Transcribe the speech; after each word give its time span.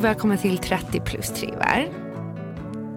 Välkommen 0.00 0.38
till 0.38 0.58
30 0.58 1.00
plus 1.00 1.30
trivar. 1.30 1.88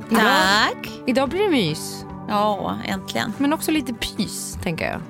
Tack. 0.10 0.90
Idag 1.08 1.30
blir 1.30 1.44
det 1.44 1.50
mys, 1.50 2.06
Ja, 2.28 2.78
äntligen. 2.86 3.34
men 3.38 3.54
också 3.54 3.72
lite 3.72 3.94
pys 3.94 4.58
tänker 4.64 4.86
jag. 4.92 5.02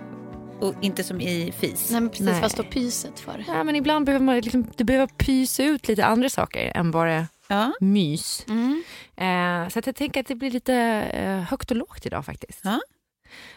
Och 0.61 0.73
inte 0.81 1.03
som 1.03 1.21
i 1.21 1.53
fis. 1.59 1.91
Nej 1.91 2.01
men 2.01 2.09
precis, 2.09 2.25
Nej. 2.25 2.41
vad 2.41 2.51
står 2.51 2.63
pyset 2.63 3.19
för? 3.19 3.43
Ja, 3.47 3.63
men 3.63 3.75
ibland 3.75 4.05
behöver 4.05 4.25
man 4.25 4.35
liksom, 4.39 4.67
det 4.75 4.83
behöver 4.83 5.07
pysa 5.07 5.63
ut 5.63 5.87
lite 5.87 6.05
andra 6.05 6.29
saker 6.29 6.71
än 6.75 6.91
bara 6.91 7.27
Ja. 7.47 7.73
mys. 7.79 8.45
Mm. 8.47 8.83
Eh, 9.15 9.69
så 9.69 9.79
att 9.79 9.85
jag 9.85 9.95
tänker 9.95 10.19
att 10.19 10.27
det 10.27 10.35
blir 10.35 10.51
lite 10.51 10.75
eh, 11.13 11.39
högt 11.39 11.71
och 11.71 11.77
lågt 11.77 12.05
idag 12.05 12.25
faktiskt. 12.25 12.61
Ja. 12.63 12.79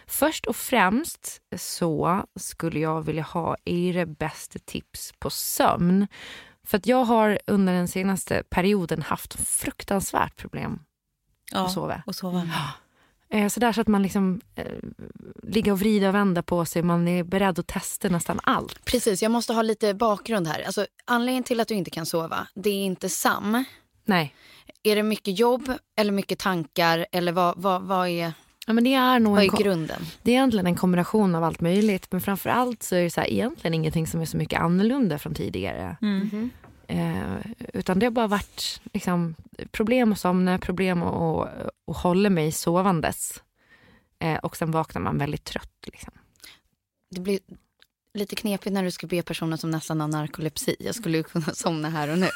Först 0.06 0.46
och 0.46 0.56
främst 0.56 1.40
så 1.56 2.22
skulle 2.36 2.80
jag 2.80 3.02
vilja 3.02 3.22
ha 3.22 3.56
era 3.64 4.06
bästa 4.06 4.58
tips 4.58 5.12
på 5.18 5.30
sömn. 5.30 6.06
För 6.66 6.78
att 6.78 6.86
jag 6.86 7.04
har 7.04 7.38
under 7.46 7.72
den 7.72 7.88
senaste 7.88 8.42
perioden 8.50 9.02
haft 9.02 9.48
fruktansvärt 9.48 10.36
problem 10.36 10.80
ja. 11.52 11.64
att 11.64 11.72
sova. 11.72 12.02
Och 12.06 12.14
sova. 12.14 12.48
Eh, 13.30 13.48
så 13.48 13.60
där 13.60 13.72
så 13.72 13.80
att 13.80 13.88
man 13.88 14.02
liksom 14.02 14.40
eh, 14.54 14.64
ligger 15.42 15.72
och 15.72 15.80
vrider 15.80 16.08
och 16.08 16.14
vänder 16.14 16.42
på 16.42 16.64
sig. 16.64 16.82
Man 16.82 17.08
är 17.08 17.24
beredd 17.24 17.58
att 17.58 17.66
testa 17.66 18.08
nästan 18.08 18.40
allt. 18.42 18.84
Precis, 18.84 19.22
jag 19.22 19.32
måste 19.32 19.52
ha 19.52 19.62
lite 19.62 19.94
bakgrund 19.94 20.46
här. 20.48 20.62
Alltså, 20.66 20.86
anledningen 21.04 21.44
till 21.44 21.60
att 21.60 21.68
du 21.68 21.74
inte 21.74 21.90
kan 21.90 22.06
sova, 22.06 22.46
det 22.54 22.70
är 22.70 22.84
inte 22.84 23.08
Sam. 23.08 23.64
Nej. 24.04 24.34
Är 24.82 24.96
det 24.96 25.02
mycket 25.02 25.38
jobb 25.38 25.72
eller 25.96 26.12
mycket 26.12 26.38
tankar 26.38 27.06
eller 27.12 27.32
vad, 27.32 27.54
vad, 27.56 27.82
vad, 27.82 28.08
är, 28.08 28.32
Ja, 28.66 28.72
men 28.72 28.84
det 28.84 28.94
är 28.94 29.18
nog 29.18 29.34
vad 29.34 29.44
är 29.44 29.62
grunden? 29.62 30.02
Det 30.22 30.30
är 30.30 30.34
egentligen 30.34 30.66
en 30.66 30.74
kombination 30.74 31.34
av 31.34 31.44
allt 31.44 31.60
möjligt. 31.60 32.12
Men 32.12 32.20
framför 32.20 32.50
allt 32.50 32.82
så 32.82 32.94
är 32.94 33.02
det 33.02 33.10
så 33.10 33.20
här, 33.20 33.30
egentligen 33.30 33.74
ingenting 33.74 34.06
som 34.06 34.20
är 34.20 34.24
så 34.24 34.36
mycket 34.36 34.60
annorlunda 34.60 35.18
från 35.18 35.34
tidigare. 35.34 35.96
Mm. 36.02 36.50
Eh, 36.88 37.36
utan 37.72 37.98
det 37.98 38.06
har 38.06 38.10
bara 38.10 38.26
varit 38.26 38.80
liksom, 38.92 39.34
problem 39.70 40.12
att 40.12 40.18
somna, 40.20 40.58
problem 40.58 41.02
att, 41.02 41.14
att, 41.14 41.70
att 41.90 41.96
hålla 41.96 42.30
mig 42.30 42.52
sovandes. 42.52 43.42
Eh, 44.18 44.36
och 44.38 44.56
sen 44.56 44.70
vaknar 44.70 45.02
man 45.02 45.18
väldigt 45.18 45.44
trött. 45.44 45.72
Liksom. 45.86 46.12
Det 47.10 47.20
blir 47.20 47.38
lite 48.14 48.36
knepigt 48.36 48.72
när 48.72 48.82
du 48.84 48.90
ska 48.90 49.06
be 49.06 49.22
personer 49.22 49.56
som 49.56 49.70
nästan 49.70 50.00
har 50.00 50.08
narkolepsi. 50.08 50.76
Jag 50.78 50.94
skulle 50.94 51.16
ju 51.16 51.22
kunna 51.22 51.54
somna 51.54 51.90
här 51.90 52.08
och 52.08 52.18
nu. 52.18 52.28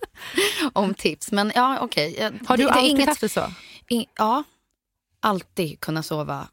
Om 0.72 0.94
tips. 0.94 1.32
Men 1.32 1.52
ja, 1.54 1.78
okej. 1.80 2.16
Jag- 2.18 2.32
Har 2.46 2.56
du 2.56 2.62
det, 2.62 2.68
det 2.68 2.74
alltid 2.74 2.90
inget, 2.90 3.08
haft 3.08 3.20
det 3.20 3.28
så? 3.28 3.52
i, 3.90 4.06
Ja, 4.18 4.42
alltid 5.20 5.80
kunna 5.80 6.02
sova 6.02 6.48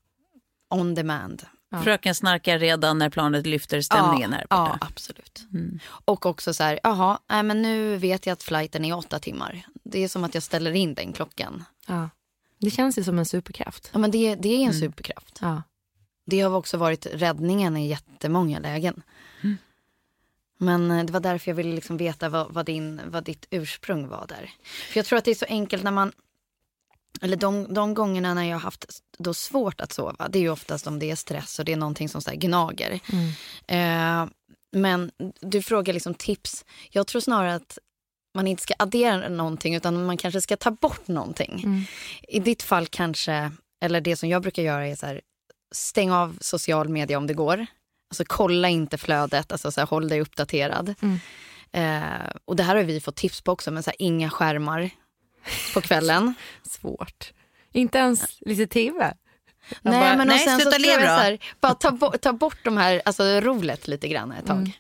on 0.70 0.96
demand. 0.96 1.46
Ja. 1.70 1.82
Fröken 1.82 2.16
snarkar 2.16 2.60
redan 2.60 2.98
när 2.98 3.10
planet 3.10 3.46
lyfter 3.48 3.82
stämningen 3.82 4.34
här 4.34 4.46
Ja, 4.50 4.66
borta. 4.66 4.88
absolut. 4.92 5.46
Mm. 5.54 5.80
Och 6.06 6.26
också 6.26 6.54
så 6.54 6.64
här, 6.64 6.80
jaha, 6.84 7.20
nej, 7.30 7.44
men 7.44 7.62
nu 7.62 7.98
vet 7.98 8.26
jag 8.26 8.34
att 8.34 8.44
flighten 8.44 8.86
är 8.86 8.98
åtta 8.98 9.20
timmar. 9.20 9.66
Det 9.84 10.04
är 10.04 10.08
som 10.08 10.24
att 10.24 10.34
jag 10.34 10.44
ställer 10.44 10.72
in 10.72 10.94
den 10.94 11.14
klockan. 11.14 11.64
Ja. 11.88 12.10
Det 12.60 12.72
känns 12.72 12.98
ju 12.98 13.04
som 13.04 13.20
en 13.20 13.26
superkraft. 13.26 13.90
Ja, 13.94 14.00
men 14.00 14.12
det, 14.12 14.36
det 14.36 14.50
är 14.50 14.68
en 14.68 14.74
superkraft. 14.74 15.38
Ja. 15.42 15.64
Det 16.26 16.42
har 16.42 16.56
också 16.56 16.78
varit 16.78 17.06
räddningen 17.14 17.78
i 17.78 17.88
jättemånga 17.88 18.60
lägen. 18.60 19.02
Men 20.58 20.92
eh, 20.92 21.06
det 21.06 21.14
var 21.14 21.20
därför 21.20 21.52
jag 21.52 21.56
ville 21.56 21.76
liksom 21.76 21.98
veta 21.98 22.30
vad, 22.30 22.54
vad, 22.54 22.66
din, 22.66 23.02
vad 23.06 23.24
ditt 23.24 23.48
ursprung 23.50 24.08
var 24.08 24.26
där. 24.28 24.52
För 24.92 25.00
jag 25.00 25.06
tror 25.06 25.20
att 25.20 25.26
det 25.26 25.32
är 25.32 25.36
så 25.36 25.46
enkelt 25.46 25.84
när 25.84 25.92
man, 25.92 26.12
eller 27.22 27.38
de, 27.38 27.74
de 27.74 27.94
gångerna 27.94 28.34
när 28.34 28.44
jag 28.44 28.56
har 28.56 28.62
haft 28.62 28.86
då 29.18 29.34
svårt 29.34 29.82
att 29.82 29.94
sova, 29.94 30.28
det 30.30 30.40
är 30.40 30.42
ju 30.42 30.50
oftast 30.50 30.88
om 30.88 31.00
det 31.00 31.12
är 31.12 31.16
stress 31.16 31.60
och 31.60 31.66
det 31.66 31.72
är 31.74 31.78
någonting 31.78 32.10
som 32.10 32.22
så 32.22 32.32
gnager. 32.34 33.00
Eh, 33.68 34.26
men 34.72 35.12
du 35.42 35.62
frågar 35.62 35.94
liksom 35.94 36.14
tips. 36.14 36.66
Jag 36.90 37.08
tror 37.08 37.22
snarare 37.22 37.56
att 37.56 37.78
man 38.36 38.48
inte 38.48 38.64
ska 38.64 38.74
addera 38.80 39.30
någonting 39.30 39.76
utan 39.76 40.06
man 40.06 40.18
kanske 40.18 40.42
ska 40.42 40.58
ta 40.58 40.72
bort 40.72 41.08
någonting. 41.08 41.62
I 42.28 42.40
ditt 42.40 42.64
fall 42.64 42.88
kanske, 42.88 43.52
eller 43.82 44.02
det 44.02 44.16
som 44.16 44.30
jag 44.30 44.42
brukar 44.42 44.64
göra 44.64 44.88
är 44.88 44.96
så 44.96 45.06
här, 45.06 45.22
stäng 45.72 46.12
av 46.12 46.38
social 46.42 46.90
media 46.90 47.18
om 47.18 47.28
det 47.28 47.34
går. 47.34 47.66
Alltså 48.10 48.24
kolla 48.28 48.70
inte 48.70 48.98
flödet, 48.98 49.52
alltså 49.52 49.72
så 49.72 49.82
här, 49.82 49.88
håll 49.88 50.10
dig 50.10 50.22
uppdaterad. 50.22 50.96
Eh, 51.72 52.02
och 52.46 52.56
det 52.56 52.64
här 52.64 52.76
har 52.76 52.84
vi 52.84 53.02
fått 53.02 53.16
tips 53.16 53.42
på 53.42 53.52
också, 53.52 53.72
men 53.72 53.84
så 53.84 53.90
här, 53.90 54.02
inga 54.02 54.30
skärmar 54.30 54.90
på 55.74 55.82
kvällen. 55.82 56.34
Svårt. 56.70 57.34
Inte 57.74 57.98
ens 57.98 58.38
lite 58.42 58.68
tv. 58.68 59.14
nej, 59.82 60.00
bara, 60.00 60.10
men 60.10 60.20
och 60.20 60.28
nej, 60.28 60.40
sen 60.40 60.60
så 60.60 60.72
sluta 60.72 60.78
jag 60.78 60.82
leva 60.82 61.00
så 61.02 61.06
då. 61.18 61.22
här, 61.24 61.40
bara 61.62 61.74
ta, 61.74 61.92
bo- 61.92 62.18
ta 62.22 62.34
bort 62.34 62.58
de 62.64 62.78
här, 62.78 63.02
alltså 63.06 63.24
roligt 63.24 63.88
lite 63.88 64.08
grann 64.08 64.32
ett 64.32 64.46
tag. 64.46 64.58
Mm. 64.58 64.72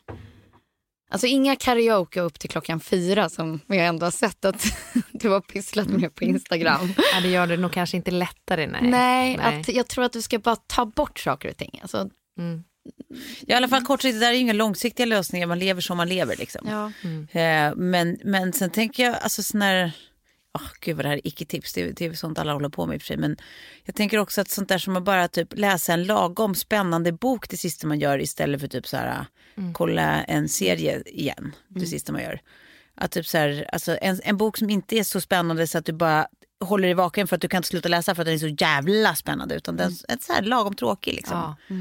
Alltså 1.09 1.27
inga 1.27 1.55
karaoke 1.55 2.21
upp 2.21 2.39
till 2.39 2.49
klockan 2.49 2.79
fyra 2.79 3.29
som 3.29 3.59
vi 3.67 3.77
ändå 3.79 4.05
har 4.05 4.11
sett 4.11 4.45
att 4.45 4.65
du 5.11 5.29
har 5.29 5.41
pysslat 5.41 5.87
med 5.87 6.15
på 6.15 6.23
Instagram. 6.23 6.93
Ja, 7.13 7.19
det 7.21 7.27
gör 7.29 7.47
det 7.47 7.57
nog 7.57 7.71
kanske 7.71 7.97
inte 7.97 8.11
lättare. 8.11 8.67
Nej. 8.67 8.81
Nej, 8.81 9.37
Nej. 9.37 9.59
Att 9.59 9.67
jag 9.69 9.87
tror 9.87 10.03
att 10.05 10.13
du 10.13 10.21
ska 10.21 10.39
bara 10.39 10.55
ta 10.55 10.85
bort 10.85 11.19
saker 11.19 11.49
och 11.49 11.57
ting. 11.57 11.79
Alltså, 11.81 12.09
Mm. 12.39 12.63
I 13.41 13.53
alla 13.53 13.67
fall 13.67 13.85
kortsiktigt, 13.85 14.19
det 14.19 14.25
där 14.25 14.29
är 14.31 14.33
ju 14.35 14.39
inga 14.41 14.53
långsiktiga 14.53 15.05
lösningar. 15.05 15.47
Man 15.47 15.59
lever 15.59 15.81
som 15.81 15.97
man 15.97 16.09
lever 16.09 16.35
liksom. 16.37 16.67
ja. 16.69 16.91
Eh, 17.41 17.75
men, 17.75 18.17
men 18.23 18.53
sen 18.53 18.69
tänker 18.69 19.03
jag, 19.03 19.15
alltså 19.21 19.43
sån 19.43 19.61
här, 19.61 19.91
oh, 20.57 20.71
gud 20.81 20.95
vad 20.95 21.05
det 21.05 21.09
här 21.09 21.15
är 21.15 21.27
icke-tips, 21.27 21.73
det, 21.73 21.91
det 21.91 22.05
är 22.05 22.13
sånt 22.13 22.39
alla 22.39 22.53
håller 22.53 22.69
på 22.69 22.85
med 22.85 22.95
i 22.95 22.97
och 22.97 23.01
för 23.01 23.07
sig. 23.07 23.17
Men 23.17 23.37
jag 23.83 23.95
tänker 23.95 24.17
också 24.17 24.41
att 24.41 24.49
sånt 24.49 24.69
där 24.69 24.77
som 24.77 24.97
att 24.97 25.03
bara 25.03 25.27
typ 25.27 25.57
läsa 25.57 25.93
en 25.93 26.03
lagom 26.03 26.55
spännande 26.55 27.11
bok 27.11 27.49
det 27.49 27.57
sista 27.57 27.87
man 27.87 27.99
gör 27.99 28.19
istället 28.19 28.61
för 28.61 28.67
typ 28.67 28.87
så 28.87 28.97
här, 28.97 29.25
kolla 29.73 30.23
en 30.23 30.49
serie 30.49 31.01
igen, 31.05 31.55
det 31.67 31.85
sista 31.85 32.11
man 32.11 32.21
gör. 32.21 32.41
Att 32.95 33.11
typ 33.11 33.27
så 33.27 33.37
här, 33.37 33.69
alltså 33.73 33.97
en, 34.01 34.19
en 34.23 34.37
bok 34.37 34.57
som 34.57 34.69
inte 34.69 34.95
är 34.95 35.03
så 35.03 35.21
spännande 35.21 35.67
så 35.67 35.77
att 35.77 35.85
du 35.85 35.93
bara 35.93 36.27
håller 36.59 36.87
dig 36.87 36.93
vaken 36.93 37.27
för 37.27 37.35
att 37.35 37.41
du 37.41 37.47
kan 37.47 37.57
inte 37.57 37.69
sluta 37.69 37.89
läsa 37.89 38.15
för 38.15 38.21
att 38.21 38.25
den 38.25 38.35
är 38.35 38.39
så 38.39 38.55
jävla 38.59 39.15
spännande. 39.15 39.55
Utan 39.55 39.77
den 39.77 39.91
är 40.07 40.17
så 40.21 40.33
här 40.33 40.41
lagom 40.41 40.75
tråkig 40.75 41.13
liksom. 41.13 41.55
Ja. 41.67 41.75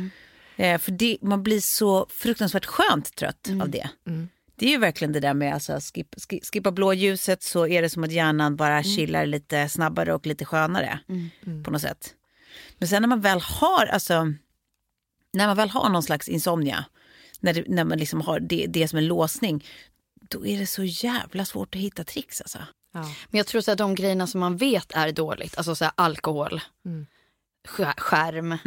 Eh, 0.65 0.79
för 0.79 0.93
det, 0.93 1.19
man 1.21 1.43
blir 1.43 1.61
så 1.61 2.07
fruktansvärt 2.11 2.65
skönt 2.67 3.17
trött 3.17 3.49
av 3.63 3.71
det. 3.71 3.89
Det 4.59 4.67
är 4.67 4.71
ju 4.71 4.79
verkligen 4.79 5.13
det 5.13 5.21
där 5.21 5.35
med 5.35 5.55
alltså, 5.55 5.81
skip, 5.81 6.15
skip, 6.29 6.45
skippa 6.45 6.73
blåljuset 6.73 7.43
så 7.43 7.67
är 7.67 7.83
det 7.83 7.91
som 7.91 8.05
att 8.05 8.13
hjärnan 8.13 8.57
bara 8.57 8.83
chillar 8.83 9.27
lite 9.27 9.69
snabbare 9.69 10.15
och 10.15 10.27
lite 10.27 10.45
skönare 10.45 10.99
på 11.65 11.71
något 11.71 11.83
sätt. 11.83 12.15
Men 12.79 12.89
sen 12.89 13.03
när 13.03 13.09
man 13.09 13.21
väl 13.21 13.41
har, 13.41 13.87
alltså, 13.87 14.33
när 15.33 15.47
man 15.47 15.57
väl 15.57 15.71
har 15.71 15.89
någon 15.89 16.03
slags 16.03 16.29
insomnia, 16.29 16.85
när, 17.41 17.55
det, 17.55 17.65
när 17.69 17.85
man 17.85 17.99
liksom 17.99 18.21
har 18.21 18.41
det, 18.41 18.67
det 18.69 18.89
som 18.89 18.99
en 18.99 19.07
låsning, 19.07 19.65
då 20.29 20.47
är 20.47 20.59
det 20.59 20.67
så 20.67 20.85
jävla 20.85 21.45
svårt 21.45 21.75
att 21.75 21.81
hitta 21.81 22.05
tricks 22.05 22.41
alltså. 22.41 22.59
Ja. 22.93 23.01
Men 23.03 23.39
jag 23.39 23.47
tror 23.47 23.61
så 23.61 23.73
att 23.73 23.79
de 23.79 23.95
grejerna 23.95 24.27
som 24.27 24.41
man 24.41 24.57
vet 24.57 24.93
är 24.93 25.13
dåligt, 25.13 25.57
alltså 25.59 25.75
så 25.75 25.85
här 25.85 25.93
alkohol, 25.97 26.61
skär- 27.69 28.01
skärm, 28.01 28.59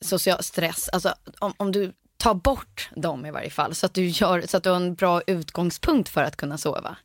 social 0.00 0.42
stress. 0.42 0.88
Alltså 0.88 1.14
om, 1.38 1.54
om 1.56 1.72
du 1.72 1.92
tar 2.18 2.34
bort 2.34 2.90
dem 2.96 3.26
i 3.26 3.30
varje 3.30 3.50
fall 3.50 3.74
så 3.74 3.86
att, 3.86 3.94
du 3.94 4.06
gör, 4.06 4.42
så 4.46 4.56
att 4.56 4.62
du 4.62 4.70
har 4.70 4.76
en 4.76 4.94
bra 4.94 5.22
utgångspunkt 5.26 6.08
för 6.08 6.22
att 6.22 6.36
kunna 6.36 6.58
sova. 6.58 6.96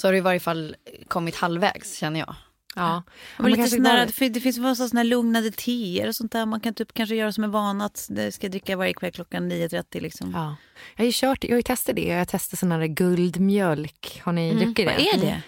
Så 0.00 0.06
har 0.06 0.12
du 0.12 0.18
i 0.18 0.20
varje 0.20 0.40
fall 0.40 0.76
kommit 1.08 1.36
halvvägs 1.36 1.98
känner 1.98 2.20
jag. 2.20 2.34
Ja. 2.74 3.02
Men 3.36 3.42
Men 3.42 3.52
lite 3.52 3.68
sån 3.68 3.82
där, 3.82 4.10
det, 4.18 4.28
det 4.28 4.40
finns 4.40 4.58
väl 4.58 4.76
sådana 4.76 5.00
här 5.00 5.04
lugnade 5.04 5.50
teer 5.50 6.08
och 6.08 6.14
sånt 6.16 6.32
där. 6.32 6.46
Man 6.46 6.60
kan 6.60 6.74
typ 6.74 6.94
kanske 6.94 7.14
göra 7.14 7.32
som 7.32 7.44
en 7.44 7.50
vana 7.50 7.84
att 7.84 8.06
det 8.10 8.32
ska 8.32 8.44
jag 8.44 8.50
dricka 8.52 8.76
varje 8.76 8.94
kväll 8.94 9.12
klockan 9.12 9.52
9.30 9.52 10.00
liksom. 10.00 10.30
Ja. 10.34 10.56
Jag 10.96 11.02
har 11.02 11.06
ju 11.06 11.12
kört, 11.14 11.44
jag 11.44 11.50
har 11.50 11.56
ju 11.56 11.62
testat 11.62 11.96
det. 11.96 12.06
Jag 12.06 12.18
har 12.18 12.24
testat 12.24 12.58
sån 12.58 12.72
här 12.72 12.86
guldmjölk. 12.86 14.20
Har 14.24 14.32
ni 14.32 14.54
druckit 14.54 14.86
Vad 14.86 14.96
det? 14.96 15.08
är 15.08 15.18
det? 15.20 15.42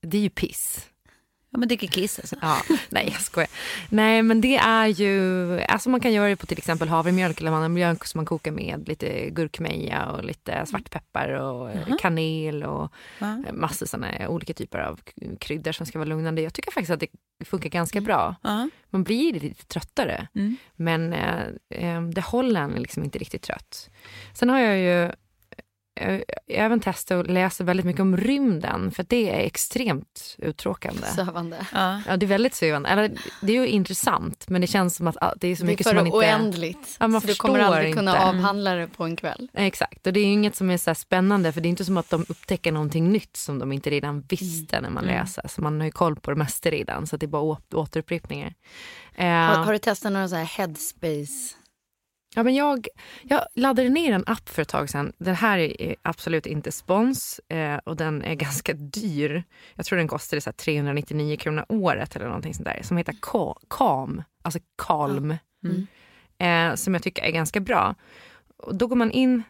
Det 0.02 0.18
är 0.18 0.22
ju 0.22 0.30
piss. 0.30 0.86
Ja 1.56 1.60
men 1.60 1.68
dricker 1.68 1.86
kiss 1.86 2.18
alltså. 2.18 2.36
Ja, 2.42 2.56
nej 2.88 3.08
jag 3.12 3.20
skojar. 3.20 3.48
Nej 3.88 4.22
men 4.22 4.40
det 4.40 4.56
är 4.56 4.86
ju, 4.86 5.60
alltså 5.60 5.90
man 5.90 6.00
kan 6.00 6.12
göra 6.12 6.28
det 6.28 6.36
på 6.36 6.46
till 6.46 6.58
exempel 6.58 6.88
havremjölk 6.88 7.40
eller 7.40 7.50
mandelmjölk 7.50 8.04
som 8.04 8.18
man 8.18 8.26
kokar 8.26 8.50
med 8.50 8.88
lite 8.88 9.30
gurkmeja 9.30 10.06
och 10.06 10.24
lite 10.24 10.66
svartpeppar 10.66 11.28
och 11.28 11.70
eh, 11.70 11.96
kanel 12.00 12.62
och 12.64 12.92
Ja. 13.18 13.36
massor 13.52 13.86
sådana 13.86 14.28
olika 14.28 14.54
typer 14.54 14.78
av 14.78 15.00
kryddor 15.40 15.72
som 15.72 15.86
ska 15.86 15.98
vara 15.98 16.08
lugnande. 16.08 16.42
Jag 16.42 16.54
tycker 16.54 16.70
faktiskt 16.70 16.90
att 16.90 17.00
det 17.40 17.44
funkar 17.44 17.68
ganska 17.70 18.00
bra. 18.00 18.34
Ja. 18.42 18.68
Man 18.90 19.02
blir 19.04 19.32
lite 19.40 19.66
tröttare 19.66 20.28
Mm. 20.34 20.56
men 20.76 21.12
eh, 21.12 21.42
eh, 21.70 22.02
det 22.02 22.20
håller 22.20 22.60
en 22.60 22.70
liksom 22.72 23.04
inte 23.04 23.18
riktigt 23.18 23.42
trött. 23.42 23.90
Sen 24.34 24.50
har 24.50 24.58
jag 24.60 24.78
ju 24.78 25.04
eh, 25.04 25.12
även 26.48 26.80
testat 26.80 27.24
och 27.26 27.30
läst 27.32 27.60
väldigt 27.60 27.86
mycket 27.86 28.00
om 28.00 28.16
rymden 28.16 28.90
för 28.90 29.02
att 29.02 29.08
det 29.08 29.30
är 29.30 29.46
extremt 29.46 30.36
uttråkande. 30.38 31.02
Sövande. 31.06 31.66
Ja. 31.72 32.00
Ja, 32.06 32.16
det 32.16 32.26
är 32.26 32.28
väldigt 32.28 32.54
sövande. 32.54 32.88
Eller, 32.88 33.10
det 33.42 33.52
är 33.52 33.60
ju 33.60 33.66
intressant, 33.68 34.48
men 34.48 34.60
det 34.60 34.66
känns 34.66 34.96
som 34.96 35.06
att 35.06 35.16
det 35.36 35.48
är 35.48 35.56
så 35.56 35.62
Det 35.62 35.66
är 35.66 35.70
mycket 35.72 35.86
för 35.86 35.90
som 35.90 35.96
man 35.96 36.06
inte... 36.06 36.16
oändligt. 36.18 36.96
Ja, 37.00 37.08
man 37.08 37.20
så 37.20 37.26
du 37.26 37.34
kommer 37.34 37.58
aldrig 37.58 37.94
kunna 37.94 38.10
inte. 38.10 38.24
avhandla 38.24 38.74
det 38.74 38.86
på 38.88 39.04
en 39.04 39.16
kväll. 39.16 39.48
Exakt, 39.54 40.06
och 40.06 40.12
det 40.12 40.20
är 40.20 40.24
ju 40.24 40.32
inget 40.32 40.56
som 40.56 40.70
är 40.70 40.76
så 40.76 40.90
här 40.90 40.94
spännande 40.94 41.52
för 41.52 41.60
det 41.60 41.68
är 41.68 41.70
inte 41.70 41.84
som 41.84 41.96
att 41.96 42.10
de 42.10 42.26
upptäcker 42.28 42.72
någonting 42.72 43.12
nytt 43.12 43.36
som 43.36 43.58
de 43.58 43.72
inte 43.72 43.90
redan 43.90 44.20
visste 44.28 44.80
när 44.80 44.90
man 44.90 45.04
läser. 45.04 45.48
Så 45.48 45.60
man 45.62 45.80
har 45.80 45.84
ju 45.84 45.92
koll 45.92 46.16
på 46.16 46.30
det 46.30 46.36
mesta 46.36 46.70
redan, 46.70 47.06
så 47.06 47.16
att 47.16 47.20
det 47.20 47.26
är 47.26 47.28
bara 47.28 47.56
återupprepningar. 47.74 48.54
Eh, 49.14 49.26
Har, 49.26 49.64
har 49.64 49.72
du 49.72 49.78
testat 49.78 50.12
några 50.12 50.28
så 50.28 50.36
här 50.36 50.44
headspace? 50.44 51.56
Ja, 52.34 52.42
men 52.42 52.54
jag, 52.54 52.86
jag 53.22 53.46
laddade 53.54 53.88
ner 53.88 54.12
en 54.12 54.24
app 54.26 54.48
för 54.48 54.62
ett 54.62 54.68
tag 54.68 54.90
sedan. 54.90 55.12
Den 55.18 55.34
här 55.34 55.58
är 55.58 55.96
absolut 56.02 56.46
inte 56.46 56.72
spons 56.72 57.40
eh, 57.48 57.76
och 57.76 57.96
den 57.96 58.22
är 58.24 58.34
ganska 58.34 58.72
dyr. 58.72 59.44
Jag 59.74 59.86
tror 59.86 59.96
den 59.98 60.08
kostade 60.08 60.40
så 60.40 60.50
här 60.50 60.52
399 60.54 61.36
kronor 61.36 61.64
året 61.68 62.16
eller 62.16 62.26
någonting 62.26 62.54
sånt 62.54 62.64
där. 62.64 62.82
Som 62.82 62.96
heter 62.96 63.12
Ka- 63.12 63.58
Calm, 63.70 64.22
alltså 64.42 64.58
Calm. 64.78 65.34
Eh, 66.38 66.74
som 66.74 66.94
jag 66.94 67.02
tycker 67.02 67.22
är 67.22 67.30
ganska 67.30 67.60
bra. 67.60 67.94
Och 68.56 68.74
då 68.74 68.86
går 68.86 68.96
man 68.96 69.10
in 69.10 69.42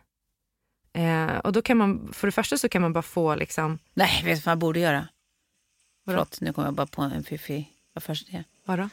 eh, 0.92 1.36
och 1.38 1.52
då 1.52 1.62
kan 1.62 1.76
man, 1.76 2.12
för 2.12 2.28
det 2.28 2.32
första 2.32 2.58
så 2.58 2.68
kan 2.68 2.82
man 2.82 2.92
bara 2.92 3.02
få 3.02 3.34
liksom, 3.34 3.78
Nej, 3.94 4.22
vet 4.24 4.38
du 4.38 4.42
vad 4.42 4.50
man 4.52 4.58
borde 4.58 4.80
göra? 4.80 4.98
Vadå? 4.98 6.16
Förlåt, 6.18 6.40
nu 6.40 6.52
kommer 6.52 6.68
jag 6.68 6.74
bara 6.74 6.86
på 6.86 7.02
en 7.02 7.24
fiffig... 7.24 7.72
Vad 7.92 8.02
först 8.02 8.28
det 8.30 8.36
är. 8.36 8.44
vadå? 8.64 8.88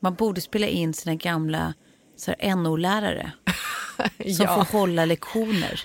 Man 0.00 0.14
borde 0.14 0.40
spela 0.40 0.66
in 0.66 0.94
sina 0.94 1.14
gamla 1.14 1.74
NO-lärare 2.56 3.32
som 4.36 4.44
Ja. 4.44 4.64
får 4.64 4.78
hålla 4.78 5.04
lektioner 5.04 5.80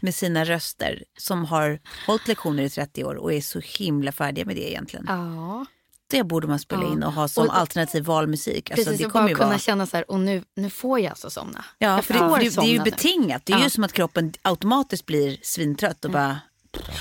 med 0.00 0.14
sina 0.14 0.44
röster 0.44 1.04
som 1.18 1.44
har 1.44 1.80
hållit 2.06 2.28
lektioner 2.28 2.62
i 2.62 2.70
30 2.70 3.04
år 3.04 3.14
och 3.14 3.32
är 3.32 3.40
så 3.40 3.60
himla 3.64 4.12
färdiga 4.12 4.44
med 4.44 4.56
det 4.56 4.70
egentligen. 4.70 5.04
Ja. 5.08 5.66
Det 6.10 6.22
borde 6.24 6.46
man 6.48 6.58
spela 6.58 6.82
in 6.86 7.02
och 7.02 7.12
ha 7.12 7.28
som 7.28 7.46
Och- 7.48 7.58
alternativ 7.58 8.04
valmusik. 8.04 8.70
Alltså, 8.70 8.84
Precis, 8.84 8.98
det 9.00 9.06
och 9.06 9.12
kommer 9.12 9.24
bara 9.24 9.28
ju 9.30 9.34
kunna 9.34 9.48
vara... 9.48 9.58
känna 9.58 9.86
så 9.86 9.96
här, 9.96 10.10
och 10.10 10.20
nu, 10.20 10.44
nu 10.56 10.70
får 10.70 11.00
jag 11.00 11.10
alltså 11.10 11.30
somna. 11.30 11.64
Ja, 11.78 11.88
jag 11.94 12.04
för 12.04 12.14
det, 12.14 12.20
det, 12.50 12.60
det 12.60 12.66
är 12.66 12.72
ju 12.72 12.78
betingat. 12.80 13.46
Det 13.46 13.52
är 13.52 13.56
ju 13.58 13.62
Ja. 13.62 13.70
som 13.70 13.84
att 13.84 13.92
kroppen 13.92 14.32
automatiskt 14.42 15.06
blir 15.06 15.38
svintrött 15.42 16.04
och 16.04 16.10
bara... 16.10 16.38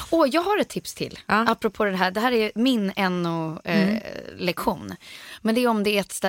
Åh, 0.10 0.28
jag 0.32 0.42
har 0.42 0.58
ett 0.58 0.70
tips 0.70 0.94
till. 0.94 1.20
Ja. 1.26 1.46
Apropå 1.48 1.86
det 1.86 1.98
här. 1.98 2.12
Det 2.12 2.20
här 2.20 2.32
är 2.32 2.52
min 2.56 2.88
NO-lektion. 3.22 4.96
Men 5.42 5.56
det 5.56 5.62
är 5.62 5.68
om 5.68 5.84
det 5.84 5.98
är 5.98 6.02
ett 6.02 6.26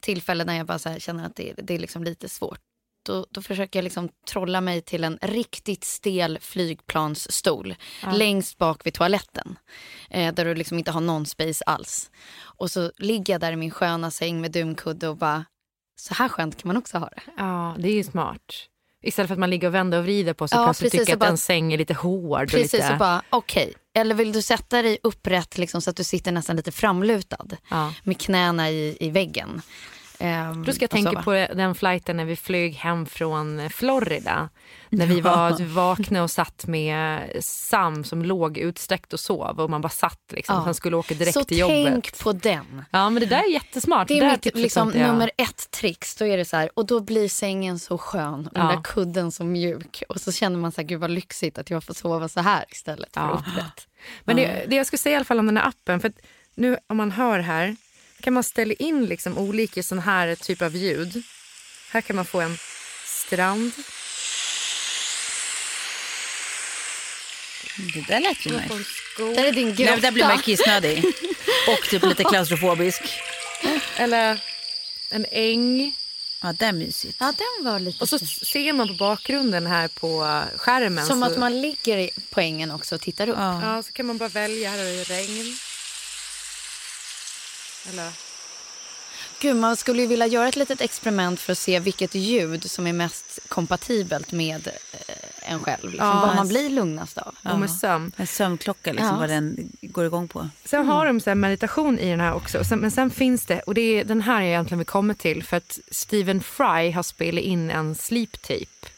tillfälle 0.00 0.44
när 0.44 0.56
jag 0.56 0.66
bara 0.66 0.78
här 0.84 0.98
känner 0.98 1.26
att 1.26 1.36
det, 1.36 1.52
det 1.56 1.74
är 1.74 1.78
liksom 1.78 2.04
lite 2.04 2.28
svårt. 2.28 2.60
Då, 3.06 3.26
då 3.30 3.42
försöker 3.42 3.78
jag 3.78 3.84
liksom 3.84 4.08
trolla 4.30 4.60
mig 4.60 4.80
till 4.80 5.04
en 5.04 5.18
riktigt 5.22 5.84
stel 5.84 6.38
flygplansstol 6.40 7.74
längst 8.12 8.58
bak 8.58 8.86
vid 8.86 8.94
toaletten. 8.94 9.58
Eh, 10.10 10.34
där 10.34 10.44
du 10.44 10.54
liksom 10.54 10.78
inte 10.78 10.90
har 10.90 11.00
någon 11.00 11.26
space 11.26 11.64
alls. 11.64 12.10
Och 12.40 12.70
så 12.70 12.92
ligger 12.98 13.34
jag 13.34 13.40
där 13.40 13.52
i 13.52 13.56
min 13.56 13.70
sköna 13.70 14.10
säng 14.10 14.40
med 14.40 14.52
dumkudde 14.52 15.08
och 15.08 15.16
bara, 15.16 15.44
så 16.00 16.14
här 16.14 16.28
skönt 16.28 16.56
kan 16.62 16.68
man 16.68 16.76
också 16.76 16.98
ha 16.98 17.06
det. 17.08 17.22
Ja, 17.36 17.74
det 17.78 17.88
är 17.88 17.94
ju 17.94 18.04
smart. 18.04 18.68
Istället 19.02 19.28
för 19.28 19.32
att 19.34 19.38
man 19.38 19.50
ligger 19.50 19.68
och 19.68 19.74
vänder 19.74 19.98
och 19.98 20.04
vrider 20.04 20.32
på 20.32 20.48
sig 20.48 20.56
Ja, 20.56 20.60
och 20.62 20.66
plötsligt 20.66 20.92
precis, 20.92 21.06
tycker 21.06 21.12
och 21.12 21.16
att 21.16 21.20
bara- 21.20 21.30
en 21.30 21.38
säng 21.38 21.72
är 21.72 21.78
lite 21.78 21.94
hård. 21.94 22.42
och 22.42 22.50
Precis, 22.50 22.72
lite... 22.72 22.88
så 22.88 22.96
bara 22.96 23.22
okej. 23.30 23.74
Eller 23.94 24.14
vill 24.14 24.32
du 24.32 24.42
sätta 24.42 24.82
dig 24.82 24.98
upprätt 25.02 25.58
liksom, 25.58 25.80
så 25.82 25.90
att 25.90 25.96
du 25.96 26.04
sitter 26.04 26.32
nästan 26.32 26.56
lite 26.56 26.72
framlutad 26.72 27.46
Ja. 27.70 27.94
med 28.04 28.20
knäna 28.20 28.70
i, 28.70 28.96
i 29.00 29.10
väggen. 29.10 29.62
Ehm, 30.24 30.64
Då 30.64 30.72
ska 30.72 30.82
jag 30.82 30.90
tänka 30.90 31.22
på 31.22 31.32
den 31.32 31.74
flighten 31.74 32.16
när 32.16 32.24
vi 32.24 32.36
flög 32.36 32.74
hem 32.74 33.06
från 33.06 33.70
Florida. 33.70 34.48
När 34.88 35.06
vi 35.06 35.20
var 35.20 35.64
vakna 35.74 36.22
och 36.22 36.30
satt 36.30 36.66
med 36.66 37.30
Sam 37.44 38.04
som 38.04 38.22
låg 38.24 38.58
utsträckt 38.58 39.12
och 39.12 39.20
sov 39.20 39.60
och 39.60 39.70
man 39.70 39.80
bara 39.80 39.88
satt 39.88 40.18
liksom. 40.32 40.54
Ja. 40.56 40.60
Han 40.62 40.74
skulle 40.74 40.96
åka 40.96 41.14
direkt 41.14 41.34
Så 41.34 41.44
till 41.44 41.58
jobbet. 41.58 41.86
tänk 41.92 42.18
på 42.18 42.32
den. 42.32 42.84
Ja 42.90 43.10
men 43.10 43.20
det 43.20 43.26
där 43.28 43.42
är 43.48 43.52
jättesmart. 43.52 44.08
Det 44.08 44.18
är 44.18 44.30
mitt 44.30 44.42
tipset 44.42 44.62
liksom, 44.62 44.88
inte 44.88 44.98
jag. 44.98 45.08
nummer 45.08 45.30
ett 45.36 45.70
trix. 45.70 46.14
Då 46.16 46.26
är 46.26 46.36
det 46.36 46.44
så 46.44 46.56
här, 46.56 46.70
och 46.74 46.86
då 46.86 47.00
blir 47.00 47.28
sängen 47.28 47.78
så 47.78 47.98
skön 47.98 48.46
och 48.46 48.52
den 48.54 48.66
Ja. 48.66 48.72
där 48.72 48.82
kudden 48.82 49.32
så 49.32 49.44
mjuk. 49.44 50.02
Och 50.08 50.20
så 50.20 50.32
känner 50.32 50.58
man 50.58 50.72
så 50.72 50.80
här, 50.80 50.88
gud 50.88 51.00
vad 51.00 51.10
lyxigt 51.10 51.58
att 51.58 51.70
jag 51.70 51.84
får 51.84 51.94
sova 51.94 52.28
så 52.28 52.40
här 52.40 52.64
istället 52.68 53.14
för 53.14 53.20
Ja. 53.20 53.30
upprätt. 53.48 53.88
Men 54.24 54.36
det, 54.36 54.64
det 54.68 54.76
jag 54.76 54.86
skulle 54.86 54.98
säga 54.98 55.12
i 55.12 55.16
alla 55.16 55.24
fall 55.24 55.38
om 55.38 55.46
den 55.46 55.56
här 55.56 55.68
appen, 55.68 56.00
för 56.00 56.12
nu 56.54 56.76
om 56.86 56.96
man 56.96 57.10
hör 57.12 57.38
här 57.38 57.76
kan 58.22 58.32
man 58.32 58.42
ställa 58.42 58.74
in 58.74 59.06
liksom 59.06 59.38
olika 59.38 59.82
sån 59.82 59.98
här 59.98 60.34
typ 60.34 60.62
av 60.62 60.76
ljud. 60.76 61.22
Här 61.90 62.00
kan 62.00 62.16
man 62.16 62.24
få 62.24 62.40
en 62.40 62.58
strand. 63.04 63.72
Det 67.94 68.00
där 68.08 68.20
lät 68.20 68.46
ju 68.46 68.50
nice. 68.50 68.74
Där 69.18 69.44
är 69.44 69.52
din 69.52 69.74
grotta. 69.74 69.96
där 69.96 70.12
blir 70.12 70.24
man 70.24 70.38
kissnödig. 70.38 71.04
Och 71.68 71.88
typ 71.90 72.02
lite 72.02 72.24
klaustrofobisk. 72.30 73.02
Eller 73.96 74.40
en 75.10 75.26
äng. 75.30 75.96
Ja, 76.42 76.52
det 76.58 76.64
är 76.64 76.72
mysigt. 76.72 77.16
Ja, 77.20 77.32
den 77.38 77.72
var 77.72 77.78
lite... 77.78 78.02
Och 78.02 78.08
så 78.08 78.18
ser 78.18 78.72
man 78.72 78.88
på 78.88 78.94
bakgrunden 78.94 79.66
här 79.66 79.88
på 79.88 80.42
skärmen. 80.56 81.06
som 81.06 81.20
så, 81.20 81.26
att 81.26 81.38
man 81.38 81.60
ligger 81.60 81.98
i 81.98 82.10
poängen 82.30 82.70
också 82.70 82.94
och 82.94 83.00
tittar 83.00 83.28
upp. 83.28 83.36
Ja. 83.38 83.76
Ja, 83.76 83.82
så 83.82 83.92
kan 83.92 84.06
man 84.06 84.18
bara 84.18 84.28
välja. 84.28 84.70
Här 84.70 84.78
är 84.78 84.96
det 84.96 85.04
regn. 85.04 85.56
Eller... 87.88 88.10
Gud, 89.40 89.56
man 89.56 89.76
skulle 89.76 90.02
ju 90.02 90.08
vilja 90.08 90.26
göra 90.26 90.48
ett 90.48 90.56
litet 90.56 90.80
experiment 90.80 91.40
för 91.40 91.52
att 91.52 91.58
se 91.58 91.78
vilket 91.80 92.14
ljud 92.14 92.70
som 92.70 92.86
är 92.86 92.92
mest 92.92 93.38
kompatibelt 93.48 94.32
med 94.32 94.68
eh, 95.08 95.52
en 95.52 95.60
själv. 95.60 95.90
Liksom, 95.90 96.06
Ja. 96.08 96.24
vad 96.26 96.36
man 96.36 96.48
blir 96.48 96.70
lugnast 96.70 97.18
av. 97.18 97.34
Och 97.42 97.58
med 97.58 97.70
sömn. 97.70 98.12
En 98.16 98.26
sömnklocka 98.26 98.92
liksom, 98.92 99.08
Ja. 99.08 99.16
vad 99.18 99.28
den 99.28 99.72
går 99.80 100.04
igång 100.06 100.28
på. 100.28 100.48
Sen 100.64 100.86
har 100.86 101.06
de 101.06 101.20
så 101.20 101.30
här 101.30 101.34
meditation 101.34 101.98
i 101.98 102.10
den 102.10 102.20
här 102.20 102.34
också. 102.34 102.64
Sen, 102.64 102.78
men 102.78 102.90
sen 102.90 103.10
finns 103.10 103.46
det, 103.46 103.60
och 103.60 103.74
det 103.74 103.80
är 104.00 104.04
den 104.04 104.20
här 104.20 104.40
jag 104.40 104.48
egentligen 104.48 104.78
vill 104.78 104.86
komma 104.86 105.14
till, 105.14 105.44
för 105.44 105.56
att 105.56 105.78
Stephen 105.90 106.42
Fry 106.42 106.90
har 106.90 107.02
spelat 107.02 107.44
in 107.44 107.70
en 107.70 107.94
sleep 107.94 108.42
tape. 108.42 108.88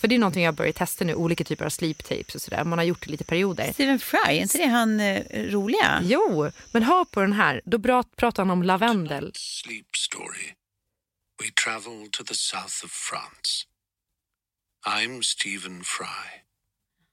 För 0.00 0.08
det 0.08 0.14
är 0.14 0.18
någonting 0.18 0.44
jag 0.44 0.54
börjat 0.54 0.76
testa 0.76 1.04
nu, 1.04 1.14
olika 1.14 1.44
typer 1.44 1.64
av 1.64 1.70
sleep 1.70 2.04
tapes 2.04 2.34
och 2.34 2.42
sådär. 2.42 2.64
Man 2.64 2.78
har 2.78 2.84
gjort 2.84 3.04
det 3.04 3.10
lite 3.10 3.24
perioder. 3.24 3.72
Stephen 3.72 3.98
Fry, 3.98 4.18
är 4.26 4.30
inte 4.42 4.58
det 4.58 4.66
han 4.66 5.00
eh, 5.00 5.24
roliga? 5.32 6.00
Jo, 6.04 6.50
men 6.72 6.82
hör 6.82 7.04
på 7.04 7.20
den 7.20 7.32
här. 7.32 7.60
Då 7.64 7.78
bra- 7.78 8.02
pratar 8.16 8.42
han 8.42 8.50
om 8.50 8.62
lavendel. 8.62 9.32
Sleep 9.34 9.96
Story. 9.96 10.54
We 11.42 11.50
travel 11.64 12.08
to 12.12 12.24
the 12.24 12.34
south 12.34 12.84
of 12.84 12.90
France. 12.90 13.66
I'm 14.86 15.22
Stephen 15.22 15.82
Fry, 15.84 16.42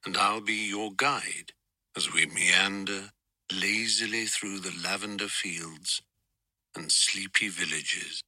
and 0.06 0.16
I'll 0.16 0.46
be 0.46 0.54
your 0.70 0.90
guide 0.90 1.52
as 1.98 2.08
we 2.16 2.26
meander 2.26 3.04
lazily 3.52 4.26
through 4.28 4.62
the 4.62 4.90
lavender 4.90 5.28
fields 5.28 6.02
and 6.78 6.92
sleepy 6.92 7.50
villages. 7.50 8.22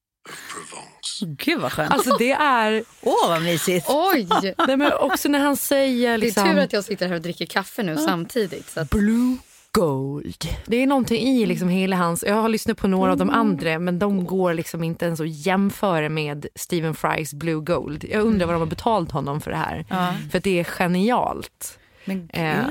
Gud 1.22 1.60
vad 1.62 1.72
skönt. 1.72 1.94
Alltså 1.94 2.18
det 2.18 2.32
är... 2.32 2.84
Åh 3.02 3.30
vad 3.30 3.42
mysigt. 3.42 3.86
Oj! 3.90 4.28
Nej, 4.68 4.78
men 4.78 4.94
också 4.94 5.30
när 5.30 5.40
han 5.40 5.58
säger 5.58 6.12
Det 6.12 6.18
liksom... 6.18 6.44
är 6.48 6.54
tur 6.54 6.60
att 6.60 6.74
jag 6.74 6.84
sitter 6.84 7.08
här 7.08 7.16
och 7.16 7.22
dricker 7.22 7.46
kaffe 7.46 7.84
nu 7.84 7.98
samtidigt. 7.98 8.70
Så 8.70 8.80
att, 8.80 8.90
Blue 8.90 9.38
Gold. 9.72 10.48
Det 10.66 10.78
är 10.78 10.88
någonting 10.88 11.22
i 11.22 11.46
liksom 11.46 11.70
hela 11.70 11.96
hans... 11.96 12.24
Jag 12.28 12.36
har 12.36 12.50
lyssnat 12.50 12.78
på 12.78 12.88
några 12.88 13.12
av 13.12 13.18
de 13.18 13.30
andra 13.30 13.80
men 13.80 14.00
de 14.00 14.26
går 14.26 14.54
liksom 14.54 14.84
inte 14.84 15.06
ens 15.06 15.20
att 15.20 15.30
jämföra 15.30 16.10
med 16.10 16.48
Stephen 16.56 16.96
Frys 16.96 17.34
Blue 17.34 17.62
Gold. 17.62 18.06
Jag 18.12 18.22
undrar 18.22 18.46
vad 18.46 18.56
de 18.56 18.60
har 18.60 18.68
betalt 18.68 19.12
honom 19.12 19.42
för 19.42 19.52
det 19.52 19.58
här. 19.58 19.86
För 20.32 20.38
att 20.38 20.44
det 20.44 20.60
är 20.60 20.64
genialt. 20.64 21.80
Men 22.06 22.20
gud. 22.20 22.30
Eh, 22.34 22.64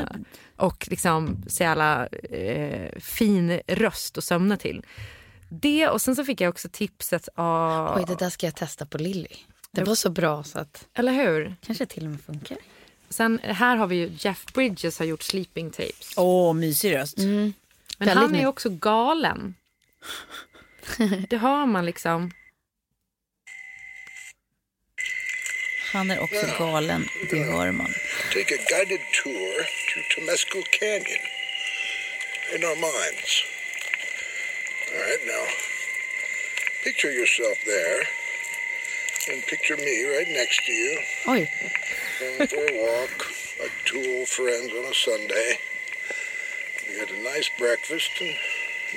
och 0.57 0.89
liksom 0.91 1.45
så 1.47 1.63
jävla 1.63 2.07
eh, 2.07 2.99
fin 3.01 3.61
röst 3.67 4.19
att 4.19 4.25
sömna 4.25 4.57
till. 4.57 4.83
Det 5.49 5.89
och 5.89 6.03
sen 6.03 6.17
så 6.17 6.25
fick 6.25 6.41
jag 6.41 6.49
också 6.51 6.69
tipset 6.73 7.29
av... 7.35 7.97
oj, 7.99 8.05
det 8.09 8.15
där 8.15 8.31
ska 8.31 8.47
jag 8.47 8.55
testa 8.57 8.87
på 8.87 8.99
Lilly. 8.99 9.37
Det 9.71 9.85
var 9.85 9.95
så 9.95 10.11
bra 10.11 10.45
så 10.45 10.59
att 10.59 10.87
Eller 10.95 11.13
hur? 11.13 11.57
kanske 11.67 11.87
till 11.87 12.05
och 12.05 12.11
med 12.11 12.21
funkar. 12.21 12.59
Sen 13.11 13.41
här 13.43 13.77
har 13.77 13.87
vi 13.87 13.97
ju 13.97 14.11
Jeff 14.19 14.45
Bridges 14.53 14.99
har 14.99 15.07
gjort 15.07 15.23
Sleeping 15.23 15.71
Tapes. 15.71 16.13
Åh, 16.17 16.55
mysig 16.55 16.95
röst. 16.95 17.19
Men 17.19 17.55
väldigt 17.99 18.17
han 18.17 18.35
är 18.35 18.47
också 18.47 18.69
galen. 18.71 19.55
Det 21.29 21.37
hör 21.37 21.67
man 21.67 21.87
liksom. 21.87 22.31
Han 25.93 26.11
är 26.11 26.21
också 26.21 26.47
galen, 26.59 27.05
det 27.31 27.43
hör 27.45 27.73
man. 27.73 27.87
take 28.33 28.55
a 28.55 28.59
guided 28.69 29.01
tour 29.23 29.63
to 29.91 30.01
Temescal 30.15 30.63
Canyon 30.81 31.23
in 32.55 32.65
our 32.65 32.77
minds. 32.77 33.45
All 34.91 34.99
right, 34.99 35.19
now, 35.27 35.45
picture 36.83 37.13
yourself 37.13 37.63
there, 37.67 38.03
and 39.31 39.43
picture 39.47 39.77
me 39.77 40.17
right 40.17 40.27
next 40.29 40.65
to 40.65 40.73
you, 40.73 41.01
oh, 41.27 41.31
Oj, 41.31 41.49
going 42.21 42.49
for 42.49 42.57
a 42.57 42.87
walk, 42.87 43.27
like 43.61 43.73
two 43.85 44.03
old 44.17 44.29
friends 44.29 44.73
on 44.73 44.85
a 44.91 44.95
Sunday. 44.95 45.59
We 46.89 46.99
had 46.99 47.11
a 47.11 47.23
nice 47.23 47.51
breakfast, 47.59 48.13
and 48.21 48.35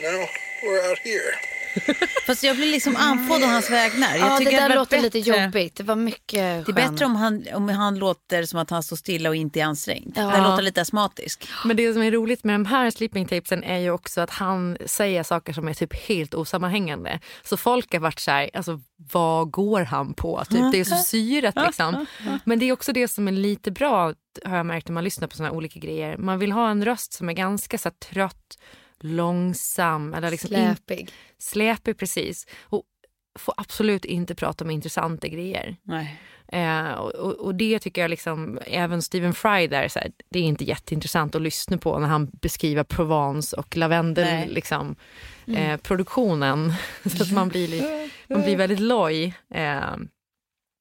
now 0.01 0.27
we're 0.63 0.81
out 0.81 1.00
here. 1.00 1.33
Fast 2.25 2.44
jag 2.44 2.56
blir 2.56 2.72
liksom 2.72 2.96
andfådd 2.96 3.44
å 3.44 3.46
hans 3.46 3.70
vägnar. 3.72 4.16
Jag 4.16 4.20
ja, 4.28 4.32
det 4.32 4.38
tycker 4.38 4.51
där 4.51 4.62
hade 4.62 4.75
varit 4.75 4.92
låter 4.92 5.01
lite 5.01 5.20
bättre- 5.20 5.44
jobbigt. 5.44 5.75
Det 5.75 5.84
var 5.84 5.96
mycket 5.96 6.66
Det 6.66 6.72
är 6.72 6.74
bättre 6.74 7.06
om 7.06 7.16
han, 7.16 7.46
om 7.54 7.70
han 7.70 8.00
låter 8.00 8.44
som 8.44 8.60
att 8.60 8.70
han 8.70 8.84
står 8.84 8.96
stilla 8.96 9.30
och 9.30 9.36
inte 9.36 9.60
är 9.60 9.66
ansträngd. 9.66 10.13
Ja. 10.16 10.22
Det 10.32 10.42
låter 10.42 10.63
lite 10.63 10.82
astmatisk. 10.82 11.48
Men 11.66 11.78
det 11.78 11.94
som 11.94 12.01
är 12.01 12.12
roligt 12.12 12.44
med 12.44 12.56
de 12.56 12.66
här 12.66 12.92
sleeping 12.92 13.25
tapesen 13.25 13.63
är 13.63 13.78
ju 13.78 13.92
också 13.92 14.22
att 14.22 14.30
han 14.30 14.78
säger 14.86 15.24
saker 15.24 15.54
som 15.54 15.68
är 15.68 15.74
typ 15.74 16.08
helt 16.08 16.34
osammanhängande. 16.34 17.20
Så 17.44 17.58
folk 17.58 17.94
har 17.94 18.00
varit 18.00 18.20
så 18.20 18.32
här, 18.32 18.50
alltså 18.54 18.80
vad 19.12 19.51
går 19.51 19.82
han 19.82 20.13
på? 20.13 20.44
Typ, 20.50 20.72
det 20.72 20.80
är 20.80 20.84
så 20.84 20.96
syret 20.96 21.56
liksom. 21.66 22.06
Men 22.44 22.60
det 22.60 22.66
är 22.66 22.72
också 22.74 22.94
det 22.94 23.08
som 23.08 23.28
är 23.28 23.32
lite 23.32 23.72
bra 23.72 24.13
har 24.46 24.58
jag 24.58 24.66
märkt 24.66 24.88
när 24.88 24.94
man 24.94 25.04
lyssnar 25.04 25.28
på 25.28 25.36
såna 25.36 25.50
här 25.50 25.56
olika 25.56 25.80
grejer. 25.80 26.18
Man 26.18 26.40
vill 26.40 26.51
ha 26.51 26.70
en 26.70 26.86
röst 26.86 27.13
som 27.13 27.30
är 27.30 27.34
ganska 27.34 27.78
så 27.78 27.90
här, 27.90 28.13
trött, 28.13 28.58
långsam 29.03 30.13
eller 30.13 30.31
liksom 30.31 30.55
in- 30.55 30.75
Släpig. 30.75 31.10
släpig 31.38 31.98
precis. 31.98 32.48
Och 32.62 32.84
får 33.39 33.53
absolut 33.58 34.05
inte 34.05 34.36
prata 34.36 34.63
om 34.63 34.70
intressanta 34.72 35.27
grejer. 35.27 35.75
Eh, 36.53 36.91
och, 36.91 37.12
och- 37.31 37.55
det 37.55 37.79
tycker 37.79 38.01
jag 38.01 38.10
liksom, 38.10 38.60
även 38.65 39.01
Stephen 39.01 39.34
Fry 39.34 39.67
där, 39.67 39.88
så 39.88 40.00
här, 40.00 40.12
det 40.29 40.39
är 40.39 40.43
inte 40.43 40.63
jätteintressant 40.63 41.36
att 41.36 41.41
lyssna 41.41 41.77
på 41.77 42.00
när 42.00 42.08
han 42.08 42.29
beskriver 42.41 42.84
Provence 42.84 43.55
och 43.55 43.77
lavendel, 43.77 44.50
liksom, 44.53 44.96
eh, 45.48 45.77
produktionen. 45.77 46.74
så 47.17 47.24
att 47.24 47.31
man 47.31 47.50
blir, 47.50 47.67
li- 47.67 48.10
man 48.29 48.41
blir 48.41 48.55
väldigt 48.58 48.79
loj. 48.79 49.34
Eh, 49.53 49.81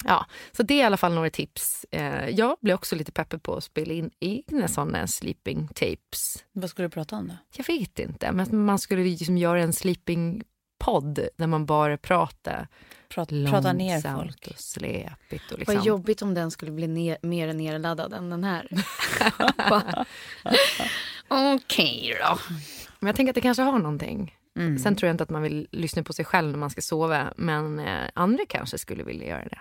ja, 0.05 0.27
så 0.53 0.63
det 0.63 0.75
är 0.75 0.79
i 0.79 0.83
alla 0.83 0.97
fall 0.97 1.15
några 1.15 1.31
tips. 1.31 1.87
Eh, 1.91 2.29
jag 2.29 2.57
blir 2.61 2.75
också 2.75 2.97
lite 2.97 3.13
peppad 3.13 3.43
på 3.43 3.55
att 3.55 3.65
spela 3.65 3.93
in 3.93 4.11
egna 4.21 4.69
sådana 4.69 5.07
sleeping 5.07 5.69
tapes. 5.69 6.45
Vad 6.53 6.71
skulle 6.71 6.89
du 6.89 6.93
prata 6.93 7.17
om 7.17 7.29
då? 7.29 7.35
Jag 7.57 7.65
vet 7.65 7.99
inte, 7.99 8.33
men 8.33 8.65
man 8.65 8.79
skulle 8.79 9.05
liksom 9.05 9.39
göra 9.39 9.63
en 9.63 9.73
sleeping 9.73 10.43
podd 10.79 11.29
där 11.37 11.47
man 11.47 11.67
bara 11.67 11.97
pratar 11.97 12.69
Prata, 13.09 13.35
prata 13.51 13.73
ner 13.73 13.93
långsamt 13.93 14.23
folk. 14.23 14.47
och 14.51 14.61
släpigt. 14.61 15.53
Och 15.53 15.59
liksom. 15.59 15.77
Vad 15.77 15.85
jobbigt 15.85 16.23
om 16.23 16.35
den 16.35 16.51
skulle 16.51 16.73
bli 16.73 16.87
ner, 16.87 17.19
mer 17.23 17.53
nerladdad 17.53 18.13
än 18.13 18.31
den 18.31 18.45
här. 18.45 18.69
Okej 21.29 22.17
då. 22.21 22.39
Men 22.99 23.07
jag 23.07 23.17
tänker 23.17 23.31
att 23.31 23.35
det 23.35 23.41
kanske 23.41 23.63
har 23.63 23.79
någonting. 23.79 24.37
Mm. 24.57 24.79
Sen 24.79 24.97
tror 24.97 25.07
jag 25.09 25.15
inte 25.15 25.25
att 25.25 25.31
man 25.31 25.43
vill 25.43 25.69
lyssna 25.71 26.03
på 26.03 26.13
sig 26.13 26.25
själv 26.25 26.51
när 26.51 26.59
man 26.59 26.71
ska 26.71 26.81
sova, 26.81 27.33
men 27.37 27.79
eh, 27.79 28.11
andra 28.15 28.45
kanske 28.49 28.79
skulle 28.79 29.05
vilja 29.05 29.27
göra 29.27 29.45
det. 29.45 29.61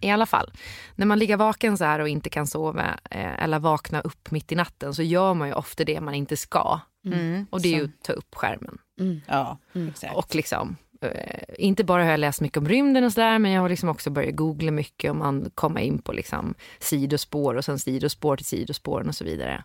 I 0.00 0.10
alla 0.10 0.26
fall, 0.26 0.52
när 0.94 1.06
man 1.06 1.18
ligger 1.18 1.36
vaken 1.36 1.78
så 1.78 1.84
här 1.84 1.98
och 1.98 2.08
inte 2.08 2.30
kan 2.30 2.46
sova 2.46 2.86
eh, 3.10 3.42
eller 3.42 3.58
vakna 3.58 4.00
upp 4.00 4.30
mitt 4.30 4.52
i 4.52 4.54
natten 4.54 4.94
så 4.94 5.02
gör 5.02 5.34
man 5.34 5.48
ju 5.48 5.54
ofta 5.54 5.84
det 5.84 6.00
man 6.00 6.14
inte 6.14 6.36
ska. 6.36 6.80
Mm. 7.06 7.46
Och 7.50 7.60
det 7.60 7.74
är 7.74 7.78
ju 7.78 7.84
att 7.84 8.02
ta 8.02 8.12
upp 8.12 8.34
skärmen. 8.34 8.78
Ja, 9.26 9.58
exakt. 9.88 10.14
Och 10.16 10.34
liksom, 10.34 10.76
eh, 11.00 11.40
inte 11.58 11.84
bara 11.84 12.02
har 12.02 12.10
jag 12.10 12.20
läst 12.20 12.40
mycket 12.40 12.58
om 12.58 12.68
rymden 12.68 13.04
och 13.04 13.12
sådär 13.12 13.38
men 13.38 13.50
jag 13.50 13.62
har 13.62 13.68
liksom 13.68 13.88
också 13.88 14.10
börjat 14.10 14.36
googla 14.36 14.70
mycket 14.70 15.10
om 15.10 15.18
man 15.18 15.50
kommer 15.54 15.80
in 15.80 15.98
på 15.98 16.12
liksom 16.12 16.54
sidospår 16.78 17.54
och 17.54 17.64
sen 17.64 17.78
sidospår 17.78 18.36
till 18.36 18.46
sidospåren 18.46 19.08
och 19.08 19.14
så 19.14 19.24
vidare. 19.24 19.64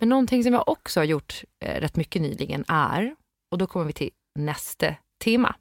Men 0.00 0.08
någonting 0.08 0.44
som 0.44 0.52
jag 0.52 0.68
också 0.68 1.00
har 1.00 1.04
gjort 1.04 1.44
eh, 1.64 1.80
rätt 1.80 1.96
mycket 1.96 2.22
nyligen 2.22 2.64
är, 2.68 3.14
och 3.50 3.58
då 3.58 3.66
kommer 3.66 3.86
vi 3.86 3.92
till 3.92 4.10
nästa 4.38 4.94
tema. 5.24 5.54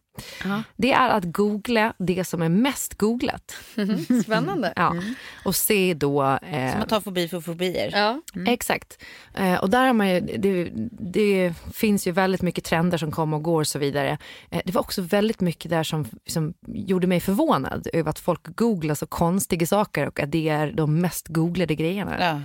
Ja. 0.43 0.63
Det 0.75 0.91
är 0.91 1.09
att 1.09 1.23
googla 1.23 1.93
det 1.97 2.23
som 2.23 2.41
är 2.41 2.49
mest 2.49 2.97
googlat. 2.97 3.55
Spännande. 4.23 4.73
Ja. 4.75 4.95
Och 5.45 5.55
se 5.55 5.93
då... 5.93 6.23
Eh, 6.23 6.71
Som 6.71 6.81
att 6.81 6.89
ta 6.89 7.01
fobi 7.01 7.27
för 7.27 7.41
fobier. 7.41 7.89
Ja. 7.93 8.21
Exakt. 8.47 9.03
Eh, 9.33 9.55
och 9.55 9.69
där 9.69 9.85
har 9.85 9.93
man 9.93 10.09
ju, 10.09 10.19
det, 10.19 10.69
det 10.99 11.53
finns 11.73 12.07
ju 12.07 12.11
väldigt 12.11 12.41
mycket 12.41 12.63
trender 12.63 12.97
som 12.97 13.11
kommer 13.11 13.37
och 13.37 13.43
går 13.43 13.59
och 13.61 13.67
så 13.67 13.79
vidare. 13.79 14.17
Eh, 14.49 14.61
det 14.65 14.71
var 14.73 14.81
också 14.81 15.01
väldigt 15.01 15.41
mycket 15.41 15.71
där 15.71 15.83
som, 15.83 16.05
som 16.27 16.53
gjorde 16.67 17.07
mig 17.07 17.19
förvånad 17.19 17.87
över 17.93 18.09
att 18.09 18.19
folk 18.19 18.55
googlar 18.55 18.95
så 18.95 19.05
konstiga 19.05 19.67
saker 19.67 20.07
och 20.07 20.19
att 20.19 20.31
det 20.31 20.49
är 20.49 20.71
de 20.71 21.01
mest 21.01 21.27
googlade 21.27 21.75
grejerna. 21.75 22.15
Ja. 22.19 22.41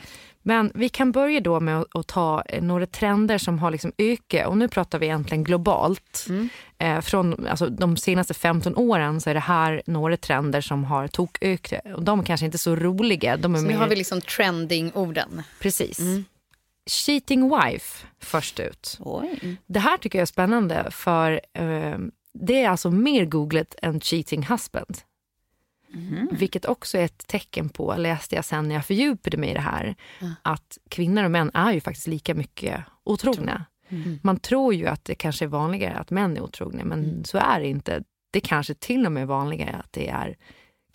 Men 0.49 0.73
vi 0.75 0.89
kan 0.89 1.13
börja 1.13 1.41
då 1.41 1.61
med 1.61 1.85
att, 1.95 2.07
ta 2.07 2.43
eh, 2.43 2.63
några 2.63 2.87
trender 2.87 3.39
som 3.39 3.59
har 3.59 3.71
liksom 3.71 3.93
ökat 3.99 4.47
och 4.47 4.57
nu 4.59 4.69
pratar 4.69 4.99
vi 4.99 5.07
egentligen 5.07 5.45
globalt. 5.45 6.27
Eh, 6.79 7.01
från 7.01 7.47
alltså, 7.47 7.67
de 7.67 7.97
senaste 7.97 8.35
15 8.35 8.77
åren 8.77 9.21
så 9.21 9.31
är 9.31 9.35
det 9.35 9.41
här 9.41 9.83
några 9.87 10.17
trender 10.17 10.61
som 10.61 10.85
har 10.85 11.09
tokökat 11.09 11.81
och 11.97 12.03
de 12.03 12.21
är 12.21 12.25
kanske 12.25 12.47
inte 12.47 12.59
så 12.59 12.77
roliga. 12.77 13.37
De 13.37 13.55
är 13.55 13.59
Så 13.59 13.63
nu 13.65 13.69
mer- 13.69 13.77
har 13.79 13.89
vi 13.89 13.97
liksom 13.97 14.21
trending-orden. 14.21 15.43
Precis. 15.61 15.99
Cheating 16.91 17.51
wife 17.61 18.07
först 18.21 18.61
ut. 18.61 18.97
Oj. 19.01 19.57
Det 19.67 19.81
här 19.81 19.97
tycker 19.97 20.19
jag 20.19 20.23
är 20.23 20.27
spännande 20.27 20.91
för 20.91 21.41
eh, 21.53 21.99
det 22.35 22.63
är 22.63 22.69
alltså 22.69 22.91
mer 22.91 23.25
googlat 23.25 23.75
än 23.83 24.01
cheating 24.01 24.43
husband. 24.43 24.99
Vilket 26.31 26.65
också 26.65 26.99
är 26.99 27.05
ett 27.05 27.27
tecken 27.27 27.69
på, 27.69 27.95
läste 27.97 28.35
jag 28.35 28.45
sen 28.45 28.69
när 28.69 28.75
jag 28.75 28.85
fördjupade 28.87 29.37
mig 29.37 29.51
i 29.51 29.55
det 29.55 29.61
här, 29.61 29.95
att 30.43 30.79
kvinnor 30.89 31.25
och 31.25 31.31
män 31.31 31.51
är 31.55 31.73
ju 31.73 31.81
faktiskt 31.81 32.07
lika 32.07 32.35
mycket 32.35 32.85
otrogna. 33.05 33.65
Man 34.23 34.39
tror 34.39 34.75
ju 34.75 34.87
att 34.87 35.05
det 35.05 35.15
kanske 35.15 35.45
är 35.45 35.49
vanligare 35.49 35.95
att 35.95 36.11
män 36.11 36.37
är 36.37 36.41
otrogna, 36.41 36.85
men 36.85 37.25
så 37.25 37.39
är 37.39 37.61
det 37.61 37.69
inte. 37.69 38.03
Det 38.31 38.41
kanske 38.41 38.75
till 38.75 39.07
och 39.07 39.13
med 39.13 39.23
är 39.23 39.27
vanligare 39.27 39.77
att 39.77 39.93
det 39.93 40.09
är 40.09 40.37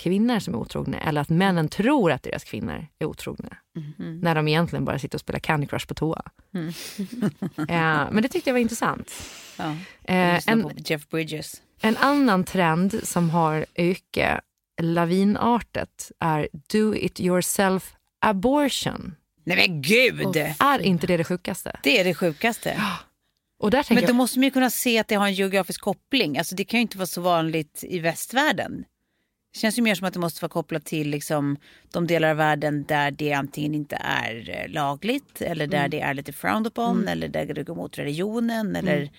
kvinnor 0.02 0.40
som 0.40 0.54
är 0.54 0.58
otrogna 0.58 1.00
eller 1.00 1.22
att 1.22 1.30
männen 1.30 1.70
tror 1.70 2.12
att 2.12 2.24
deras 2.24 2.44
kvinnor 2.44 2.88
är 3.00 3.06
otrogna. 3.06 3.58
När 3.98 4.36
de 4.36 4.48
egentligen 4.48 4.86
bara 4.86 5.00
sitter 5.00 5.16
och 5.16 5.22
spelar 5.22 5.40
Candy 5.40 5.68
Crush 5.68 5.88
på 5.88 5.94
toa. 5.94 6.24
eh, 7.58 8.12
men 8.12 8.22
det 8.22 8.28
tyckte 8.28 8.50
jag 8.50 8.54
var 8.54 8.60
intressant. 8.60 9.12
Ja. 9.58 9.72
Eh, 10.04 10.50
en, 10.50 10.72
Jeff 10.78 11.10
Bridges. 11.10 11.62
en 11.82 11.98
annan 11.98 12.44
trend 12.44 13.00
som 13.04 13.30
har 13.30 13.66
ökat 13.76 14.40
lavinartat 14.82 16.12
är 16.20 16.48
do 16.68 16.96
it 16.96 17.20
yourself 17.20 17.94
abortion. 18.20 19.16
Nej 19.44 19.58
men 19.58 19.82
gud! 19.82 20.38
Är 20.60 20.80
inte 20.80 21.08
det 21.08 21.18
det 21.18 21.24
sjukaste? 21.24 21.80
Det 21.84 22.00
är 22.00 22.04
det 22.04 22.14
sjukaste. 22.14 22.82
Och 23.60 23.72
där 23.72 23.86
Men 23.90 24.04
då 24.04 24.10
jag, 24.10 24.16
måste 24.16 24.40
man 24.40 24.44
ju 24.44 24.52
kunna 24.52 24.70
se 24.70 25.00
att 25.00 25.08
det 25.08 25.16
har 25.16 25.26
en 25.26 25.34
geografisk 25.34 25.82
koppling. 25.82 26.38
Alltså 26.38 26.56
det 26.56 26.64
kan 26.64 26.78
ju 26.78 26.82
inte 26.82 26.98
vara 26.98 27.06
så 27.06 27.22
vanligt 27.22 27.84
i 27.88 28.00
västvärlden. 28.00 28.86
Det 29.54 29.60
känns 29.60 29.78
ju 29.78 29.82
mer 29.82 29.96
som 29.96 30.08
att 30.08 30.14
det 30.14 30.20
måste 30.20 30.42
vara 30.42 30.50
kopplat 30.50 30.86
till 30.86 31.10
liksom, 31.10 31.58
de 31.92 32.08
delar 32.08 32.30
av 32.30 32.38
världen 32.38 32.84
där 32.88 33.12
det 33.12 33.34
antingen 33.34 33.76
inte 33.76 33.96
är 33.96 34.50
eh, 34.50 34.72
lagligt 34.72 35.42
eller 35.42 35.68
där 35.68 35.88
det 35.88 36.02
är 36.02 36.14
lite 36.14 36.34
frowned 36.34 36.68
upon 36.68 37.08
eller 37.08 37.28
där 37.28 37.46
det 37.46 37.64
går 37.64 37.76
mot 37.76 37.98
religionen 37.98 38.76
eller 38.76 39.02
eh, 39.02 39.10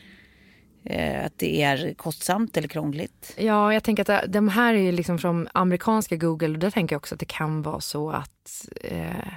Eh, 0.85 1.25
att 1.27 1.39
det 1.39 1.63
är 1.63 1.95
kostsamt 1.95 2.57
eller 2.57 2.69
krångligt. 2.69 3.35
ja, 3.39 3.75
jag 3.75 3.85
tänker 3.85 4.11
att 4.11 4.33
de 4.33 4.49
här 4.49 4.75
är 4.75 4.79
ju 4.79 4.93
liksom 4.93 5.19
från 5.19 5.49
amerikanska 5.55 6.17
Google 6.17 6.49
och 6.49 6.59
där 6.59 6.71
tänker 6.71 6.95
jag 6.95 7.01
också 7.01 7.15
att 7.15 7.21
det 7.21 7.27
kan 7.27 7.63
vara 7.63 7.81
så 7.81 8.11
att 8.11 8.69
eh, 8.81 9.33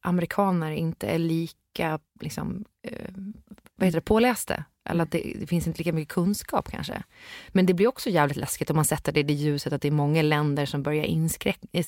amerikaner 0.00 0.70
inte 0.70 1.06
är 1.06 1.18
lika 1.18 1.98
liksom, 2.20 2.64
eh, 2.82 3.10
vad 3.76 3.86
heter 3.86 3.98
det, 3.98 4.04
påläste. 4.04 4.64
Eller 4.84 5.02
att 5.02 5.10
det, 5.10 5.32
det, 5.40 5.46
finns 5.46 5.66
inte 5.66 5.78
lika 5.78 5.92
mycket 5.92 6.14
kunskap 6.14 6.70
kanske. 6.70 7.02
Men 7.48 7.66
det 7.66 7.74
blir 7.74 7.86
också 7.86 8.10
jävligt 8.10 8.36
läskigt 8.36 8.70
om 8.70 8.76
man 8.76 8.84
sätter 8.84 9.12
det 9.12 9.20
i 9.20 9.22
det 9.22 9.32
ljuset 9.32 9.72
att 9.72 9.82
det 9.82 9.88
är 9.88 9.92
många 9.92 10.22
länder 10.22 10.66
som 10.66 10.82
börjar 10.82 11.04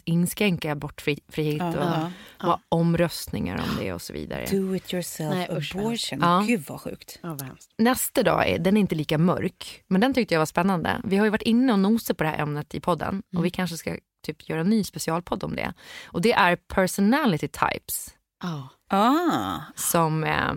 inskränka, 0.05 0.73
abortfrihet 0.73 1.59
Ja, 1.59 1.69
och 1.69 1.75
ja, 1.75 2.11
ha 2.39 2.61
omröstningar 2.69 3.57
om 3.57 3.77
det 3.81 3.93
och 3.93 4.03
så 4.03 4.13
vidare. 4.13 4.47
Do 4.51 4.77
it 4.77 4.95
yourself 4.95 5.35
Nej, 5.35 5.49
abortion. 5.51 6.19
Ja. 6.21 6.45
Gud 6.47 6.65
vad 6.69 6.81
sjukt. 6.81 7.19
Ja, 7.23 7.29
vad. 7.29 7.49
Nästa 7.79 8.23
dag 8.23 8.49
är, 8.49 8.59
den 8.59 8.77
är 8.77 8.81
inte 8.81 8.95
lika 8.95 9.19
mörk, 9.19 9.83
men 9.87 10.01
den 10.01 10.15
tyckte 10.15 10.35
jag 10.35 10.41
var 10.41 10.47
spännande. 10.47 11.01
Vi 11.05 11.17
har 11.17 11.25
ju 11.25 11.31
varit 11.31 11.43
inne 11.43 11.73
och 11.73 11.79
nosat 11.79 12.17
på 12.17 12.25
det 12.25 12.31
här 12.31 12.39
ämnet 12.39 12.75
i 12.75 12.81
podden 12.81 13.23
och 13.37 13.45
vi 13.45 13.51
kanske 13.51 13.77
ska 13.77 13.97
typ 14.23 14.49
göra 14.49 14.61
en 14.61 14.71
ny 14.71 14.85
specialpodd 14.85 15.45
om 15.45 15.57
det. 15.57 15.73
Och 16.07 16.23
det 16.23 16.33
är 16.33 16.57
personality 16.57 17.49
types 17.49 18.15
Ja. 18.43 18.69
Ah, 18.89 19.61
som... 19.77 20.25
Eh, 20.25 20.53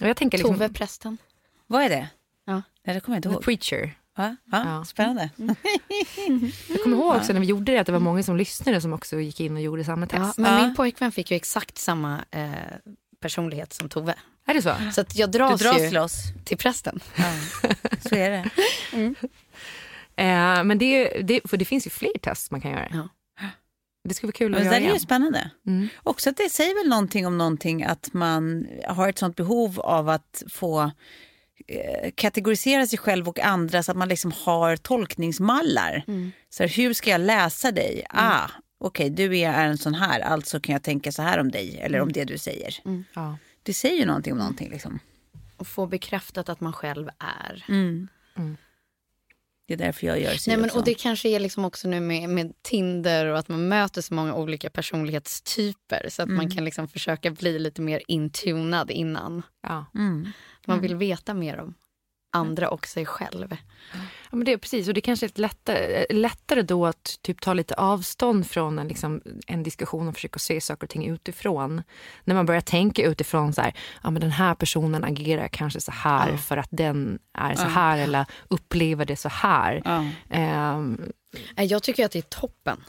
och 0.00 0.08
jag 0.08 0.16
tänker 0.16 0.38
liksom, 0.38 0.54
Tove 0.54 0.68
prästen. 0.68 1.18
Vad 1.70 1.82
är 1.82 1.88
det? 1.88 2.08
Ja. 2.46 2.62
Nej, 2.84 2.94
det 2.94 3.00
kommer 3.00 3.16
jag 3.16 3.18
inte 3.18 3.28
The 3.28 3.32
ihåg. 3.34 3.42
preacher. 3.44 3.94
Va? 4.16 4.36
Ja, 4.52 4.62
Ja. 4.64 4.84
Spännande. 4.84 5.30
Jag 6.68 6.82
kommer 6.82 6.96
ihåg 6.96 7.16
också 7.16 7.32
när 7.32 7.40
vi 7.40 7.46
gjorde 7.46 7.72
det 7.72 7.78
att 7.78 7.86
det 7.86 7.92
var 7.92 8.00
många 8.00 8.22
som 8.22 8.36
lyssnade 8.36 8.80
som 8.80 8.92
också 8.92 9.20
gick 9.20 9.40
in 9.40 9.56
och 9.56 9.62
gjorde 9.62 9.84
samma 9.84 10.06
Ja, 10.12 10.18
test. 10.26 10.38
men 10.38 10.52
Ja. 10.52 10.66
min 10.66 10.74
pojkvän 10.74 11.12
fick 11.12 11.30
ju 11.30 11.36
exakt 11.36 11.78
samma 11.78 12.24
eh, 12.30 12.50
personlighet 13.20 13.72
som 13.72 13.88
Tove. 13.88 14.14
Är 14.46 14.54
det 14.54 14.62
så? 14.62 14.74
Så 14.94 15.00
att 15.00 15.16
jag 15.16 15.30
Du 15.32 15.38
dras, 15.38 15.60
dras 15.60 15.80
ju 15.80 15.90
loss. 15.90 16.22
till 16.44 16.56
prästen. 16.58 17.00
Ja. 17.16 17.34
Så 18.08 18.14
är 18.14 18.30
det. 18.30 18.50
Eh, 20.16 20.64
men 20.64 20.78
det, 20.78 21.08
det, 21.22 21.40
för 21.50 21.56
det 21.56 21.64
finns 21.64 21.86
ju 21.86 21.90
fler 21.90 22.18
test 22.22 22.50
man 22.50 22.60
kan 22.60 22.70
göra. 22.70 22.88
Ja. 22.92 23.08
Det 24.08 24.14
skulle 24.14 24.28
vara 24.28 24.32
kul 24.36 24.54
att 24.54 24.60
Men 24.60 24.68
det 24.70 24.74
göra 24.76 24.84
där 24.84 24.90
är 24.90 24.94
ju 24.94 25.00
spännande. 25.00 25.50
Mm. 25.66 25.88
Också 26.02 26.30
att 26.30 26.36
det 26.36 26.50
säger 26.50 26.74
väl 26.82 26.88
någonting 26.90 27.26
om 27.26 27.38
någonting 27.38 27.84
att 27.84 28.12
man 28.12 28.66
har 28.88 29.08
ett 29.08 29.18
sånt 29.18 29.36
behov 29.36 29.80
av 29.80 30.08
att 30.08 30.42
få 30.50 30.90
kategorisera 32.14 32.86
sig 32.86 32.98
själv 32.98 33.28
och 33.28 33.40
andra 33.40 33.82
så 33.82 33.90
att 33.90 33.96
man 33.96 34.08
liksom 34.08 34.32
har 34.32 34.76
tolkningsmallar. 34.76 36.04
Så 36.50 36.62
här, 36.62 36.70
hur 36.70 36.92
ska 36.92 37.10
jag 37.10 37.20
läsa 37.20 37.72
dig? 37.72 38.06
Ah, 38.10 38.48
okej, 38.80 39.10
du 39.10 39.38
är 39.38 39.66
en 39.66 39.78
sån 39.78 39.94
här, 39.94 40.20
alltså 40.20 40.60
kan 40.60 40.72
jag 40.72 40.82
tänka 40.82 41.12
så 41.12 41.22
här 41.22 41.38
om 41.38 41.50
dig 41.50 41.80
eller 41.80 42.00
om 42.00 42.12
det 42.12 42.24
du 42.24 42.38
säger. 42.38 42.74
Ja. 43.14 43.36
Det 43.62 43.74
säger 43.74 43.96
ju 43.96 44.06
någonting 44.06 44.32
om 44.32 44.38
någonting. 44.38 44.70
Liksom. 44.70 44.98
Och 45.56 45.66
få 45.66 45.86
bekräftat 45.86 46.48
att 46.48 46.60
man 46.60 46.72
själv 46.72 47.08
är. 47.18 47.64
Det 49.70 49.74
är 49.74 49.86
därför 49.86 50.06
jag 50.06 50.20
gör 50.20 50.36
Nej, 50.46 50.56
men, 50.56 50.64
och 50.64 50.70
så. 50.70 50.78
och 50.78 50.84
det 50.84 50.94
kanske 50.94 51.28
är 51.28 51.40
liksom 51.40 51.64
också 51.64 51.88
nu 51.88 52.00
med, 52.00 52.28
med 52.28 52.52
Tinder 52.62 53.26
och 53.26 53.38
att 53.38 53.48
man 53.48 53.68
möter 53.68 54.02
så 54.02 54.14
många 54.14 54.34
olika 54.34 54.70
personlighetstyper 54.70 56.06
så 56.08 56.22
att 56.22 56.28
man 56.28 56.50
kan 56.50 56.64
liksom 56.64 56.88
försöka 56.88 57.30
bli 57.30 57.58
lite 57.58 57.82
mer 57.82 58.02
intunad 58.08 58.90
innan. 58.90 59.42
Ja. 59.62 59.84
Mm. 59.94 60.28
Man 60.66 60.80
vill 60.80 60.96
veta 60.96 61.34
mer 61.34 61.60
om 61.60 61.74
andra 62.32 62.70
och 62.70 62.86
sig 62.86 63.06
själv. 63.06 63.56
Ja, 64.30 64.36
men 64.36 64.44
det 64.44 64.52
är 64.52 64.56
precis. 64.56 64.88
Och 64.88 64.94
det 64.94 65.00
kanske 65.00 65.26
är 65.26 65.28
ett 65.28 65.38
lättare, 65.38 66.04
eh, 66.10 66.16
lättare 66.16 66.62
då 66.62 66.86
att 66.86 67.18
typ 67.22 67.40
ta 67.40 67.52
lite 67.52 67.74
avstånd 67.74 68.46
från 68.46 68.78
en, 68.78 68.88
liksom, 68.88 69.20
en 69.46 69.62
diskussion 69.62 70.08
och 70.08 70.14
försöka 70.14 70.38
se 70.38 70.60
saker 70.60 70.86
och 70.86 70.90
ting 70.90 71.06
utifrån. 71.08 71.82
När 72.24 72.34
man 72.34 72.46
börjar 72.46 72.60
tänka 72.60 73.02
utifrån 73.02 73.52
så 73.52 73.60
här, 73.60 73.74
ja 74.02 74.10
men 74.10 74.20
den 74.20 74.30
här 74.30 74.54
personen 74.54 75.04
agerar 75.04 75.48
kanske 75.48 75.80
så 75.80 75.92
här 75.92 76.36
för 76.36 76.56
att 76.56 76.68
den 76.70 77.18
är 77.38 77.54
så 77.54 77.62
här 77.62 77.98
eller 77.98 78.24
upplever 78.48 79.04
det 79.04 79.16
så 79.16 79.28
här. 79.28 79.82
Ja. 79.84 80.04
Nej, 81.56 81.66
Jag 81.66 81.82
tycker 81.82 82.04
att 82.04 82.12
det 82.12 82.18
är 82.18 82.22
toppen. 82.22 82.84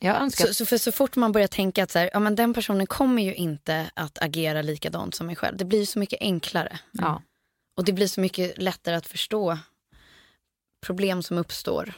ja. 0.00 0.30
Så, 0.30 0.54
så, 0.54 0.66
för 0.66 0.78
så 0.78 0.92
fort 0.92 1.16
man 1.16 1.32
börjar 1.32 1.48
tänka 1.48 1.82
att 1.82 1.90
så 1.90 1.98
här, 1.98 2.10
ja, 2.12 2.18
men 2.18 2.34
den 2.34 2.54
personen 2.54 2.86
kommer 2.86 3.22
ju 3.22 3.34
inte 3.34 3.90
att 3.94 4.22
agera 4.22 4.62
likadant 4.62 5.14
som 5.14 5.26
mig 5.26 5.36
själv. 5.36 5.56
Det 5.56 5.64
blir 5.64 5.86
så 5.86 5.98
mycket 5.98 6.18
enklare. 6.20 6.78
ja. 6.92 7.22
Och 7.78 7.84
det 7.84 7.92
blir 7.92 8.06
så 8.06 8.20
mycket 8.20 8.58
lättare 8.62 8.94
att 8.94 9.06
förstå 9.06 9.58
problem 10.86 11.22
som 11.22 11.38
uppstår. 11.38 11.92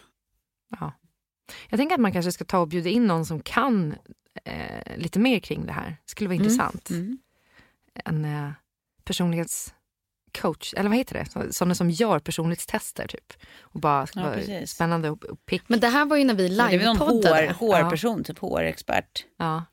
Ja. 0.80 0.92
Jag 1.68 1.78
tänker 1.78 1.94
att 1.94 2.00
man 2.00 2.12
kanske 2.12 2.32
ska 2.32 2.44
ta 2.44 2.58
och 2.58 2.68
bjuda 2.68 2.88
in 2.90 3.06
någon 3.06 3.26
som 3.26 3.40
kan 3.40 3.94
eh, 4.44 4.96
lite 4.96 5.18
mer 5.18 5.38
kring 5.40 5.66
det 5.66 5.72
här. 5.72 5.88
Det 6.04 6.10
skulle 6.10 6.28
vara 6.28 6.36
intressant. 6.36 6.90
Mm. 6.90 7.18
En 7.94 8.24
eh, 8.24 8.50
personlighetscoach, 9.04 10.74
eller 10.76 10.88
vad 10.88 10.98
heter 10.98 11.14
det? 11.14 11.26
Så- 11.30 11.52
Sådana 11.52 11.74
som 11.74 11.90
gör 11.90 12.18
personlighetstester 12.18 13.06
typ. 13.06 13.32
Och 13.60 13.80
bara 13.80 14.06
Ja, 14.14 14.22
vara 14.22 14.34
precis. 14.34 14.70
spännande 14.70 15.10
och, 15.10 15.24
och 15.24 15.46
pick. 15.46 15.62
Men 15.68 15.80
det 15.80 15.88
här 15.88 16.04
var 16.06 16.16
ju 16.16 16.24
när 16.24 16.34
vi 16.34 16.48
Det 16.48 16.62
är 16.62 16.78
väl 16.78 16.86
någon 16.96 16.96
livepoddade. 17.16 17.46
HR, 17.60 17.82
HR-person, 17.84 18.24
typ 18.24 18.38
HR-expert. 18.38 19.24
Ja. 19.36 19.64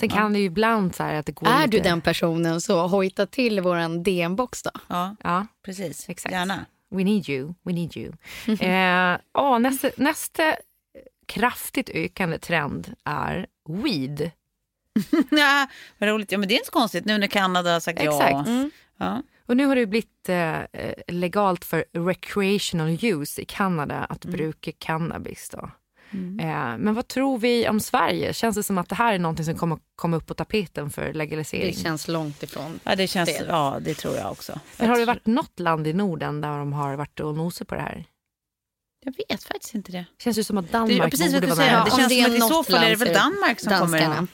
Sen 0.00 0.08
kan 0.08 0.32
det 0.32 0.38
ju 0.38 0.44
ibland 0.44 0.94
så 0.94 1.02
här 1.02 1.14
att 1.14 1.26
det 1.26 1.32
går 1.32 1.48
Är 1.48 1.66
lite... 1.66 1.76
du 1.76 1.82
den 1.82 2.00
personen 2.00 2.60
så 2.60 2.86
hojta 2.86 3.26
till 3.26 3.60
våran 3.60 4.02
DM-box 4.02 4.62
då. 4.62 4.70
Ja, 4.88 5.16
Ja, 5.22 5.46
precis. 5.64 6.08
Exakt. 6.08 6.32
Gärna. 6.32 6.66
we 6.90 7.04
need 7.04 7.28
you, 7.28 7.54
we 7.62 7.72
need 7.72 7.96
you. 7.96 8.12
eh, 8.60 9.18
ja, 9.34 9.58
nästa, 9.58 9.90
nästa 9.96 10.56
kraftigt 11.26 11.90
ökande 11.94 12.38
trend 12.38 12.94
är 13.04 13.46
weed. 13.68 14.30
ja, 15.30 15.68
vad 15.98 16.08
roligt. 16.08 16.32
Ja, 16.32 16.38
men 16.38 16.48
det 16.48 16.54
är 16.54 16.56
inte 16.56 16.66
så 16.66 16.72
konstigt 16.72 17.04
nu 17.04 17.18
när 17.18 17.26
Kanada 17.26 17.72
har 17.72 17.80
sagt 17.80 18.02
ja. 18.02 18.22
Exakt. 18.22 18.48
Ja. 18.96 19.22
Och 19.46 19.56
nu 19.56 19.66
har 19.66 19.76
det 19.76 19.86
blivit 19.86 20.28
eh, 20.28 20.60
legalt 21.08 21.64
för 21.64 21.84
recreational 21.92 22.98
use 23.02 23.42
i 23.42 23.44
Kanada 23.44 23.98
att 23.98 24.24
bruka 24.24 24.72
cannabis. 24.78 25.50
Då. 25.52 25.70
Eh, 26.12 26.78
men 26.78 26.94
vad 26.94 27.08
tror 27.08 27.38
vi 27.38 27.68
om 27.68 27.80
Sverige? 27.80 28.32
Känns 28.34 28.56
det 28.56 28.62
som 28.62 28.78
att 28.78 28.88
det 28.88 28.94
här 28.94 29.14
är 29.14 29.18
någonting 29.18 29.44
som 29.44 29.54
kommer 29.56 29.78
komma 29.96 30.16
upp 30.16 30.26
på 30.26 30.34
tapeten 30.34 30.90
för 30.90 31.12
legalisering? 31.12 31.66
Det 31.74 31.78
känns 31.80 32.08
långt 32.08 32.42
ifrån. 32.42 32.80
Ja, 32.84 32.96
det 32.96 33.06
känns, 33.06 33.28
Det. 33.38 33.44
ja, 33.48 33.78
det 33.80 33.94
tror 33.94 34.16
jag 34.16 34.30
också. 34.32 34.60
Men 34.78 34.88
har 34.88 34.98
det 34.98 35.04
varit 35.04 35.26
något 35.26 35.60
land 35.60 35.86
i 35.86 35.92
Norden 35.92 36.40
där 36.40 36.58
de 36.58 36.72
har 36.72 36.96
varit 36.96 37.20
och 37.20 37.34
nosat 37.34 37.68
på 37.68 37.74
det 37.74 37.80
här? 37.80 38.04
Jag 39.04 39.14
vet 39.28 39.42
faktiskt 39.44 39.74
inte 39.74 39.92
det. 39.92 40.04
Känns 40.18 40.38
ju 40.38 40.44
som 40.44 40.58
att 40.58 40.66
det 40.66 40.72
Danmark 40.72 40.98
ja, 41.00 41.10
precis 41.10 41.32
vad 41.32 41.42
borde 41.42 41.46
du 41.46 41.46
vara 41.46 41.56
säger. 41.56 41.72
med. 41.78 41.86
Det 41.86 41.90
om 41.90 41.98
känns 41.98 42.08
det 42.08 42.14
som 42.24 42.32
är 42.32 42.36
att 42.36 42.50
i 42.50 42.54
så 42.54 42.64
fall 42.64 42.84
är 42.84 42.90
det 42.90 42.96
väl 42.96 43.08
det 43.08 43.14
Danmark 43.14 43.60
som 43.60 43.72
kommer 43.72 43.98
danskarna. 44.00 44.26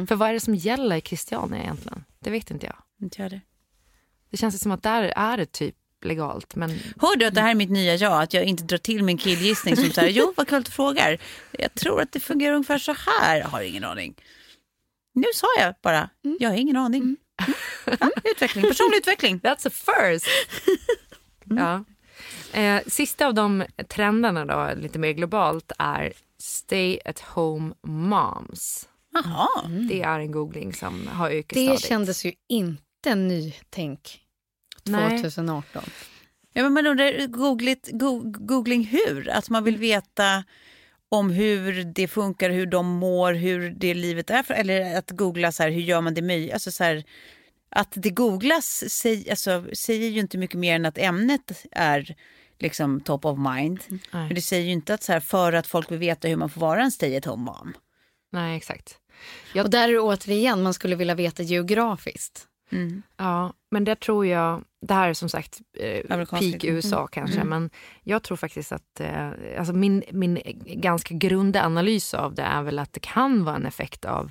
ha. 0.00 0.06
För 0.06 0.14
vad 0.14 0.28
är 0.28 0.32
det 0.32 0.40
som 0.40 0.54
gäller 0.54 0.96
i 0.96 1.00
Christiania 1.00 1.62
egentligen? 1.62 2.04
Det 2.18 2.30
vet 2.30 2.50
inte 2.50 2.66
jag. 2.66 2.76
Inte 3.00 3.22
jag 3.22 3.30
det. 3.30 3.40
Det 4.30 4.36
känns 4.36 4.60
som 4.62 4.72
att 4.72 4.82
där 4.82 5.02
är 5.02 5.36
det 5.36 5.46
typ 5.52 5.74
legalt. 6.04 6.54
Men 6.54 6.70
Hör 7.00 7.16
du 7.16 7.26
att 7.26 7.34
det 7.34 7.40
här 7.40 7.50
är 7.50 7.54
mitt 7.54 7.70
nya 7.70 7.94
jag? 7.94 8.22
Att 8.22 8.34
jag 8.34 8.44
inte 8.44 8.62
drar 8.62 8.78
till 8.78 9.04
min 9.04 9.18
killgissning 9.18 9.76
som 9.76 9.90
så 9.90 10.00
här, 10.00 10.08
jo 10.08 10.32
vad 10.36 10.48
kul 10.48 10.58
att 10.58 10.64
du 10.64 10.70
frågar. 10.70 11.18
Jag 11.50 11.74
tror 11.74 12.00
att 12.00 12.12
det 12.12 12.20
fungerar 12.20 12.54
ungefär 12.54 12.78
så 12.78 12.96
här. 13.20 13.38
Jag 13.38 13.48
har 13.48 13.62
ingen 13.62 13.84
aning. 13.84 14.14
Nu 15.14 15.26
sa 15.34 15.46
jag 15.58 15.74
bara, 15.82 16.10
jag 16.38 16.50
har 16.50 16.56
ingen 16.56 16.76
aning. 16.76 17.02
Mm. 17.02 17.16
Ja, 18.00 18.10
utveckling, 18.24 18.64
personlig 18.68 18.98
utveckling. 18.98 19.40
That's 19.40 19.68
a 19.68 19.70
first! 19.70 20.26
ja. 21.44 21.84
eh, 22.60 22.82
sista 22.86 23.26
av 23.26 23.34
de 23.34 23.64
trenderna 23.88 24.44
då, 24.44 24.80
lite 24.80 24.98
mer 24.98 25.12
globalt, 25.12 25.72
är 25.78 26.12
stay 26.38 26.98
at 27.04 27.20
home 27.20 27.74
moms. 27.86 28.88
Jaha. 29.12 29.48
Det 29.88 30.02
är 30.02 30.18
en 30.18 30.32
googling 30.32 30.72
som 30.72 31.06
har 31.06 31.30
ökat 31.30 31.54
Det 31.54 31.80
kändes 31.80 32.24
ju 32.24 32.32
inte 32.48 33.14
nytänk 33.14 34.25
Nej. 34.86 35.16
2018. 35.16 35.82
Ja, 36.52 36.62
men 36.62 36.72
man 36.72 36.86
undrar, 36.86 37.26
googligt, 37.26 37.90
go, 37.92 38.22
googling 38.24 38.84
hur? 38.84 39.28
Att 39.28 39.50
man 39.50 39.64
vill 39.64 39.76
veta 39.76 40.44
om 41.08 41.30
hur 41.30 41.84
det 41.84 42.08
funkar, 42.08 42.50
hur 42.50 42.66
de 42.66 42.86
mår, 42.86 43.32
hur 43.32 43.70
det 43.70 43.94
livet 43.94 44.30
är. 44.30 44.42
För, 44.42 44.54
eller 44.54 44.98
att 44.98 45.10
googla 45.10 45.52
så 45.52 45.62
här, 45.62 45.70
hur 45.70 45.80
gör 45.80 46.00
man 46.00 46.14
det 46.14 46.22
möjligt? 46.22 46.52
Alltså 46.52 46.70
så 46.70 46.84
här, 46.84 47.04
att 47.68 47.92
det 47.94 48.10
googlas 48.10 48.84
säg, 48.88 49.30
alltså, 49.30 49.64
säger 49.72 50.08
ju 50.08 50.20
inte 50.20 50.38
mycket 50.38 50.58
mer 50.58 50.74
än 50.74 50.86
att 50.86 50.98
ämnet 50.98 51.66
är 51.72 52.16
liksom 52.58 53.00
top 53.00 53.24
of 53.24 53.38
mind. 53.38 53.80
Nej. 53.88 54.00
Men 54.10 54.34
det 54.34 54.42
säger 54.42 54.64
ju 54.64 54.72
inte 54.72 54.94
att 54.94 55.02
så 55.02 55.12
här, 55.12 55.20
för 55.20 55.52
att 55.52 55.66
folk 55.66 55.90
vill 55.90 55.98
veta 55.98 56.28
hur 56.28 56.36
man 56.36 56.50
får 56.50 56.60
vara 56.60 56.82
en 56.82 56.92
stay 56.92 57.16
at 57.16 57.24
home 57.24 57.44
mom. 57.44 57.74
Nej, 58.32 58.56
exakt. 58.56 58.98
Och 59.62 59.70
där 59.70 59.88
är 59.88 59.92
det 59.92 59.98
återigen, 59.98 60.62
man 60.62 60.74
skulle 60.74 60.96
vilja 60.96 61.14
veta 61.14 61.42
geografiskt. 61.42 62.46
Ja, 63.16 63.52
men 63.70 63.84
det 63.84 64.00
tror 64.00 64.26
jag, 64.26 64.64
det 64.80 64.94
här 64.94 65.08
är 65.08 65.14
som 65.14 65.28
sagt 65.28 65.60
eh, 65.78 66.00
peak 66.40 66.52
liksom. 66.62 66.70
USA 66.70 67.06
kanske, 67.06 67.36
men 67.44 67.70
jag 68.02 68.22
tror 68.22 68.36
faktiskt 68.36 68.72
att 68.72 69.00
eh, 69.00 69.28
alltså 69.58 69.72
min, 69.72 70.02
min 70.12 70.38
ganska 70.66 71.14
grunda 71.14 71.64
analys 71.64 72.14
av 72.14 72.34
det 72.34 72.42
är 72.42 72.62
väl 72.62 72.78
att 72.78 72.92
det 72.92 73.00
kan 73.00 73.44
vara 73.44 73.56
en 73.56 73.66
effekt 73.66 74.04
av 74.04 74.30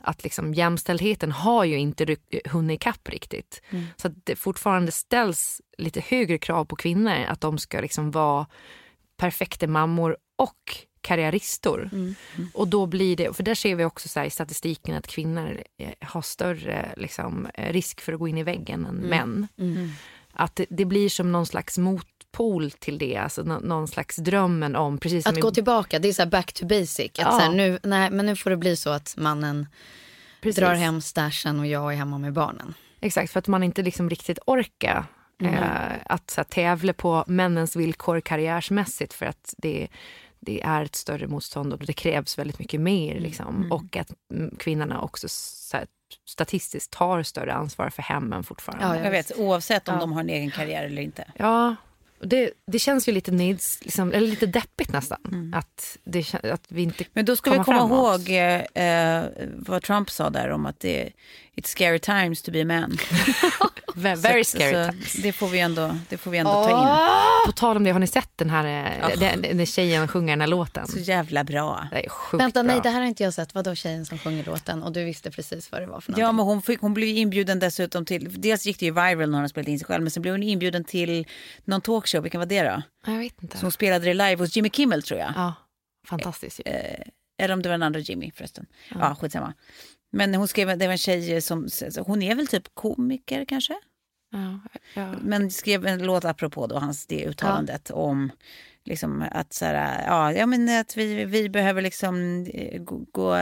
att 0.00 0.24
liksom 0.24 0.54
jämställdheten 0.54 1.32
har 1.32 1.64
ju 1.64 1.78
inte 1.78 2.04
ryck- 2.04 2.48
hunnit 2.48 2.74
ikapp 2.74 3.08
riktigt. 3.08 3.62
Så 3.96 4.08
att 4.08 4.12
det 4.24 4.36
fortfarande 4.36 4.92
ställs 4.92 5.60
lite 5.78 6.00
högre 6.00 6.38
krav 6.38 6.64
på 6.64 6.76
kvinnor 6.76 7.12
att 7.28 7.40
de 7.40 7.58
ska 7.58 7.80
liksom 7.80 8.10
vara 8.10 8.46
perfekta 9.16 9.66
mammor 9.66 10.16
och 10.36 10.76
karriäristor. 11.00 11.90
Och 12.54 12.68
då 12.68 12.86
blir 12.86 13.16
det, 13.16 13.36
för 13.36 13.42
där 13.42 13.54
ser 13.54 13.74
vi 13.74 13.84
också 13.84 14.08
så 14.08 14.22
i 14.24 14.30
statistiken 14.30 14.94
att 14.96 15.06
kvinnor 15.06 15.62
eh, 15.78 15.88
har 16.00 16.22
större 16.22 16.94
liksom, 16.96 17.46
eh, 17.54 17.72
risk 17.72 18.00
för 18.00 18.12
att 18.12 18.18
gå 18.18 18.28
in 18.28 18.38
i 18.38 18.42
väggen 18.42 18.86
än 18.86 18.94
män. 18.96 19.48
Att 20.32 20.56
det, 20.56 20.66
det 20.70 20.84
blir 20.84 21.08
som 21.08 21.32
någon 21.32 21.46
slags 21.46 21.78
mot, 21.78 22.06
motpol 22.32 22.70
till 22.70 22.98
det. 22.98 23.16
Alltså 23.16 23.42
nå- 23.42 23.60
någon 23.60 23.88
slags 23.88 24.16
drömmen 24.16 24.76
om, 24.76 24.98
precis 24.98 25.26
Att 25.26 25.38
i- 25.38 25.40
gå 25.40 25.50
tillbaka, 25.50 25.98
det 25.98 26.08
är 26.08 26.12
så 26.12 26.26
back 26.26 26.52
to 26.52 26.66
basic. 26.66 26.98
Att 27.10 27.18
Ja. 27.18 27.30
så 27.30 27.38
här, 27.38 27.52
nu, 27.52 27.78
nej, 27.82 28.10
men 28.10 28.26
nu 28.26 28.36
får 28.36 28.50
det 28.50 28.56
bli 28.56 28.76
så 28.76 28.90
att 28.90 29.14
mannen 29.16 29.66
precis. 30.42 30.56
drar 30.60 30.74
hem 30.74 31.00
stashen 31.00 31.60
och 31.60 31.66
jag 31.66 31.92
är 31.92 31.96
hemma 31.96 32.18
med 32.18 32.32
barnen. 32.32 32.74
Exakt, 33.00 33.32
för 33.32 33.38
att 33.38 33.46
man 33.48 33.62
inte 33.62 33.82
liksom 33.82 34.10
riktigt 34.10 34.38
orkar 34.46 35.04
eh, 35.42 35.92
att 36.04 36.30
så 36.30 36.40
här, 36.40 36.44
tävla 36.44 36.92
på 36.92 37.24
männens 37.26 37.76
villkor 37.76 38.20
karriärsmässigt 38.20 39.14
för 39.14 39.26
att 39.26 39.54
det, 39.58 39.88
det 40.40 40.62
är 40.62 40.84
ett 40.84 40.96
större 40.96 41.26
motstånd 41.26 41.72
och 41.72 41.78
det 41.78 41.92
krävs 41.92 42.38
väldigt 42.38 42.58
mycket 42.58 42.80
mer. 42.80 43.20
Liksom. 43.20 43.72
Och 43.72 43.96
att 43.96 44.12
mm, 44.34 44.56
kvinnorna 44.58 45.00
också 45.00 45.26
så 45.28 45.76
här, 45.76 45.86
statistiskt 46.28 46.92
tar 46.92 47.22
större 47.22 47.52
ansvar 47.52 47.90
för 47.90 48.02
hemmen 48.02 48.44
fortfarande. 48.44 48.84
Ja, 48.84 48.96
ja. 48.96 49.04
Jag 49.04 49.10
vet, 49.10 49.32
oavsett 49.36 49.88
om 49.88 49.94
Ja. 49.94 50.00
de 50.00 50.12
har 50.12 50.20
en 50.20 50.28
egen 50.30 50.50
karriär 50.50 50.84
eller 50.84 51.02
inte. 51.02 51.24
Ja, 51.36 51.76
det, 52.20 52.50
det 52.66 52.78
känns 52.78 53.08
ju 53.08 53.12
lite 53.12 53.30
neds, 53.30 53.84
liksom, 53.84 54.12
eller 54.12 54.28
lite 54.28 54.46
deppigt 54.46 54.92
nästan. 54.92 55.52
Att, 55.56 55.98
det, 56.04 56.34
att 56.34 56.64
vi 56.68 56.82
inte 56.82 57.04
Men 57.12 57.24
då 57.24 57.36
ska 57.36 57.50
vi 57.50 57.58
komma 57.58 57.78
ihåg 57.78 58.30
eh, 58.30 58.84
eh, 58.84 59.24
vad 59.56 59.82
Trump 59.82 60.10
sa 60.10 60.30
där 60.30 60.50
om 60.50 60.66
att 60.66 60.80
det 60.80 61.12
it's 61.60 61.68
scary 61.68 61.98
times 61.98 62.42
to 62.42 62.50
be 62.52 62.60
a 62.62 62.64
man. 62.64 62.98
Ve- 63.94 64.14
Very 64.14 64.44
Så- 64.44 64.56
scary 64.58 64.72
så 64.86 64.92
times. 64.92 65.12
Det 65.12 65.32
får 65.32 65.48
vi 65.48 65.58
ändå, 65.60 65.96
det 66.08 66.16
får 66.18 66.30
vi 66.30 66.38
ändå 66.38 66.52
ta 66.52 66.70
in. 66.70 67.46
På 67.46 67.52
tal 67.52 67.76
om 67.76 67.84
det, 67.84 67.90
har 67.90 67.98
ni 68.00 68.06
sett 68.06 68.30
den 68.36 68.50
här, 68.50 68.64
eh, 69.00 69.08
den, 69.18 69.42
den, 69.42 69.56
den 69.56 69.66
tjejen 69.66 70.08
sjunger 70.08 70.32
den 70.32 70.40
här 70.40 70.48
låten? 70.48 70.86
Så 70.86 70.98
jävla 70.98 71.44
bra. 71.44 71.88
Det 71.90 72.04
är 72.06 72.08
sjukt 72.08 72.42
Vänta, 72.42 72.62
bra. 72.62 72.72
nej 72.72 72.80
det 72.82 72.90
här 72.90 73.00
har 73.00 73.06
inte 73.06 73.22
jag 73.22 73.34
sett. 73.34 73.54
Vadå 73.54 73.74
tjejen 73.74 74.06
som 74.06 74.18
sjunger 74.18 74.44
låten? 74.44 74.82
Och 74.82 74.92
du 74.92 75.04
visste 75.04 75.30
precis 75.30 75.72
vad 75.72 75.80
det 75.82 75.86
var 75.86 76.00
för 76.00 76.10
någonting. 76.12 76.22
Ja, 76.24 76.32
men 76.32 76.44
hon, 76.44 76.62
fick, 76.62 76.80
hon 76.80 76.94
blev 76.94 77.08
inbjuden 77.08 77.58
dessutom 77.58 78.04
till, 78.04 78.40
dels 78.40 78.66
gick 78.66 78.78
det 78.78 78.86
ju 78.86 78.92
viral 78.92 79.30
när 79.30 79.38
hon 79.38 79.48
spelat 79.48 79.68
in 79.68 79.78
sig 79.78 79.86
själv, 79.86 80.02
men 80.02 80.10
sen 80.10 80.22
blev 80.22 80.34
hon 80.34 80.42
inbjuden 80.42 80.84
till 80.84 81.26
någon 81.64 81.80
talkshow, 81.80 82.22
vilken 82.22 82.38
var 82.40 82.46
det 82.46 82.62
då? 82.62 82.82
Jag 83.06 83.18
vet 83.18 83.42
inte. 83.42 83.58
Så 83.58 83.64
hon 83.64 83.72
spelade 83.72 84.04
det 84.04 84.14
live 84.14 84.36
hos 84.36 84.56
Jimmy 84.56 84.70
Kimmel 84.70 85.02
tror 85.02 85.20
jag. 85.20 85.32
Ja, 85.36 85.54
fantastiskt 86.08 86.60
ju. 86.66 86.72
Eh, 86.72 87.00
eller 87.42 87.54
om 87.54 87.62
det 87.62 87.68
var 87.68 87.74
den 87.74 87.82
andra 87.82 88.00
Jimmy 88.00 88.30
förresten. 88.34 88.66
Ja, 89.00 89.14
skitsamma. 89.20 89.54
Men 90.12 90.34
hon 90.34 90.48
skrev, 90.48 90.78
det 90.78 90.86
var 90.86 90.92
en 90.92 90.98
tjej 90.98 91.40
som, 91.40 91.68
hon 92.06 92.22
är 92.22 92.34
väl 92.34 92.46
typ 92.46 92.74
komiker 92.74 93.44
kanske? 93.44 93.74
Ja, 94.32 94.60
ja. 94.94 95.14
Men 95.22 95.50
skrev 95.50 95.86
en 95.86 95.98
låt 96.02 96.24
apropå 96.24 96.66
då 96.66 96.78
hans 96.78 97.06
det 97.06 97.24
uttalandet 97.26 97.90
om 97.90 98.30
liksom 98.84 99.24
att 99.32 99.52
så 99.52 99.64
här, 99.64 100.04
ja, 100.06 100.32
ja 100.32 100.46
men 100.46 100.80
att 100.80 100.96
vi, 100.96 101.24
vi 101.24 101.48
behöver 101.48 101.82
liksom 101.82 102.46
eh, 102.54 102.82
gå, 102.82 103.36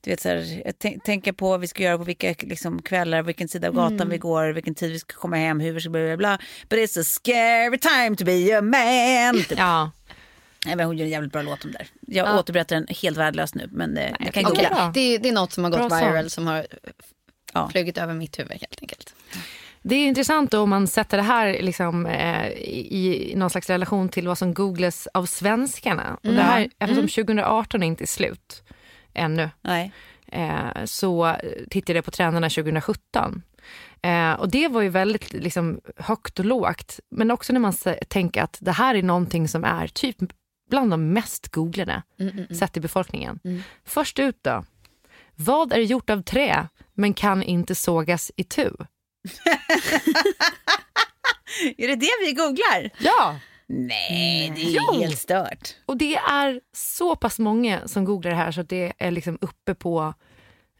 du 0.00 0.10
vet 0.10 0.20
så 0.20 0.28
här, 0.28 0.40
tän- 0.82 1.00
tänka 1.00 1.32
på 1.32 1.48
vad 1.48 1.60
vi 1.60 1.66
ska 1.68 1.82
göra 1.82 1.98
på 1.98 2.04
vilka 2.04 2.34
liksom, 2.38 2.82
kvällar, 2.82 3.22
vilken 3.22 3.48
sida 3.48 3.68
av 3.68 3.74
gatan 3.74 4.08
vi 4.08 4.18
går, 4.18 4.52
vilken 4.52 4.74
tid 4.74 4.92
vi 4.92 4.98
ska 4.98 5.16
komma 5.16 5.36
hem, 5.36 5.60
hur 5.60 5.72
vi 5.72 5.80
ska 5.80 5.90
bla 5.90 6.06
bla 6.06 6.16
bla. 6.16 6.38
But 6.68 6.78
it's 6.78 7.00
a 7.00 7.04
scary 7.04 7.78
time 7.78 8.16
to 8.16 8.24
be 8.24 8.58
a 8.58 8.62
man. 8.62 9.42
Typ. 9.44 9.58
ja. 9.58 9.90
Nej, 10.64 10.76
men 10.76 10.86
hon 10.86 10.98
gör 10.98 11.04
en 11.04 11.10
jävligt 11.10 11.32
bra 11.32 11.42
låt 11.42 11.64
om 11.64 11.72
det 11.72 11.78
där. 11.78 11.86
Jag 12.00 12.26
Ja. 12.28 12.38
återberättar 12.38 12.76
den 12.76 12.86
helt 13.02 13.16
värdelöst 13.16 13.54
nu, 13.54 13.68
men 13.72 13.96
eh, 13.96 14.10
jag 14.20 14.34
kan 14.34 14.44
okej. 14.46 14.54
googla. 14.64 14.68
bra. 14.68 14.90
Det, 14.94 15.00
är- 15.00 15.18
det 15.18 15.28
är 15.28 15.32
något 15.32 15.52
som 15.52 15.64
har 15.64 15.70
gått 15.70 15.88
Bra 15.88 15.98
viral 15.98 16.22
sång. 16.22 16.30
som 16.30 16.46
har 16.46 16.66
Ja. 17.52 17.68
flugit 17.68 17.98
över 17.98 18.14
mitt 18.14 18.38
huvud 18.38 18.50
helt 18.52 18.78
enkelt. 18.82 19.14
Det 19.82 19.94
är 19.94 20.06
intressant 20.06 20.50
då 20.50 20.60
om 20.60 20.70
man 20.70 20.86
sätter 20.86 21.16
det 21.16 21.22
här 21.22 21.62
liksom, 21.62 22.06
eh, 22.06 22.48
i, 22.48 23.30
i 23.32 23.34
någon 23.36 23.50
slags 23.50 23.70
relation 23.70 24.08
till 24.08 24.28
vad 24.28 24.38
som 24.38 24.54
googlas 24.54 25.08
av 25.14 25.26
svenskarna. 25.26 26.14
Och 26.22 26.32
det 26.34 26.42
här, 26.42 26.68
eftersom 26.78 27.08
2018 27.08 27.82
är 27.82 27.86
inte 27.86 28.04
är 28.04 28.06
slut 28.06 28.62
ännu 29.14 29.50
Nej. 29.62 29.92
eh, 30.26 30.84
så 30.84 31.36
tittade 31.70 31.96
jag 31.98 32.04
på 32.04 32.10
trenderna 32.10 32.50
2017. 32.50 33.42
Eh, 34.02 34.32
och 34.32 34.50
det 34.50 34.68
var 34.68 34.80
ju 34.82 34.88
väldigt 34.88 35.32
liksom, 35.32 35.80
högt 35.96 36.38
och 36.38 36.44
lågt. 36.44 37.00
Men 37.10 37.30
också 37.30 37.52
när 37.52 37.60
man 37.60 37.74
tänker 38.08 38.42
att 38.42 38.58
det 38.60 38.72
här 38.72 38.94
är 38.94 39.02
någonting 39.02 39.48
som 39.48 39.64
är 39.64 39.86
typ 39.86 40.16
bland 40.70 40.90
de 40.90 41.12
mest 41.12 41.48
googlade 41.48 42.02
sett 42.58 42.76
i 42.76 42.80
befolkningen. 42.80 43.40
Först 43.84 44.18
ut 44.18 44.38
då. 44.42 44.64
Vad 45.36 45.72
är 45.72 45.78
gjort 45.78 46.10
av 46.10 46.22
trä 46.22 46.68
men 46.94 47.14
kan 47.14 47.42
inte 47.42 47.74
sågas 47.74 48.32
i 48.36 48.44
tu? 48.44 48.70
Är 51.76 51.88
det 51.88 51.96
det 51.96 52.10
vi 52.26 52.32
googlar? 52.32 52.90
Ja! 52.98 53.38
Nej, 53.66 54.52
det 54.56 54.62
är 54.62 54.70
Jo. 54.70 55.00
helt 55.00 55.18
stört. 55.18 55.76
Och 55.86 55.96
det 55.96 56.14
är 56.16 56.60
så 56.72 57.16
pass 57.16 57.38
många 57.38 57.88
som 57.88 58.04
googlar 58.04 58.30
det 58.30 58.36
här 58.36 58.52
så 58.52 58.60
att 58.60 58.68
det 58.68 58.92
är 58.98 59.10
liksom 59.10 59.38
uppe 59.40 59.74
på 59.74 60.14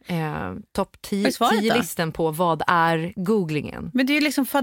eh, 0.07 0.55
topp 0.73 0.97
Vad 1.11 1.27
är 1.27 1.31
svaret 1.31 1.63
då? 1.63 1.75
10-listan 1.75 2.13
på 2.13 2.31
vad 2.31 2.63
är 2.67 3.13
googlingen. 3.17 3.91
Men 3.95 4.07
det 4.07 4.13
är 4.13 4.15
ju 4.15 4.21
liksom 4.21 4.47
Nej, 4.53 4.63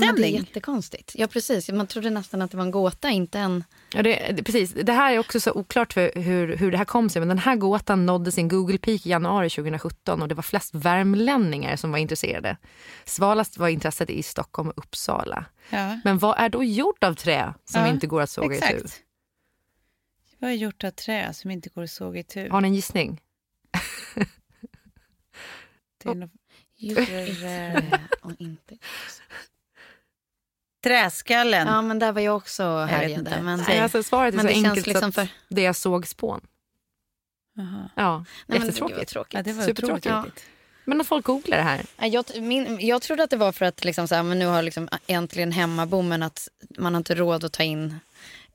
det 0.00 0.06
är 0.06 0.12
stämning 0.12 0.36
jättekonstigt. 0.36 1.12
Ja, 1.14 1.26
precis. 1.26 1.68
Man 1.68 1.86
trodde 1.86 2.10
nästan 2.10 2.42
att 2.42 2.50
det 2.50 2.56
var 2.56 2.64
en 2.64 2.70
gåta, 2.70 3.10
inte 3.10 3.38
en... 3.38 3.64
Ja, 3.94 4.02
det, 4.02 4.42
precis. 4.44 4.72
Det 4.82 4.92
här 4.92 5.12
är 5.12 5.18
också 5.18 5.40
så 5.40 5.52
oklart 5.52 5.92
för 5.92 6.12
hur, 6.14 6.56
hur 6.56 6.70
det 6.70 6.78
här 6.78 6.84
kom 6.84 7.10
sig. 7.10 7.20
Men 7.20 7.28
den 7.28 7.38
här 7.38 7.56
gåtan 7.56 8.06
nådde 8.06 8.32
sin 8.32 8.48
Google 8.48 8.78
Peak 8.78 9.06
i 9.06 9.10
januari 9.10 9.50
2017 9.50 10.22
och 10.22 10.28
det 10.28 10.34
var 10.34 10.42
flest 10.42 10.74
värmlänningar 10.74 11.76
som 11.76 11.90
var 11.92 11.98
intresserade. 11.98 12.56
Svalast 13.04 13.58
var 13.58 13.68
intresset 13.68 14.10
i 14.10 14.22
Stockholm 14.22 14.68
och 14.68 14.78
Uppsala. 14.78 15.44
Ja, 15.70 16.00
Men 16.04 16.18
vad 16.18 16.38
är 16.38 16.48
då 16.48 16.64
gjort 16.64 17.04
av 17.04 17.14
trä 17.14 17.54
som 17.64 17.80
Ja, 17.80 17.88
inte 17.88 18.06
går 18.06 18.22
att 18.22 18.30
såga 18.30 18.56
exakt. 18.56 19.02
Vad 20.38 20.50
är 20.50 20.54
gjort 20.54 20.84
av 20.84 20.90
trä 20.90 21.32
som 21.32 21.50
inte 21.50 21.68
går 21.68 21.82
att 21.82 21.90
såga 21.90 22.20
itu? 22.20 22.48
Har 22.50 22.60
ni 22.60 22.68
en 22.68 22.74
gissning? 22.74 23.20
Det 26.78 27.06
trä 27.06 27.82
och 28.20 28.32
inte... 28.38 28.76
träskallen. 30.84 31.66
Ja, 31.66 31.82
men 31.82 31.98
där 31.98 32.12
var 32.12 32.20
jag 32.20 32.36
också 32.36 32.78
härjade. 32.78 33.42
Men, 33.42 33.64
Nej, 33.68 33.80
alltså, 33.80 34.02
svaret 34.02 34.34
är 34.34 34.36
men 34.36 34.46
så 34.46 34.60
det 34.60 34.68
enkelt 34.68 34.86
liksom 34.86 35.12
för... 35.12 35.28
det 35.48 35.66
är 35.66 35.72
sågspån. 35.72 36.40
Jaha. 37.54 37.90
Ja, 37.94 38.24
Nej, 38.46 38.58
men, 38.58 38.66
jättetråkigt. 38.66 38.96
gud, 38.96 38.98
vad 38.98 39.08
tråkigt. 39.08 39.34
Ja, 39.34 39.42
det 39.42 39.52
var 39.52 39.64
Supertråkigt. 39.64 40.06
tråkigt. 40.06 40.44
Men 40.84 41.00
att 41.00 41.06
folk 41.06 41.26
googlar 41.26 41.56
det 41.56 41.62
här. 41.62 41.86
Jag, 42.06 42.24
min, 42.42 42.86
jag 42.86 43.02
trodde 43.02 43.22
att 43.22 43.30
det 43.30 43.36
var 43.36 43.52
för 43.52 43.64
att 43.64 43.84
liksom 43.84 44.08
så 44.08 44.14
här, 44.14 44.22
men 44.22 44.38
nu 44.38 44.46
har 44.46 44.62
liksom 44.62 44.88
äntligen 45.06 45.52
hemmaboomen 45.52 46.22
att 46.22 46.48
man 46.78 46.94
har 46.94 46.98
inte 46.98 47.14
råd 47.14 47.44
att 47.44 47.52
ta 47.52 47.62
in 47.62 48.00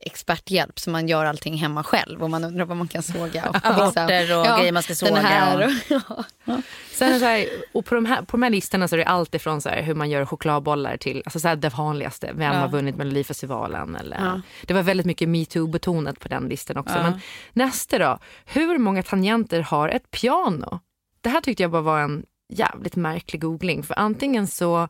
experthjälp 0.02 0.80
så 0.80 0.90
man 0.90 1.08
gör 1.08 1.26
allting 1.26 1.54
hemma 1.58 1.84
själv 1.84 2.24
och 2.24 2.30
man 2.30 2.44
undrar 2.44 2.66
vad 2.66 2.78
man 2.78 2.88
kan 2.88 3.04
såga. 3.04 3.50
Och 3.50 3.56
Aborter 3.64 4.38
och 4.40 4.46
grejer 4.60 4.72
man 4.72 4.84
ska 4.84 4.96
såga. 4.96 5.12
Den 5.14 5.26
här, 5.26 5.66
och, 5.66 5.72
ja. 6.46 6.62
Sen 6.92 7.20
så 7.20 7.26
här, 7.26 7.46
och 7.74 7.86
på, 7.86 7.96
de 7.96 8.06
här, 8.06 8.22
på 8.22 8.32
de 8.38 8.44
här 8.44 8.50
listorna 8.50 8.88
så 8.88 8.96
är 8.96 8.98
det 8.98 9.06
allt 9.06 9.36
ifrån 9.36 9.62
så 9.62 9.70
här, 9.70 9.82
hur 9.82 9.96
man 9.96 10.10
gör 10.10 10.26
chokladbollar 10.26 10.98
till 10.98 11.22
alltså 11.26 11.40
så 11.40 11.48
här, 11.48 11.56
det 11.56 11.70
vanligaste. 11.70 12.32
Vem 12.34 12.54
Ja. 12.54 12.60
har 12.60 12.68
vunnit 12.68 12.96
Melodifestivalen? 12.96 13.96
Eller, 13.96 14.18
Ja. 14.26 14.42
Det 14.68 14.74
var 14.74 14.82
väldigt 14.82 15.06
mycket 15.06 15.30
metoo-betonat 15.30 16.20
på 16.20 16.28
den 16.28 16.44
listan 16.48 16.78
också. 16.78 16.96
Ja. 16.96 17.04
Men 17.04 17.20
nästa 17.54 17.98
då. 18.00 18.20
Hur 18.46 18.78
många 18.78 19.04
tangenter 19.04 19.62
har 19.62 19.90
ett 19.90 20.12
piano? 20.12 20.80
Det 21.22 21.30
här 21.30 21.42
tyckte 21.42 21.64
jag 21.64 21.72
bara 21.72 21.82
var 21.82 22.00
en 22.00 22.26
jävligt 22.54 22.96
märklig 22.96 23.42
googling. 23.42 23.84
För 23.84 24.00
antingen 24.00 24.48
så... 24.48 24.88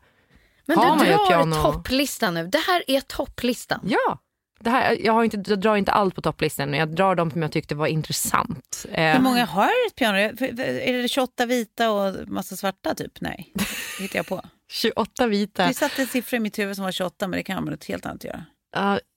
Men 0.66 0.78
Har 0.78 0.88
man 0.88 0.98
du 1.00 1.06
ju 1.06 1.12
ett 1.12 1.18
drar 1.18 1.44
piano- 1.44 1.62
topplistan 1.64 2.34
nu. 2.34 2.48
Det 2.48 2.58
här 2.68 2.84
är 2.88 3.02
topplistan. 3.02 3.80
Ja! 3.84 4.18
Det 4.64 4.70
här, 4.70 4.98
jag, 5.00 5.14
har 5.14 5.24
inte, 5.24 5.44
jag 5.48 5.60
drar 5.60 5.76
inte 5.76 5.92
allt 5.92 6.16
på 6.16 6.22
topplistan, 6.22 6.70
men 6.70 6.80
jag 6.80 6.96
drar 6.96 7.16
de 7.16 7.32
som 7.32 7.42
jag 7.42 7.52
tyckte 7.52 7.76
var 7.76 7.88
intressant. 7.88 8.86
Eh, 8.92 9.14
Hur 9.14 9.20
många 9.20 9.46
har 9.46 9.70
ett 9.88 9.96
piano? 9.96 10.18
Är 10.18 11.02
det 11.02 11.08
28 11.08 11.46
vita 11.46 11.92
och 11.92 12.28
massa 12.28 12.56
svarta 12.56 12.96
typ? 12.96 13.22
Nej, 13.22 13.52
det 13.98 14.04
hittar 14.04 14.20
jag 14.20 14.28
på. 14.28 14.42
28 14.72 15.28
vita. 15.28 15.68
Du 15.68 15.74
satte 15.74 16.02
en 16.02 16.08
siffra 16.08 16.38
i 16.38 16.40
mitt 16.40 16.60
huvud 16.60 16.76
som 16.76 16.86
var 16.86 16.92
28 16.92 17.28
men 17.28 17.38
det 17.38 17.44
kan 17.44 17.64
med 17.64 17.72
något 17.74 17.86
helt 17.86 18.06
annat 18.06 18.24
göra. 18.24 18.44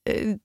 Eh, 0.09 0.35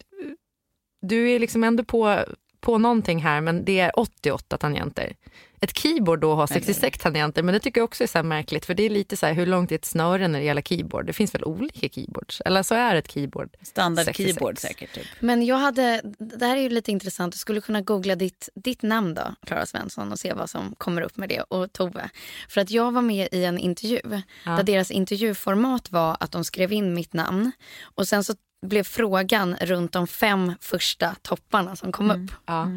du 1.02 1.30
är 1.30 1.38
liksom 1.38 1.64
ändå 1.64 1.84
på, 1.84 2.24
på 2.60 2.78
någonting 2.78 3.22
här, 3.22 3.40
men 3.40 3.64
det 3.64 3.80
är 3.80 3.98
88 3.98 4.58
tangenter. 4.58 5.14
Ett 5.62 5.78
keyboard 5.78 6.20
då 6.20 6.34
har 6.34 6.46
66 6.46 6.98
tangenter, 6.98 7.42
men 7.42 7.52
det 7.54 7.60
tycker 7.60 7.80
jag 7.80 7.84
också 7.84 8.02
är 8.02 8.08
så 8.08 8.18
här 8.18 8.22
märkligt, 8.22 8.66
för 8.66 8.74
det 8.74 8.82
är 8.82 8.90
lite 8.90 9.16
så 9.16 9.26
här, 9.26 9.32
hur 9.32 9.46
långt 9.46 9.72
är 9.72 9.74
ett 9.74 9.84
snöre 9.84 10.28
när 10.28 10.38
det 10.38 10.44
gäller 10.44 10.62
keyboard? 10.62 11.06
Det 11.06 11.12
finns 11.12 11.34
väl 11.34 11.44
olika 11.44 11.88
keyboards? 11.88 12.40
Eller 12.44 12.62
så 12.62 12.74
är 12.74 12.94
ett 12.94 13.10
keyboard 13.10 13.56
Standard 13.62 14.04
66. 14.04 14.26
keyboard 14.34 14.58
säkert. 14.58 14.94
Typ. 14.94 15.06
Men 15.20 15.46
jag 15.46 15.56
hade, 15.56 16.00
det 16.18 16.46
här 16.46 16.56
är 16.56 16.60
ju 16.60 16.68
lite 16.68 16.90
intressant. 16.92 17.32
Du 17.32 17.38
skulle 17.38 17.60
kunna 17.60 17.80
googla 17.80 18.14
ditt, 18.14 18.48
ditt 18.54 18.82
namn 18.82 19.14
då, 19.14 19.34
Klara 19.46 19.66
Svensson, 19.66 20.12
och 20.12 20.18
se 20.18 20.32
vad 20.32 20.50
som 20.50 20.74
kommer 20.78 21.02
upp 21.02 21.16
med 21.16 21.28
det. 21.28 21.40
Och 21.40 21.72
Tove. 21.72 22.10
För 22.48 22.60
att 22.60 22.70
jag 22.70 22.92
var 22.92 23.02
med 23.02 23.28
i 23.32 23.44
en 23.44 23.58
intervju 23.58 24.00
Ja. 24.44 24.56
där 24.56 24.62
deras 24.62 24.90
intervjuformat 24.90 25.92
var 25.92 26.16
att 26.20 26.32
de 26.32 26.44
skrev 26.44 26.72
in 26.72 26.94
mitt 26.94 27.12
namn 27.12 27.52
och 27.94 28.08
sen 28.08 28.24
så 28.24 28.34
blev 28.66 28.82
frågan 28.84 29.56
runt 29.60 29.92
de 29.92 30.06
fem 30.06 30.52
första 30.60 31.14
topparna 31.22 31.76
som 31.76 31.92
kom 31.92 32.10
upp. 32.10 32.30
Ja. 32.46 32.68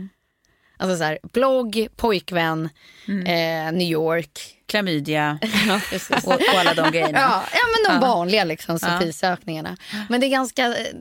Alltså 0.77 0.97
så 0.97 1.03
här, 1.03 1.19
blogg, 1.33 1.87
pojkvän, 1.95 2.69
eh, 3.07 3.71
New 3.73 3.81
York. 3.91 4.59
Klamydia 4.65 5.39
Ja, 5.67 5.81
och, 6.25 6.33
och 6.33 6.59
alla 6.59 6.73
de 6.73 6.91
grejerna. 6.91 7.19
Ja, 7.19 7.43
ja 7.51 7.59
men 7.73 7.99
de 7.99 8.05
Ja. 8.05 8.13
vanliga 8.13 8.43
liksom, 8.43 8.77
Ja. 8.81 8.87
Sofie-sökningarna. 8.99 9.77
Men 10.09 10.21
det 10.21 10.27
är 10.27 10.29
ganska 10.29 10.67
eh, 10.67 10.95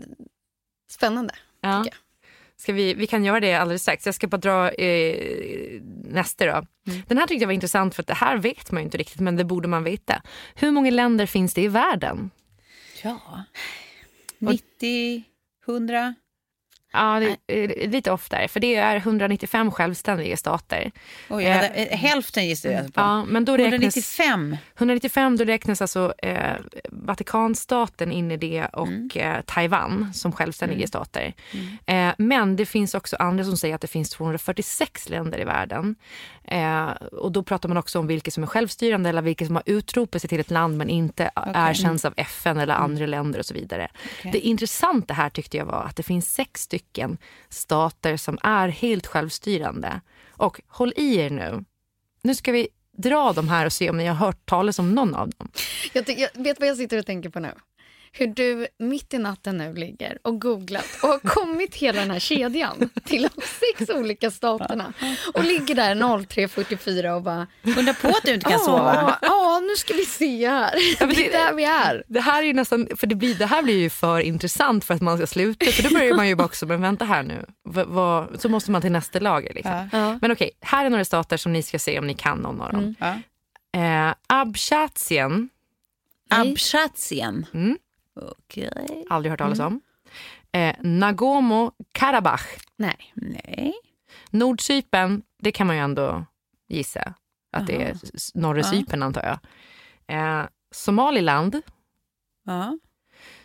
spännande. 0.91 1.35
Ja. 1.61 1.85
tycker 1.85 1.99
Ska 2.57 2.73
vi, 2.73 2.95
vi 2.95 3.07
kan 3.07 3.25
göra 3.25 3.41
det 3.41 3.55
alldeles 3.55 3.83
strax. 3.83 4.07
Jag 4.07 4.15
ska 4.15 4.27
bara 4.27 4.37
dra 4.37 4.71
eh, 4.71 5.81
nästa 6.05 6.47
då. 6.47 6.67
Den 7.07 7.19
här 7.19 7.27
tyckte 7.27 7.43
jag 7.43 7.47
var 7.49 7.55
intressant 7.55 7.95
för 7.95 8.03
att 8.03 8.07
det 8.07 8.15
här 8.15 8.37
vet 8.37 8.71
man 8.71 8.83
ju 8.83 8.85
inte 8.85 8.99
riktigt 8.99 9.21
men 9.21 9.37
det 9.37 9.45
borde 9.45 9.69
man 9.69 9.85
veta. 9.85 10.23
Hur 10.55 10.71
många 10.71 10.91
länder 10.91 11.27
finns 11.27 11.55
det 11.55 11.63
i 11.63 11.69
världen? 11.69 12.31
Ja. 13.03 13.45
90, 14.43 15.25
100? 15.61 16.22
Ja, 16.93 17.21
är 17.47 17.89
lite 17.89 18.11
oftare. 18.11 18.49
För 18.49 18.61
det 18.61 18.75
är 18.77 18.97
195 18.97 19.71
självständiga 19.71 20.37
stater. 20.37 20.91
Oj, 21.31 21.45
hade, 21.45 21.69
eh, 21.69 21.99
hälften 21.99 22.47
gissar 22.49 22.71
jag 22.71 22.85
på. 22.95 23.01
Ja, 23.01 23.25
men 23.25 23.45
då 23.45 23.53
räknas, 23.57 23.73
195? 23.73 24.57
195 24.79 25.37
då 25.37 25.45
räknas 25.45 25.81
alltså 25.83 26.15
eh, 26.19 26.53
Vatikanstaten 26.91 28.13
in 28.13 28.31
i 28.31 28.37
det 28.37 28.67
och 28.73 28.89
Mm. 28.89 29.11
eh, 29.15 29.41
Taiwan 29.47 30.11
som 30.15 30.33
självständiga 30.33 30.87
stater. 30.87 31.33
Eh, 31.87 32.11
men 32.19 32.57
det 32.57 32.67
finns 32.67 32.95
också 32.95 33.17
andra 33.19 33.45
som 33.45 33.57
säger 33.57 33.75
att 33.75 33.81
det 33.81 33.87
finns 33.89 34.11
246 34.11 35.09
länder 35.09 35.41
i 35.41 35.45
världen. 35.45 35.95
Eh, 36.45 36.85
och 37.13 37.33
då 37.33 37.43
pratar 37.43 37.69
man 37.69 37.79
också 37.79 37.99
om 37.99 38.07
vilka 38.07 38.31
som 38.31 38.43
är 38.43 38.47
självstyrande 38.47 39.09
eller 39.11 39.23
vilka 39.23 39.47
som 39.47 39.55
har 39.57 39.63
utropat 39.67 40.21
sig 40.23 40.29
till 40.29 40.41
ett 40.41 40.51
land 40.51 40.77
men 40.79 40.89
inte 40.91 41.31
erkänns 41.37 42.05
av 42.05 42.15
FN 42.17 42.59
eller 42.59 42.75
andra 42.75 43.07
länder 43.07 43.39
och 43.39 43.47
så 43.47 43.55
vidare. 43.55 43.89
Det 44.23 44.39
intressanta 44.39 45.15
här 45.15 45.31
tyckte 45.31 45.57
jag 45.57 45.65
var 45.65 45.83
att 45.85 45.97
det 45.97 46.03
finns 46.03 46.35
sex 46.35 46.61
stycken 46.63 46.82
stater 47.49 48.17
som 48.17 48.39
är 48.43 48.69
helt 48.69 49.07
självstyrande. 49.07 50.01
Och 50.31 50.61
håll 50.69 50.93
i 50.97 51.17
er 51.17 51.31
nu. 51.31 51.65
Nu 52.23 52.35
ska 52.35 52.53
vi 52.53 52.69
dra 52.97 53.33
de 53.33 53.49
här 53.49 53.67
och 53.67 53.73
se 53.73 53.91
om 53.91 53.97
ni 53.97 54.07
har 54.07 54.15
hört 54.15 54.47
talas 54.47 54.79
om 54.79 54.95
någon 54.95 55.15
av 55.15 55.31
dem. 55.31 55.49
Jag, 55.93 56.09
jag 56.09 56.29
vet 56.35 56.61
vad 56.61 56.69
jag 56.69 56.77
sitter 56.77 56.99
och 56.99 57.07
tänker 57.07 57.29
på 57.31 57.41
nu? 57.41 57.53
Hur 58.15 58.27
du 58.27 58.67
mitt 58.79 59.15
i 59.15 59.19
natten 59.19 59.59
nu 59.59 59.75
ligger 59.75 60.19
och 60.23 60.41
googlat 60.41 60.85
och 61.03 61.09
har 61.09 61.19
kommit 61.19 61.75
hela 61.75 62.01
den 62.01 62.11
här 62.11 62.19
kedjan 62.19 62.91
till 63.05 63.23
de 63.23 63.29
sex 63.43 63.91
olika 63.91 64.31
staterna 64.31 64.93
och 65.35 65.45
ligger 65.45 65.75
där 65.75 65.95
03.44 65.95 67.11
och 67.17 67.23
bara 67.23 67.47
Undra 67.63 67.95
på 67.95 68.09
att 68.09 68.23
du 68.25 68.35
inte 68.35 68.45
kan 68.45 68.53
"Ja, 68.53 68.59
sova. 68.59 69.19
Ja, 69.23 69.29
nu 69.69 69.77
ska 69.77 69.95
vi 69.95 70.05
se 70.05 70.49
här. 70.49 70.75
Ja, 71.01 71.07
det 71.07 71.27
är 71.29 71.33
där 71.33 71.55
vi 71.55 71.65
är. 71.65 72.05
Det 72.09 72.21
här 72.21 72.43
är 72.43 72.47
ju 72.47 72.53
nästan, 72.53 72.89
för 72.97 73.07
det, 73.07 73.15
blir, 73.15 73.35
det 73.35 73.47
här 73.47 73.63
blir 73.63 73.79
ju 73.79 73.91
för 73.91 74.21
intressant 74.21 74.85
för 74.85 74.95
att 74.95 75.01
man 75.01 75.17
ska 75.19 75.27
sluta. 75.27 75.67
För 75.67 75.83
då 75.83 75.89
börjar 75.95 76.17
man 76.17 76.29
ju 76.29 76.35
bara 76.35 76.45
också, 76.45 76.67
men 76.67 76.81
vänta 76.83 77.05
här 77.05 77.23
nu. 77.23 77.47
Va, 77.65 77.85
vad- 77.85 78.41
så 78.41 78.49
måste 78.49 78.71
man 78.71 78.81
till 78.83 78.93
nästa 78.93 79.19
lager. 79.21 79.55
Liksom. 79.55 79.89
Ja. 79.93 80.19
Men 80.23 80.33
okej, 80.33 80.51
här 80.61 80.85
är 80.85 80.91
några 80.91 81.05
stater 81.05 81.37
som 81.37 81.53
ni 81.53 81.63
ska 81.63 81.79
se 81.79 81.99
om 81.99 82.07
ni 82.07 82.15
kan 82.15 82.39
någon 82.39 82.61
av 82.61 82.73
dem. 82.73 82.95
Ja. 83.01 83.19
Eh, 83.81 84.15
Abchatien, 84.27 85.49
Abchatien. 86.31 87.47
Mm. 87.55 87.79
Okej. 88.21 89.05
aldrig 89.11 89.31
hört 89.31 89.39
talas 89.41 89.59
om. 89.61 89.81
Eh, 90.53 90.75
Nagorno-Karabach, 90.81 92.45
Nej. 92.77 93.13
Nej. 93.15 93.73
Nordcypern, 94.31 95.23
det 95.43 95.53
kan 95.53 95.67
man 95.67 95.77
ju 95.77 95.83
ändå 95.83 96.25
gissa. 96.69 97.15
Att 97.53 97.67
det 97.67 97.83
är 97.83 97.97
norra. 98.35 98.63
Cypern 98.63 99.03
antar 99.03 99.23
jag. 99.23 99.39
Eh, 100.41 100.47
Somaliland, 100.71 101.61
Ja. 102.45 102.79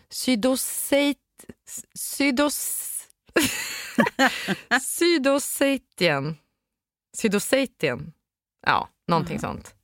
Sydosset... 0.09 1.17
Sydos... 1.95 2.83
Sydossetien. 4.81 6.37
Sydossetien. 7.17 8.13
Ja, 8.65 8.89
någonting 9.07 9.39
sånt. 9.39 9.75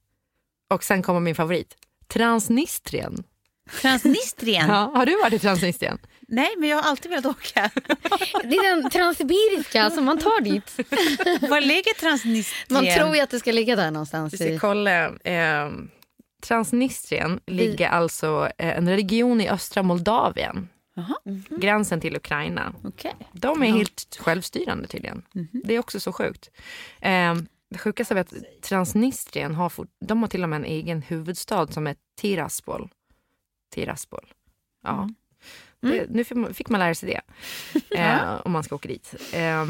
Och 0.70 0.84
sen 0.84 1.02
kommer 1.02 1.20
min 1.20 1.36
favorit. 1.36 1.76
Transnistrien. 2.08 3.24
Transnistrien? 3.82 4.68
Ja, 4.70 4.92
har 4.96 5.06
du 5.06 5.18
varit 5.22 5.34
i 5.34 5.40
Transnistrien? 5.40 5.98
Nej, 6.34 6.56
men 6.58 6.70
jag 6.70 6.78
har 6.78 6.90
alltid 6.90 7.12
velat 7.12 7.26
åka. 7.26 7.72
Det 8.44 8.56
är 8.56 8.76
den 8.76 8.90
transsibiriska 8.90 9.90
som 9.90 10.06
man 10.06 10.20
tar 10.20 10.42
dit. 10.42 10.78
Var 11.50 11.62
ligger 11.62 12.00
Transnistrien? 12.00 12.84
Man 12.84 12.96
tror 12.98 13.16
ju 13.16 13.22
att 13.22 13.30
det 13.30 13.40
ska 13.40 13.52
ligga 13.52 13.76
där 13.76 13.92
någonstans. 13.92 14.34
Vi 14.34 14.38
ska 14.38 14.50
I... 14.50 14.60
kolla. 14.60 15.06
Eh, 15.18 15.72
Transnistrien 16.42 17.40
ligger 17.46 17.90
alltså 17.90 18.50
eh, 18.58 18.78
en 18.78 18.90
region 18.90 19.42
i 19.42 19.50
östra 19.50 19.84
Moldavien. 19.84 20.70
Jaha. 20.96 21.16
Gränsen 21.50 22.02
till 22.02 22.16
Ukraina. 22.16 22.74
Okej. 22.84 23.16
De 23.32 23.64
är 23.64 23.72
helt 23.72 24.18
självstyrande 24.20 24.88
tydligen. 24.88 25.24
Det 25.64 25.76
är 25.76 25.80
också 25.80 26.00
så 26.00 26.14
sjukt. 26.14 26.50
Eh, 27.02 27.36
det 27.70 27.78
sjukaste 27.78 28.14
är 28.14 28.20
att 28.20 28.34
Transnistrien 28.62 29.56
har, 29.56 29.70
fort, 29.70 29.90
de 30.00 30.22
har 30.22 30.30
till 30.30 30.44
och 30.44 30.50
med 30.50 30.58
en 30.58 30.66
egen 30.66 31.02
huvudstad 31.02 31.68
som 31.68 31.88
är 31.88 31.96
Tiraspol. 32.22 32.90
Tiraspol. 33.74 34.34
Ja. 34.84 35.10
Det, 35.92 36.10
nu 36.10 36.54
fick 36.54 36.70
man, 36.70 36.80
lära 36.80 36.96
sig 36.96 37.10
det. 37.10 37.22
Eh, 38.00 38.42
om 38.46 38.52
man 38.52 38.64
ska 38.64 38.76
åka 38.76 38.88
dit. 38.88 39.16
Eh, 39.34 39.66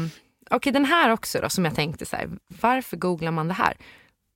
Okej, 0.50 0.72
den 0.72 0.84
här 0.84 1.10
också 1.10 1.40
då 1.40 1.48
som 1.48 1.64
jag 1.64 1.74
tänkte 1.74 2.06
så 2.06 2.16
här. 2.16 2.30
Varför 2.60 2.96
googlar 2.96 3.30
man 3.30 3.48
det 3.48 3.54
här? 3.54 3.76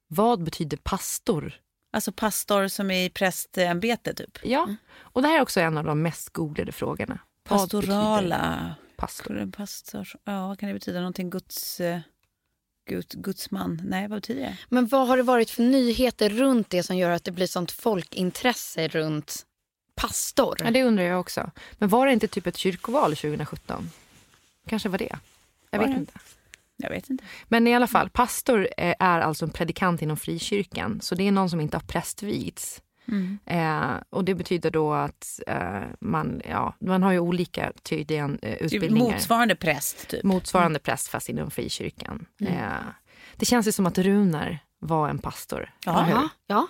Vad 0.09 0.43
betyder 0.43 0.77
pastor? 0.77 1.53
Alltså 1.93 2.13
pastor 2.13 2.69
som 2.69 2.91
är 2.91 3.05
i 3.05 3.11
prästämbete 3.11 4.15
typ. 4.15 4.39
Ja, 4.43 4.75
och 4.99 5.23
det 5.23 5.29
här 5.29 5.39
är 5.39 5.43
också 5.43 5.61
en 5.61 5.79
av 5.79 5.85
de 5.85 6.03
mest 6.03 6.29
googlade 6.33 6.73
frågorna. 6.73 7.19
Pastorala. 7.49 8.75
Pastor. 8.97 9.51
Pastor. 9.57 10.09
Ja, 10.25 10.57
kan 10.59 10.69
det 10.69 10.75
betyda? 10.75 10.99
Någonting 10.99 11.31
Guds... 11.31 11.81
eh, 11.81 12.01
Gud, 12.89 13.07
gudsman? 13.09 13.81
Nej, 13.85 14.09
vad 14.09 14.17
betyder 14.17 14.41
det? 14.41 14.59
Men 14.69 14.87
vad 14.87 15.09
har 15.09 15.17
det 15.17 15.23
varit 15.23 15.51
för 15.51 15.63
nyheter 15.63 16.31
runt 16.31 16.71
det 16.71 16.83
som 16.83 16.97
gör 16.97 17.11
att 17.11 17.25
det 17.25 17.33
blir 17.33 17.47
sånt 17.47 17.73
folkintresse 17.73 18.89
runt 18.89 19.47
pastor? 19.99 20.57
Ja, 20.65 20.71
det 20.71 20.83
undrar 20.85 21.05
jag 21.05 21.21
också. 21.21 21.51
Men 21.79 21.89
var 21.89 22.07
det 22.07 22.13
inte 22.13 22.29
typ 22.29 22.47
ett 22.47 22.57
kyrkoval 22.57 23.17
2017? 23.17 23.91
Kanske 24.69 24.89
var 24.89 24.99
det. 24.99 25.19
Jag 25.71 25.79
Var 25.79 25.87
vet 25.87 25.95
det? 25.95 26.01
inte. 26.01 26.13
Jag 26.77 26.91
vet 26.91 27.11
inte. 27.11 27.25
Men 27.49 27.67
i 27.67 27.75
alla 27.75 27.87
fall, 27.87 28.11
pastor 28.11 28.69
eh, 28.77 28.95
är 28.99 29.21
alltså 29.21 29.45
en 29.45 29.51
predikant 29.51 30.03
inom 30.03 30.17
frikyrkan. 30.17 31.01
Så 31.01 31.15
det 31.15 31.29
är 31.29 31.33
någon 31.33 31.51
som 31.51 31.61
inte 31.61 31.77
har 31.77 31.83
prästvigts. 31.83 32.83
Mm. 33.09 33.39
Eh, 33.47 33.97
och 34.11 34.25
det 34.25 34.35
betyder 34.35 34.71
då 34.71 34.93
att 34.93 35.41
eh, 35.47 35.83
man, 36.01 36.43
ja, 36.49 36.75
man 36.79 37.03
har 37.03 37.13
ju 37.13 37.19
olika 37.19 37.73
tydligen 37.83 38.33
eh, 38.33 38.39
Det 38.41 38.61
är 38.61 38.65
utbildningar. 38.65 39.13
Motsvarande 39.13 39.55
präst 39.57 40.09
typ. 40.09 40.25
Motsvarande 40.25 40.79
präst 40.79 41.09
fast 41.09 41.29
inom 41.29 41.51
frikyrkan. 41.51 42.27
Mm. 42.41 42.53
Eh, 42.55 42.71
det 43.37 43.47
känns 43.47 43.69
ju 43.69 43.73
som 43.73 43.87
att 43.87 43.99
Runar 43.99 44.59
var 44.79 45.09
en 45.09 45.19
pastor. 45.19 45.71
Ja. 45.85 46.67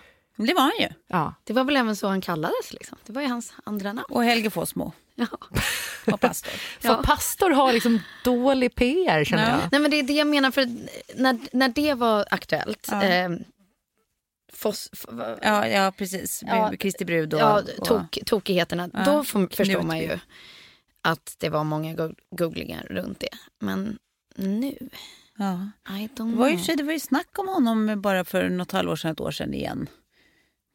Det 0.46 0.54
var 0.54 0.62
han 0.62 0.72
ju. 0.80 0.88
ja. 1.06 1.34
det 1.44 1.52
var 1.52 1.64
väl 1.64 1.76
även 1.76 1.96
så 1.96 2.08
han 2.08 2.20
kallades. 2.20 2.72
Liksom. 2.72 2.98
Det 3.06 3.12
var 3.12 3.22
ju 3.22 3.28
hans 3.28 3.52
andra 3.64 3.92
namn. 3.92 4.06
Och 4.10 4.24
Helge 4.24 4.50
Fossmo 4.50 4.92
Ja. 5.14 5.26
var 6.06 6.18
pastor. 6.18 6.50
För 6.80 6.88
Ja. 6.88 7.02
pastor 7.04 7.50
har 7.50 7.72
liksom 7.72 8.00
dålig 8.24 8.74
PR 8.74 9.24
känner 9.24 9.50
Ja. 9.50 9.60
jag. 9.62 9.68
Nej, 9.72 9.80
men 9.80 9.90
det 9.90 9.96
är 9.98 10.02
det 10.02 10.12
jag 10.12 10.26
menar. 10.26 10.50
För 10.50 10.66
när, 11.14 11.38
när 11.52 11.68
det 11.68 11.94
var 11.94 12.24
aktuellt. 12.30 12.88
Ja. 12.90 13.02
Eh, 13.04 13.30
Fos, 14.52 14.90
f, 14.92 15.04
va- 15.08 15.36
Ja, 15.42 15.68
ja 15.68 15.92
precis. 15.96 16.42
Ja. 16.46 16.72
Kristi 16.78 17.04
brud 17.04 17.34
och... 17.34 17.40
ja, 17.40 17.62
och 17.78 18.18
tokigheterna. 18.26 18.88
Då 18.88 19.24
får, 19.24 19.48
förstår 19.56 19.82
man 19.82 19.98
ju 19.98 20.18
att 21.02 21.34
det 21.38 21.48
var 21.48 21.64
många 21.64 21.94
go- 21.94 22.14
googlingar 22.30 22.86
runt 22.90 23.20
det. 23.20 23.28
Men 23.58 23.98
nu, 24.36 24.74
ja. 25.36 25.68
I 25.88 26.08
don't 26.16 26.30
Det 26.30 26.36
var 26.36 26.48
ju, 26.48 26.54
och 26.72 26.76
det 26.76 26.82
var 26.82 26.92
ju 26.92 27.00
snack 27.00 27.38
om 27.38 27.48
honom 27.48 28.00
bara 28.02 28.24
för 28.24 28.48
något 28.48 28.72
halvår 28.72 28.96
sedan, 28.96 29.10
ett 29.12 29.20
år 29.20 29.30
sedan 29.30 29.54
igen. 29.54 29.86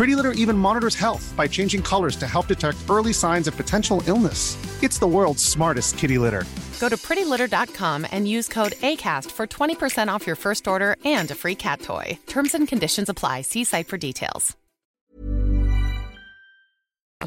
Pretty 0.00 0.16
Litter 0.16 0.32
even 0.32 0.56
monitors 0.56 0.94
health 0.94 1.36
by 1.36 1.46
changing 1.46 1.82
colors 1.82 2.16
to 2.16 2.26
help 2.26 2.46
detect 2.46 2.78
early 2.88 3.12
signs 3.12 3.48
of 3.48 3.54
potential 3.56 4.02
illness. 4.06 4.56
It's 4.82 4.98
the 4.98 5.06
world's 5.06 5.44
smartest 5.44 5.98
kitty 5.98 6.16
litter. 6.16 6.44
Go 6.80 6.88
to 6.88 6.96
prettylitter.com 6.96 8.06
and 8.10 8.26
use 8.26 8.48
code 8.48 8.72
ACAST 8.80 9.30
for 9.30 9.46
20% 9.46 10.08
off 10.08 10.26
your 10.26 10.36
first 10.36 10.66
order 10.66 10.96
and 11.04 11.30
a 11.30 11.34
free 11.34 11.54
cat 11.54 11.82
toy. 11.82 12.18
Terms 12.26 12.54
and 12.54 12.68
conditions 12.68 13.08
apply. 13.10 13.42
See 13.42 13.64
site 13.64 13.88
for 13.88 13.98
details. 13.98 14.56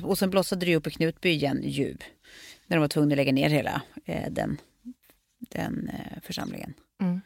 Och 0.04 0.18
sen 0.18 0.30
blossade 0.30 0.66
det 0.66 0.76
upp 0.76 0.88
i 0.88 0.92
Knutby 0.92 1.30
igen 1.30 1.62
ju. 1.64 1.98
När 2.68 2.78
de 2.78 2.80
var 2.80 2.88
tvungna 2.88 3.14
att 3.14 3.18
lägga 3.18 3.32
ner 3.32 3.50
hela 3.50 3.82
eh, 4.06 4.32
den, 4.32 4.58
den 5.50 5.90
eh, 5.94 6.22
församlingen. 6.24 6.74
Mm. 7.02 7.22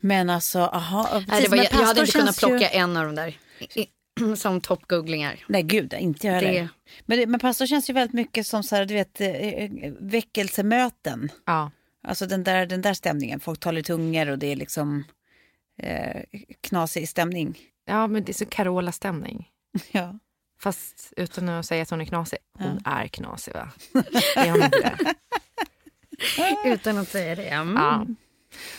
Men 0.00 0.30
alltså, 0.30 0.58
aha. 0.58 1.22
Nej, 1.28 1.42
det 1.42 1.48
var, 1.48 1.56
men 1.56 1.64
jag, 1.64 1.80
jag 1.80 1.86
hade 1.86 2.00
inte 2.00 2.12
kunnat 2.12 2.40
känns 2.40 2.42
ju- 2.42 2.58
plocka 2.58 2.68
en 2.68 2.96
av 2.96 3.04
de 3.04 3.14
där 3.14 3.38
som 4.36 4.60
toppgooglingar. 4.60 5.44
Nej 5.48 5.62
gud, 5.62 5.92
inte 5.94 6.26
jag 6.26 6.34
heller. 6.34 6.52
Det- 6.62 6.68
Men, 7.06 7.30
men 7.30 7.40
pastor 7.40 7.66
känns 7.66 7.90
ju 7.90 7.94
väldigt 7.94 8.14
mycket 8.14 8.46
som 8.46 8.62
så 8.62 8.76
här, 8.76 8.84
du 8.84 8.94
vet, 8.94 9.20
eh, 9.20 9.28
eh, 9.30 9.70
väckelsemöten. 10.00 11.28
Ja. 11.46 11.70
Alltså 12.08 12.26
den 12.26 12.44
där, 12.44 12.66
den 12.66 12.82
där 12.82 12.94
stämningen. 12.94 13.40
Folk 13.40 13.60
talar 13.60 13.80
i 13.80 13.82
tungor 13.82 14.28
och 14.28 14.38
det 14.38 14.46
är 14.52 14.56
liksom 14.56 15.04
eh, 15.82 16.22
knasig 16.60 17.08
stämning. 17.08 17.58
ja, 17.86 18.06
men 18.06 18.24
det 18.24 18.32
är 18.32 18.34
så 18.34 18.46
Carola-stämning. 18.46 19.48
Ja. 19.92 20.18
Fast 20.60 21.12
utan 21.16 21.48
att 21.48 21.66
säga 21.66 21.82
att 21.82 21.90
hon 21.90 22.00
är 22.00 22.04
knasig. 22.04 22.38
Hon 22.58 22.80
är 22.84 23.06
knasig 23.06 23.54
va? 23.54 23.68
Är 24.36 24.50
hon 24.50 24.62
inte 24.62 24.78
det? 24.78 25.14
Utan 26.64 26.98
att 26.98 27.08
säga 27.08 27.34
det. 27.34 27.48
Mm. 27.48 27.74
Ja. 27.76 28.06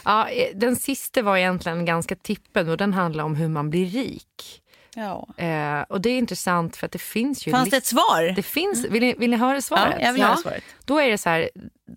Ja, 0.06 0.30
eh, 0.30 0.58
den 0.58 0.76
sista 0.76 1.22
var 1.22 1.38
egentligen 1.38 1.86
ganska 1.86 2.16
tippen 2.16 2.70
och 2.70 2.78
den 2.78 2.94
handlar 2.94 3.24
om 3.24 3.36
hur 3.36 3.48
man 3.48 3.70
blir 3.70 3.86
rik. 3.86 4.62
Ja. 4.96 5.28
Eh, 5.44 5.82
och 5.82 6.02
det 6.02 6.10
är 6.10 6.18
intressant 6.18 6.76
för 6.76 6.86
att 6.86 6.92
det 6.92 7.00
finns 7.00 7.48
ju... 7.48 7.52
Fanns 7.52 7.70
det 7.70 7.78
ett 7.78 7.86
svar? 7.86 8.34
det 8.36 8.44
finns, 8.44 8.86
vill, 8.86 9.02
ni, 9.02 9.14
vill 9.18 9.30
ni 9.30 9.38
höra 9.38 9.62
svaret? 9.62 9.96
Ja, 10.00 10.06
jag 10.06 10.14
vill 10.14 10.24
höra 10.24 10.38
svaret. 10.38 10.64
Då 10.86 11.00
är 11.00 11.10
det 11.10 11.18
så 11.18 11.30
här, 11.30 11.50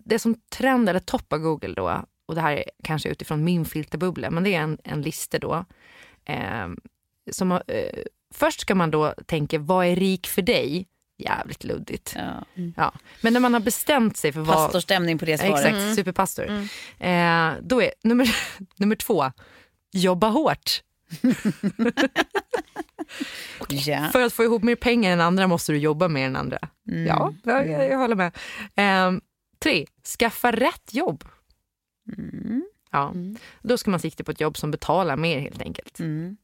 det 0.05 0.19
som 0.19 0.35
trend 0.49 0.89
eller 0.89 0.99
toppar 0.99 1.37
Google 1.37 1.73
då, 1.73 2.05
och 2.25 2.35
det 2.35 2.41
här 2.41 2.51
är 2.51 2.63
kanske 2.83 3.09
utifrån 3.09 3.43
min 3.43 3.65
filterbubbla, 3.65 4.29
men 4.31 4.43
det 4.43 4.55
är 4.55 4.61
en, 4.61 4.77
en 4.83 5.01
lista 5.01 5.39
då. 5.39 5.65
Eh, 6.25 6.67
som, 7.31 7.51
eh, 7.51 7.59
först 8.33 8.61
ska 8.61 8.75
man 8.75 8.91
då 8.91 9.13
tänka, 9.25 9.59
vad 9.59 9.85
är 9.85 9.95
rik 9.95 10.27
för 10.27 10.41
dig? 10.41 10.87
Jävligt 11.17 11.63
luddigt. 11.63 12.15
Ja. 12.15 12.45
Ja. 12.75 12.93
Men 13.21 13.33
när 13.33 13.39
man 13.39 13.53
har 13.53 13.61
bestämt 13.61 14.17
sig 14.17 14.31
för 14.31 14.39
vad... 14.39 14.55
Pastorstämning 14.55 15.17
på 15.17 15.25
det 15.25 15.37
svaret. 15.37 15.65
Exakt, 15.65 15.95
superpastor. 15.95 16.49
Eh, 16.99 17.51
då 17.61 17.81
är 17.81 17.91
nummer, 18.03 18.35
nummer 18.75 18.95
två, 18.95 19.31
jobba 19.91 20.27
hårt. 20.27 20.81
Ja. 23.69 24.09
För 24.11 24.21
att 24.21 24.33
få 24.33 24.43
ihop 24.43 24.63
mer 24.63 24.75
pengar 24.75 25.13
än 25.13 25.21
andra 25.21 25.47
måste 25.47 25.71
du 25.71 25.77
jobba 25.77 26.07
mer 26.07 26.25
än 26.25 26.35
andra. 26.35 26.59
Ja, 26.83 27.33
jag, 27.43 27.69
jag, 27.69 27.89
jag 27.89 27.97
håller 27.97 28.15
med. 28.15 28.37
Ehm, 28.75 29.21
tre, 29.59 29.85
skaffa 30.19 30.51
rätt 30.51 30.93
jobb. 30.93 31.23
Ja, 32.91 33.13
Då 33.61 33.77
ska 33.77 33.91
man 33.91 33.99
sikta 33.99 34.23
på 34.23 34.31
ett 34.31 34.41
jobb 34.41 34.57
som 34.57 34.71
betalar 34.71 35.17
mer 35.17 35.39
helt 35.39 35.61
enkelt. 35.61 35.99
Mm. 35.99 36.37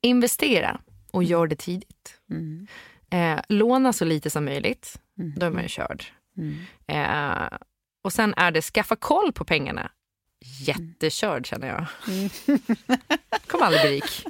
Investera 0.00 0.80
och 1.10 1.24
gör 1.24 1.46
det 1.46 1.56
tidigt. 1.56 2.20
Mm. 2.30 2.66
Eh, 3.10 3.40
låna 3.48 3.92
så 3.92 4.04
lite 4.04 4.30
som 4.30 4.44
möjligt. 4.44 5.00
Då 5.36 5.46
är 5.46 5.50
man 5.50 5.62
ju 5.62 5.68
körd. 5.68 6.04
Mm. 6.36 6.56
Eh, 6.86 7.58
och 8.02 8.12
sen 8.12 8.34
är 8.36 8.50
det 8.50 8.62
skaffa 8.62 8.96
koll 8.96 9.32
på 9.32 9.44
pengarna. 9.44 9.90
Jättekörd 10.40 11.46
känner 11.46 11.68
jag. 11.68 11.86
Kommer 13.46 13.64
aldrig 13.66 13.82
bli 13.82 13.90
rik. 13.90 14.24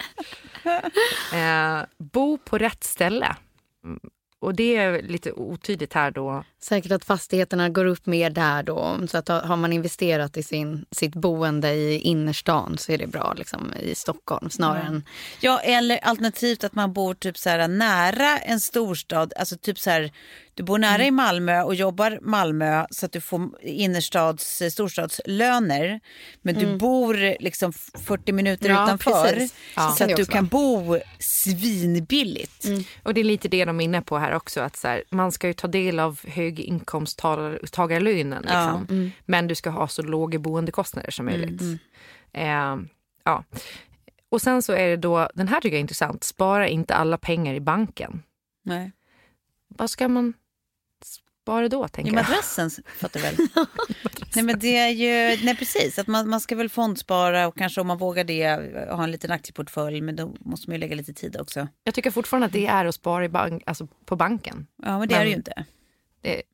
Eh, 1.35 1.83
bo 1.99 2.39
på 2.39 2.59
rätt 2.59 2.85
ställe. 2.85 3.37
Mm, 3.85 4.01
Och 4.39 4.55
det 4.55 4.77
är 4.77 5.03
lite 5.03 5.33
otydligt 5.33 5.93
här 5.93 6.11
då. 6.11 6.45
Säkert 6.63 6.93
att 6.93 7.05
fastigheterna 7.05 7.69
går 7.69 7.85
upp 7.85 8.07
mer 8.07 8.31
där 8.31 8.63
då. 8.63 8.99
Så 9.11 9.19
att 9.19 9.29
har 9.29 9.57
man 9.57 9.73
investerat 9.73 10.37
i 10.37 10.43
sin, 10.43 10.85
sitt 10.91 11.15
boende 11.15 11.71
i 11.73 11.99
innerstan 11.99 12.79
så 12.79 12.93
är 12.93 12.99
det 12.99 13.07
bra 13.07 13.35
liksom, 13.37 13.75
i 13.81 13.95
Stockholm 13.95 14.51
snarare 14.51 14.83
än... 14.83 15.05
Ja, 15.41 15.61
eller 15.61 15.99
alternativt 15.99 16.65
att 16.65 16.75
man 16.75 16.93
bor 16.93 17.15
typ 17.15 17.39
så 17.39 17.51
här 17.51 17.69
nära 17.69 18.39
en 18.39 18.61
storstad. 18.61 19.33
Alltså 19.37 19.57
typ 19.57 19.79
så 19.79 19.91
här, 19.91 20.13
du 20.55 20.63
bor 20.65 20.79
nära 20.79 21.05
i 21.05 21.11
Malmö 21.11 21.63
och 21.63 21.75
jobbar 21.75 22.19
Malmö 22.23 22.87
så 22.91 23.07
att 23.07 23.13
du 23.13 23.21
får 23.21 23.49
innerstads, 23.63 24.63
storstadslöner. 24.73 26.01
Men 26.43 26.55
du 26.55 26.77
bor 26.77 27.43
liksom 27.43 27.73
40 27.73 28.33
minuter 28.33 28.69
Ja, 28.69 28.85
utanför. 28.85 29.49
Ja. 29.77 29.95
Så 29.99 30.05
att 30.05 30.17
du 30.17 30.25
kan 30.25 30.47
bo 30.47 30.99
svinbilligt. 31.19 32.67
Och 33.03 33.15
det 33.15 33.21
är 33.21 33.25
lite 33.25 33.49
det 33.49 33.65
de 33.65 33.81
är 33.81 33.85
inne 33.85 34.03
på 34.03 34.19
här 34.19 34.35
också. 34.35 34.61
Att 34.61 34.77
så 34.77 34.89
här, 34.89 35.05
man 35.11 35.33
ska 35.33 35.47
ju 35.47 35.53
ta 35.53 35.69
del 35.69 36.01
av 36.01 36.21
höginkomsttagarlönen. 36.51 38.43
Liksom. 38.43 39.11
Men 39.27 39.47
du 39.47 39.55
ska 39.55 39.71
ha 39.71 39.89
så 39.89 40.03
låga 40.03 40.39
boendekostnader 40.39 41.11
som 41.11 41.27
möjligt. 41.27 41.63
Eh, 42.33 42.77
ja. 43.25 43.45
Och 44.29 44.43
sen 44.43 44.63
så 44.63 44.73
är 44.73 44.89
det 44.89 44.97
då, 44.97 45.29
den 45.35 45.49
här 45.49 45.61
tycker 45.61 45.75
jag 45.75 45.79
är 45.79 45.81
intressant, 45.81 46.25
spara 46.25 46.69
inte 46.69 46.95
alla 46.95 47.19
pengar 47.19 47.55
i 47.55 47.61
banken. 47.61 48.23
Nej. 48.65 48.93
Vad 49.69 49.91
ska 49.91 50.09
man 50.09 50.33
spara 51.05 51.69
då 51.69 51.87
I 51.87 51.89
tänker 51.89 52.13
jag? 52.13 52.23
madrassen 52.29 52.71
fattar 52.99 53.21
du 53.21 53.27
väl? 53.27 53.37
nej 54.35 54.45
men 54.45 54.59
det 54.59 54.77
är 54.77 54.89
ju, 54.89 55.45
nej 55.45 55.57
precis, 55.57 55.99
att 55.99 56.07
man, 56.07 56.29
man 56.29 56.41
ska 56.41 56.57
väl 56.57 56.69
fondspara 56.69 57.49
och 57.49 57.57
kanske 57.59 57.81
om 57.81 57.87
man 57.87 57.99
vågar 57.99 58.25
det 58.25 58.47
ha 58.91 59.05
en 59.05 59.11
liten 59.11 59.31
aktieportfölj 59.31 60.01
men 60.01 60.17
då 60.17 60.35
måste 60.41 60.71
man 60.71 60.75
ju 60.75 60.81
lägga 60.81 60.95
lite 60.95 61.13
tid 61.13 61.41
också. 61.41 61.69
Jag 61.85 61.95
tycker 61.95 62.11
fortfarande 62.11 62.47
att 62.47 62.53
det 62.53 62.67
är 62.67 62.85
att 62.85 62.95
spara 62.95 63.25
i 63.25 63.29
bank, 63.29 63.63
alltså 63.67 63.89
på 64.05 64.17
banken. 64.17 64.67
Ja 64.83 64.99
men 64.99 65.09
det 65.09 65.15
är 65.15 65.19
Men- 65.19 65.25
det 65.27 65.31
ju 65.31 65.37
inte. 65.37 65.65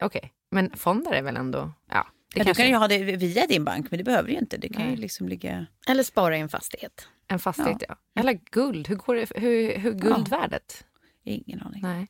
Okej, 0.00 0.32
men 0.50 0.76
fonder 0.76 1.12
är 1.12 1.22
väl 1.22 1.36
ändå... 1.36 1.72
Ja, 1.90 2.06
det 2.34 2.38
Ja, 2.38 2.44
du 2.44 2.44
kanske 2.44 2.62
kan 2.62 2.70
ju 2.70 2.76
ha 2.76 2.88
det 2.88 2.98
via 2.98 3.46
din 3.46 3.64
bank 3.64 3.90
men 3.90 3.98
det 3.98 4.04
behöver 4.04 4.28
du 4.28 4.32
ju 4.32 4.38
inte. 4.38 4.56
Det 4.56 4.68
kan 4.68 4.90
ju 4.90 4.96
liksom 4.96 5.28
ligga... 5.28 5.66
Eller 5.88 6.02
spara 6.02 6.36
i 6.36 6.40
en 6.40 6.48
fastighet. 6.48 7.08
en 7.28 7.38
fastighet. 7.38 7.82
Ja. 7.88 7.96
Eller 8.20 8.32
guld. 8.32 8.88
Hur 8.88 8.96
går 8.96 9.14
det? 9.14 9.32
Hur, 9.34 9.78
hur 9.78 9.92
guldvärdet? 9.92 10.84
Ingen 11.24 11.62
aning. 11.62 11.82
Nej. 11.82 12.06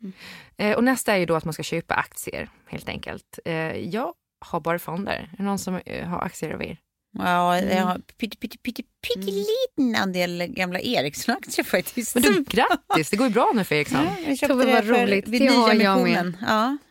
Eh, 0.56 0.76
och 0.76 0.84
nästa 0.84 1.14
är 1.14 1.16
ju 1.16 1.26
då 1.26 1.34
att 1.34 1.44
man 1.44 1.54
ska 1.54 1.62
köpa 1.62 1.94
aktier 1.94 2.50
helt 2.66 2.88
enkelt. 2.88 3.38
Eh, 3.44 3.54
jag 3.76 4.14
har 4.40 4.60
bara 4.60 4.78
fonder. 4.78 5.30
Är 5.32 5.36
det 5.36 5.42
någon 5.42 5.58
som 5.58 5.76
eh, 5.86 6.08
har 6.08 6.20
aktier 6.20 6.54
av 6.54 6.62
er? 6.62 6.78
Ja, 7.18 7.60
jag 7.60 7.82
har 7.84 7.98
pytte, 7.98 8.36
pytte, 8.36 8.58
pytte, 8.58 8.82
pytteliten 9.08 9.96
andel 10.02 10.46
gamla 10.46 10.80
Ericsson-aktier 10.80 11.64
faktiskt. 11.64 12.14
Men 12.14 12.22
du, 12.22 12.44
grattis! 12.44 13.10
Det 13.10 13.16
går 13.16 13.26
ju 13.26 13.32
bra 13.32 13.52
nu 13.54 13.64
för 13.64 13.74
Ericsson. 13.74 14.04
Ja, 14.04 14.16
jag 14.26 14.38
köpte 14.38 14.52
Tove, 14.54 14.64
vad 14.66 14.74
det 14.84 14.86
för, 14.94 15.06
roligt. 15.06 15.28
vid 15.28 15.40
Det 15.42 15.48
har 15.48 15.68
jag 15.68 15.78
nyemissionen. 15.78 16.36
Ja. 16.46 16.76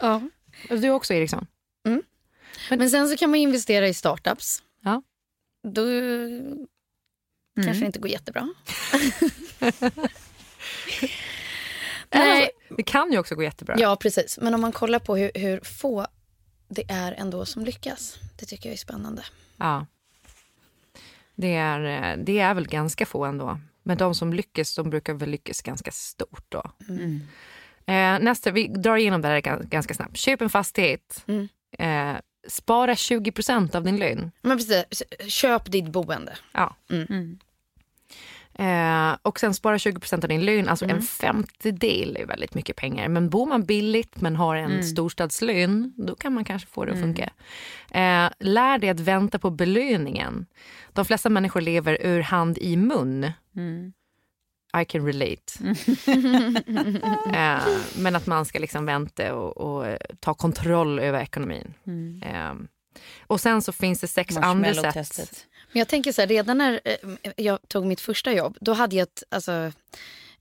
Ja. 0.00 0.22
Du 0.68 0.88
har 0.88 0.90
också 0.96 1.14
Ericsson? 1.14 1.46
Men 2.70 2.90
sen 2.90 3.08
så 3.08 3.16
kan 3.16 3.30
man 3.30 3.38
investera 3.38 3.88
i 3.88 3.94
startups. 3.94 4.62
Ja. 4.84 5.02
Då 5.68 5.82
kanske 7.64 7.82
det 7.82 7.86
inte 7.86 7.98
går 7.98 8.10
jättebra. 8.10 8.48
Nej, 12.14 12.50
Det 12.76 12.82
kan 12.82 13.12
ju 13.12 13.18
också 13.18 13.34
gå 13.34 13.42
jättebra. 13.42 13.74
ja 13.78 13.96
precis. 13.96 14.38
Men 14.42 14.54
om 14.54 14.60
man 14.60 14.72
kollar 14.72 14.98
på 14.98 15.16
hur, 15.16 15.30
hur 15.34 15.60
få 15.60 16.06
det 16.68 16.90
är 16.90 17.12
ändå 17.12 17.46
som 17.46 17.64
lyckas. 17.64 18.16
Det 18.38 18.46
tycker 18.46 18.68
jag 18.68 18.74
är 18.74 18.78
spännande. 18.78 19.22
Ja. 19.56 19.86
Det 21.34 21.54
är, 21.54 21.80
eh, 22.12 22.24
det 22.24 22.38
är 22.38 22.54
väl 22.54 22.68
ganska 22.68 23.06
få 23.06 23.24
ändå. 23.24 23.60
Men 23.82 23.98
de 23.98 24.14
som 24.14 24.32
lyckas, 24.32 24.74
de 24.74 24.90
brukar 24.90 25.14
väl 25.14 25.30
lyckas 25.30 25.62
ganska 25.62 25.90
stort 25.90 26.44
då. 26.48 26.62
Eh, 27.86 28.18
nästa, 28.18 28.50
vi 28.50 28.66
drar 28.68 28.96
igenom 28.96 29.22
det 29.22 29.28
här 29.28 29.40
gan- 29.40 29.68
ganska 29.68 29.94
snabbt. 29.94 30.16
Köp 30.16 30.40
en 30.40 30.50
fastighet. 30.50 31.24
Mm. 31.26 31.48
Eh, 31.78 32.20
spara 32.48 32.94
20% 32.94 33.74
av 33.74 33.84
din 33.84 33.96
lön. 33.96 34.30
Men 34.42 34.58
precis, 34.58 35.02
köp 35.28 35.72
ditt 35.72 35.88
boende. 35.88 36.36
Ja. 36.52 36.76
Mm. 36.90 37.38
Eh, 38.58 39.16
och 39.22 39.40
sen 39.40 39.54
spara 39.54 39.78
20% 39.78 40.24
av 40.24 40.28
din 40.28 40.44
lön, 40.44 40.68
alltså 40.68 40.84
Mm. 40.84 40.96
en 40.96 41.02
femtedel 41.02 42.16
är 42.20 42.26
väldigt 42.26 42.54
mycket 42.54 42.76
pengar. 42.76 43.08
Men 43.08 43.30
bor 43.30 43.46
man 43.46 43.64
billigt 43.64 44.20
men 44.20 44.36
har 44.36 44.56
en 44.56 44.70
Mm. 44.70 44.82
storstadslön, 44.82 45.92
då 45.96 46.14
kan 46.14 46.32
man 46.34 46.44
kanske 46.44 46.68
få 46.68 46.84
det 46.84 46.92
att 46.92 47.00
funka. 47.00 47.30
Eh, 47.90 48.30
lär 48.38 48.78
dig 48.78 48.90
att 48.90 49.00
vänta 49.00 49.38
på 49.38 49.50
belöningen. 49.50 50.46
De 50.92 51.04
flesta 51.04 51.28
människor 51.28 51.60
lever 51.60 51.98
ur 52.06 52.20
hand 52.20 52.58
i 52.58 52.76
mun. 52.76 53.32
Mm. 53.56 53.92
I 54.82 54.84
can 54.84 55.06
relate. 55.06 55.52
eh, 57.32 57.62
men 57.98 58.16
att 58.16 58.26
man 58.26 58.44
ska 58.44 58.58
liksom 58.58 58.86
vänta 58.86 59.34
och, 59.34 59.56
och 59.56 59.96
ta 60.20 60.34
kontroll 60.34 60.98
över 60.98 61.20
ekonomin. 61.20 61.74
Mm. 61.86 62.22
Eh, 62.22 62.54
och 63.26 63.40
sen 63.40 63.62
så 63.62 63.72
finns 63.72 64.00
det 64.00 64.08
sex 64.08 64.36
andra 64.36 64.74
sätt. 65.04 65.46
Men 65.72 65.78
jag 65.78 65.88
tänker 65.88 66.12
så 66.12 66.22
här, 66.22 66.28
redan 66.28 66.58
när 66.58 66.80
eh, 66.84 67.32
jag 67.36 67.58
tog 67.68 67.86
mitt 67.86 68.00
första 68.00 68.32
jobb, 68.32 68.56
då 68.60 68.72
hade 68.72 68.96
jag 68.96 69.02
ett, 69.02 69.22
alltså, 69.30 69.72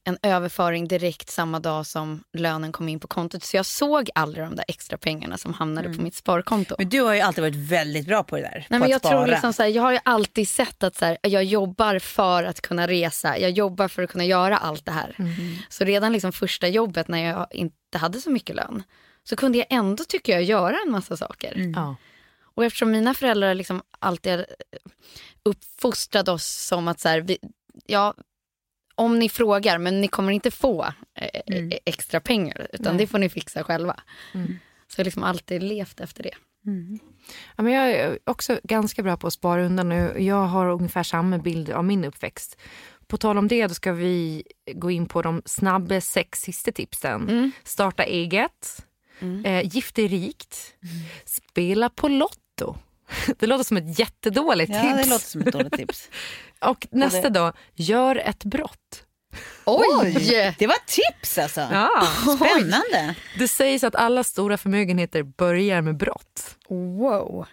en 0.03 0.17
överföring 0.21 0.87
direkt 0.87 1.29
samma 1.29 1.59
dag 1.59 1.85
som 1.85 2.23
lönen 2.33 2.71
kom 2.71 2.89
in 2.89 2.99
på 2.99 3.07
kontot. 3.07 3.43
Så 3.43 3.57
jag 3.57 3.65
såg 3.65 4.09
aldrig 4.15 4.45
de 4.45 4.55
där 4.55 4.65
extra 4.67 4.97
pengarna 4.97 5.37
som 5.37 5.53
hamnade 5.53 5.93
på 5.93 6.01
mitt 6.01 6.15
sparkonto. 6.15 6.75
Men 6.77 6.89
du 6.89 7.01
har 7.01 7.13
ju 7.13 7.19
alltid 7.21 7.43
varit 7.43 7.55
väldigt 7.55 8.07
bra 8.07 8.23
på 8.23 8.35
det 8.35 8.41
där. 8.41 8.67
Nej, 8.69 8.79
på 8.79 8.83
men 8.83 8.89
jag, 8.89 9.01
spara. 9.01 9.17
tror 9.17 9.27
liksom 9.27 9.53
så 9.53 9.63
här, 9.63 9.69
jag 9.69 9.81
har 9.81 9.91
ju 9.91 9.99
alltid 10.05 10.49
sett 10.49 10.83
att 10.83 10.95
så 10.95 11.05
här, 11.05 11.17
jag 11.21 11.43
jobbar 11.43 11.99
för 11.99 12.43
att 12.43 12.61
kunna 12.61 12.87
resa. 12.87 13.37
Jag 13.37 13.51
jobbar 13.51 13.87
för 13.87 14.03
att 14.03 14.09
kunna 14.09 14.25
göra 14.25 14.57
allt 14.57 14.85
det 14.85 14.91
här. 14.91 15.15
Så 15.69 15.83
redan 15.83 16.13
liksom 16.13 16.31
första 16.31 16.67
jobbet 16.67 17.07
när 17.07 17.25
jag 17.25 17.47
inte 17.51 17.97
hade 17.97 18.21
så 18.21 18.29
mycket 18.29 18.55
lön 18.55 18.83
så 19.23 19.35
kunde 19.35 19.57
jag 19.57 19.67
ändå 19.69 20.03
tycker 20.03 20.33
jag 20.33 20.43
göra 20.43 20.75
en 20.85 20.91
massa 20.91 21.17
saker. 21.17 21.71
Ja. 21.75 21.95
Och 22.57 22.65
eftersom 22.65 22.91
mina 22.91 23.13
föräldrar 23.13 23.53
liksom 23.53 23.81
alltid 23.99 24.31
har 24.31 24.45
uppfostrat 25.43 26.27
oss 26.27 26.45
som 26.67 26.87
att 26.87 26.99
så 26.99 27.09
här, 27.09 27.21
vi, 27.21 27.37
ja, 27.85 28.13
om 28.95 29.19
ni 29.19 29.29
frågar 29.29 29.77
men 29.77 30.01
ni 30.01 30.07
kommer 30.07 30.31
inte 30.31 30.51
få 30.51 30.85
eh, 31.15 31.41
Mm. 31.47 31.71
eh, 31.71 31.77
extra 31.85 32.19
pengar 32.19 32.67
utan 32.73 32.97
det 32.97 33.07
får 33.07 33.19
ni 33.19 33.29
fixa 33.29 33.63
själva. 33.63 33.99
Mm. 34.33 34.47
Så 34.87 34.99
jag 34.99 35.03
har 35.03 35.05
liksom 35.05 35.23
alltid 35.23 35.63
levt 35.63 35.99
efter 35.99 36.23
det. 36.23 36.33
Ja, 37.55 37.63
men 37.63 37.73
jag 37.73 37.91
är 37.91 38.19
också 38.23 38.59
ganska 38.63 39.03
bra 39.03 39.17
på 39.17 39.27
att 39.27 39.33
spara 39.33 39.65
undan 39.65 39.89
nu. 39.89 40.15
Jag 40.19 40.45
har 40.45 40.69
ungefär 40.69 41.03
samma 41.03 41.37
bild 41.37 41.69
av 41.69 41.85
min 41.85 42.05
uppväxt. 42.05 42.57
På 43.07 43.17
tal 43.17 43.37
om 43.37 43.47
det, 43.47 43.67
då 43.67 43.73
ska 43.73 43.93
vi 43.93 44.43
gå 44.73 44.91
in 44.91 45.05
på 45.05 45.21
de 45.21 45.41
snabba 45.45 46.01
sex 46.01 46.39
sista 46.41 46.71
tipsen. 46.71 47.51
Starta 47.63 48.03
eget, 48.03 48.85
eh, 49.45 49.65
gift 49.75 49.95
dig 49.95 50.07
rikt, 50.07 50.73
spela 51.25 51.89
på 51.89 52.07
Lotto. 52.61 52.77
Det 53.39 53.47
låter 53.47 53.63
som 53.63 53.77
ett 53.77 53.99
jättedåligt 53.99 54.71
Ja, 54.73 54.81
tips. 54.81 55.03
det 55.03 55.09
låter 55.09 55.25
som 55.25 55.41
ett 55.41 55.53
dåligt 55.53 55.73
tips. 55.73 56.09
Och 56.61 56.87
nästa 56.91 57.29
då, 57.29 57.53
gör 57.75 58.15
ett 58.15 58.43
brott. 58.43 59.03
Oj! 59.65 60.55
Det 60.59 60.67
var 60.67 60.85
tips 60.87 61.37
alltså. 61.37 61.61
Ja. 61.71 62.07
Spännande. 62.35 63.15
Det 63.39 63.47
sägs 63.47 63.83
att 63.83 63.95
alla 63.95 64.23
stora 64.23 64.57
förmögenheter 64.57 65.23
börjar 65.23 65.81
med 65.81 65.97
brott. 65.97 66.55
Wow. 66.69 67.45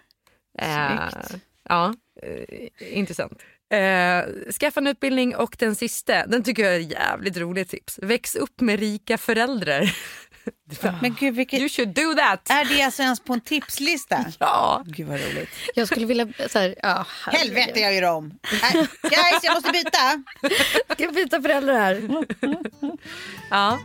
Eh, 0.58 1.08
ja, 1.68 1.94
eh, 2.22 2.98
intressant. 2.98 3.42
Eh, 3.72 4.52
skaffa 4.60 4.80
en 4.80 4.86
utbildning 4.86 5.36
och 5.36 5.56
den 5.58 5.74
sista, 5.74 6.26
den 6.26 6.42
tycker 6.42 6.64
jag 6.64 6.74
är 6.74 6.78
jävligt 6.78 7.36
roligt 7.36 7.68
tips. 7.70 7.98
Väx 8.02 8.36
upp 8.36 8.60
med 8.60 8.80
rika 8.80 9.18
föräldrar. 9.18 9.96
Men 11.02 11.16
gud, 11.20 11.34
vilket... 11.34 11.60
You 11.60 11.68
should 11.68 11.88
do 11.88 12.14
that! 12.14 12.50
Är 12.50 12.64
det 12.64 12.82
alltså 12.82 13.02
ens 13.02 13.20
på 13.20 13.32
en 13.32 13.40
tipslista? 13.40 14.24
Ja. 14.38 14.82
Gud 14.86 15.06
vad 15.06 15.20
roligt. 15.20 15.48
Jag 15.74 15.86
skulle 15.88 16.06
vilja... 16.06 16.26
Så 16.48 16.58
här, 16.58 16.74
ja. 16.82 17.06
Helvete 17.32 17.80
jag 17.80 17.94
gör 17.94 18.10
om. 18.10 18.38
Nej, 18.62 18.86
Guys 19.02 19.42
jag 19.42 19.54
måste 19.54 19.72
byta. 19.72 20.22
Ska 20.94 21.02
jag 21.04 21.14
byta 21.14 21.42
föräldrar 21.42 21.74
här? 21.74 22.24
Ja. 23.50 23.78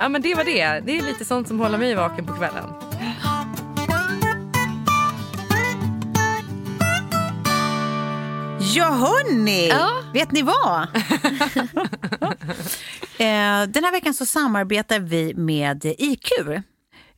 ja, 0.00 0.08
men 0.08 0.22
det 0.22 0.34
var 0.34 0.44
det. 0.44 0.80
Det 0.86 0.98
är 0.98 1.02
lite 1.02 1.24
sånt 1.24 1.48
som 1.48 1.60
håller 1.60 1.78
mig 1.78 1.94
vaken 1.94 2.26
på 2.26 2.34
kvällen. 2.36 2.64
Ja 8.74 8.90
hörni, 8.90 9.68
Ja. 9.68 9.90
vet 10.12 10.32
ni 10.32 10.42
vad? 10.42 10.82
eh, 13.18 13.62
den 13.68 13.84
här 13.84 13.92
veckan 13.92 14.14
så 14.14 14.26
samarbetar 14.26 14.98
vi 15.00 15.34
med 15.34 15.84
IQ. 15.84 16.28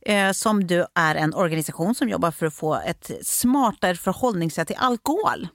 Eh, 0.05 0.31
som 0.31 0.67
du 0.67 0.85
är 0.95 1.15
en 1.15 1.33
organisation 1.33 1.95
som 1.95 2.09
jobbar 2.09 2.31
för 2.31 2.45
att 2.45 2.53
få 2.53 2.75
ett 2.75 3.11
smartare 3.21 3.95
förhållningssätt 3.95 4.67
till 4.67 4.77
alkohol. 4.79 5.47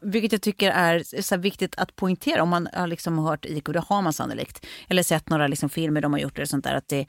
Vilket 0.00 0.32
jag 0.32 0.42
tycker 0.42 0.70
är 0.70 1.22
så 1.22 1.36
viktigt 1.36 1.74
att 1.78 1.96
poängtera 1.96 2.42
om 2.42 2.48
man 2.48 2.68
har 2.72 2.86
liksom 2.86 3.18
hört 3.18 3.44
IQ, 3.44 3.64
det 3.64 3.80
har 3.88 4.02
man 4.02 4.12
sannolikt. 4.12 4.66
Eller 4.88 5.02
sett 5.02 5.28
några 5.28 5.46
liksom 5.46 5.68
filmer 5.68 6.00
de 6.00 6.12
har 6.12 6.20
gjort 6.20 6.36
eller 6.38 6.46
sånt 6.46 6.64
där. 6.64 6.74
Att 6.74 6.88
det, 6.88 7.00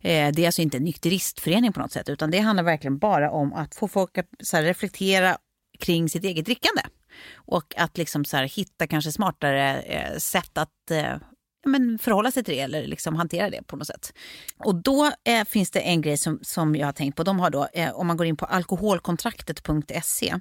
eh, 0.00 0.32
det 0.32 0.42
är 0.42 0.46
alltså 0.46 0.62
inte 0.62 0.76
en 0.76 0.84
nykteristförening 0.84 1.72
på 1.72 1.80
något 1.80 1.92
sätt 1.92 2.08
utan 2.08 2.30
det 2.30 2.38
handlar 2.38 2.64
verkligen 2.64 2.98
bara 2.98 3.30
om 3.30 3.52
att 3.52 3.74
få 3.74 3.88
folk 3.88 4.18
att 4.18 4.26
här, 4.52 4.62
reflektera 4.62 5.36
kring 5.80 6.08
sitt 6.08 6.24
eget 6.24 6.44
drickande. 6.44 6.82
Och 7.34 7.74
att 7.76 7.98
liksom 7.98 8.24
så 8.24 8.36
här, 8.36 8.44
hitta 8.44 8.86
kanske 8.86 9.12
smartare 9.12 9.80
eh, 9.80 10.16
sätt 10.18 10.58
att 10.58 10.90
eh, 10.90 11.16
ja, 11.66 11.70
men 11.70 11.98
förhålla 11.98 12.30
sig 12.30 12.44
till 12.44 12.54
det 12.54 12.60
eller 12.60 12.86
liksom 12.86 13.16
hantera 13.16 13.50
det 13.50 13.62
på 13.66 13.76
något 13.76 13.86
sätt. 13.86 14.12
Och 14.58 14.74
då 14.74 15.12
eh, 15.24 15.44
finns 15.44 15.70
det 15.70 15.80
en 15.80 16.00
grej 16.00 16.16
som, 16.16 16.38
som 16.42 16.76
jag 16.76 16.86
har 16.86 16.92
tänkt 16.92 17.16
på. 17.16 17.22
De 17.22 17.40
har 17.40 17.50
då, 17.50 17.68
eh, 17.72 17.90
om 17.90 18.06
man 18.06 18.16
går 18.16 18.26
in 18.26 18.36
på 18.36 18.46
alkoholkontraktet.se 18.46 20.34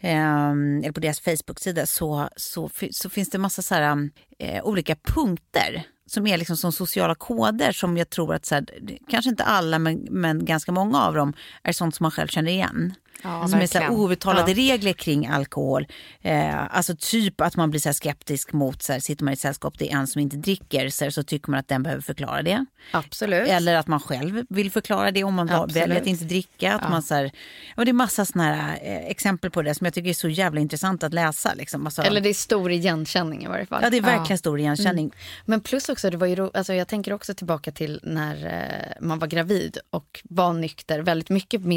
eh, 0.00 0.50
eller 0.50 0.92
på 0.92 1.00
deras 1.00 1.20
Facebook-sida 1.20 1.86
så, 1.86 2.28
så, 2.36 2.70
så 2.90 3.10
finns 3.10 3.30
det 3.30 3.38
massa 3.38 3.62
så 3.62 3.74
här, 3.74 4.10
eh, 4.38 4.64
olika 4.64 4.96
punkter 4.96 5.86
som 6.06 6.26
är 6.26 6.38
liksom 6.38 6.56
som 6.56 6.72
sociala 6.72 7.14
koder 7.14 7.72
som 7.72 7.96
jag 7.96 8.10
tror 8.10 8.34
att, 8.34 8.46
så 8.46 8.54
här, 8.54 8.66
kanske 9.08 9.30
inte 9.30 9.44
alla 9.44 9.78
men, 9.78 10.06
men 10.10 10.44
ganska 10.44 10.72
många 10.72 11.02
av 11.02 11.14
dem 11.14 11.32
är 11.62 11.72
sånt 11.72 11.94
som 11.94 12.04
man 12.04 12.10
själv 12.10 12.28
känner 12.28 12.50
igen. 12.50 12.94
Ja, 13.22 13.48
som 13.48 13.60
är 13.60 13.66
så 13.66 13.78
verkligen. 13.78 14.00
outtalade 14.00 14.50
Ja. 14.52 14.56
regler 14.56 14.92
kring 14.92 15.26
alkohol. 15.26 15.86
Eh, 16.22 16.76
alltså 16.76 16.94
typ 16.98 17.40
att 17.40 17.56
man 17.56 17.70
blir 17.70 17.80
så 17.80 17.92
skeptisk 17.92 18.52
mot, 18.52 18.82
så 18.82 18.92
här, 18.92 19.00
sitter 19.00 19.24
man 19.24 19.32
i 19.32 19.34
ett 19.34 19.40
sällskap, 19.40 19.74
det 19.78 19.92
är 19.92 19.96
en 19.96 20.06
som 20.06 20.20
inte 20.20 20.36
dricker, 20.36 20.88
så, 20.88 21.04
här, 21.04 21.10
så 21.10 21.22
tycker 21.22 21.50
man 21.50 21.60
att 21.60 21.68
den 21.68 21.82
behöver 21.82 22.02
förklara 22.02 22.42
det. 22.42 22.66
Absolut. 22.92 23.48
Eller 23.48 23.74
att 23.74 23.86
man 23.86 24.00
själv 24.00 24.44
vill 24.48 24.70
förklara 24.70 25.10
det 25.10 25.24
om 25.24 25.34
man 25.34 25.50
Absolut. 25.50 25.76
väljer 25.76 26.00
att 26.00 26.06
inte 26.06 26.24
dricka. 26.24 26.72
Att 26.74 26.90
man, 26.90 27.02
så 27.02 27.14
här, 27.14 27.30
ja, 27.76 27.84
det 27.84 27.90
är 27.90 27.92
massa 27.92 28.24
såna 28.24 28.44
här, 28.54 28.78
eh, 28.82 28.96
exempel 29.06 29.50
på 29.50 29.62
det 29.62 29.74
som 29.74 29.84
jag 29.84 29.94
tycker 29.94 30.10
är 30.10 30.14
så 30.14 30.28
jävla 30.28 30.60
intressant 30.60 31.02
att 31.02 31.14
läsa. 31.14 31.54
Liksom. 31.54 31.86
Alltså, 31.86 32.02
Eller 32.02 32.20
det 32.20 32.28
är 32.28 32.34
stor 32.34 32.70
igenkänning 32.72 33.44
i 33.44 33.46
varje 33.46 33.66
fall. 33.66 33.80
ja, 33.82 33.90
det 33.90 33.96
är 33.96 34.02
verkligen 34.02 34.38
stor 34.38 34.60
igenkänning. 34.60 35.10
Men 35.44 35.60
plus 35.60 35.88
också, 35.88 36.10
det 36.10 36.16
var 36.16 36.26
ju 36.26 36.34
ro- 36.34 36.50
alltså 36.54 36.74
jag 36.74 36.88
tänker 36.88 37.12
också 37.12 37.34
tillbaka 37.34 37.72
till 37.72 38.00
när 38.02 38.46
eh, 38.46 39.06
man 39.06 39.18
var 39.18 39.26
gravid 39.26 39.78
och 39.90 40.20
var 40.24 40.52
nykter 40.52 41.00
väldigt 41.00 41.28
mycket 41.30 41.62
på 41.62 41.68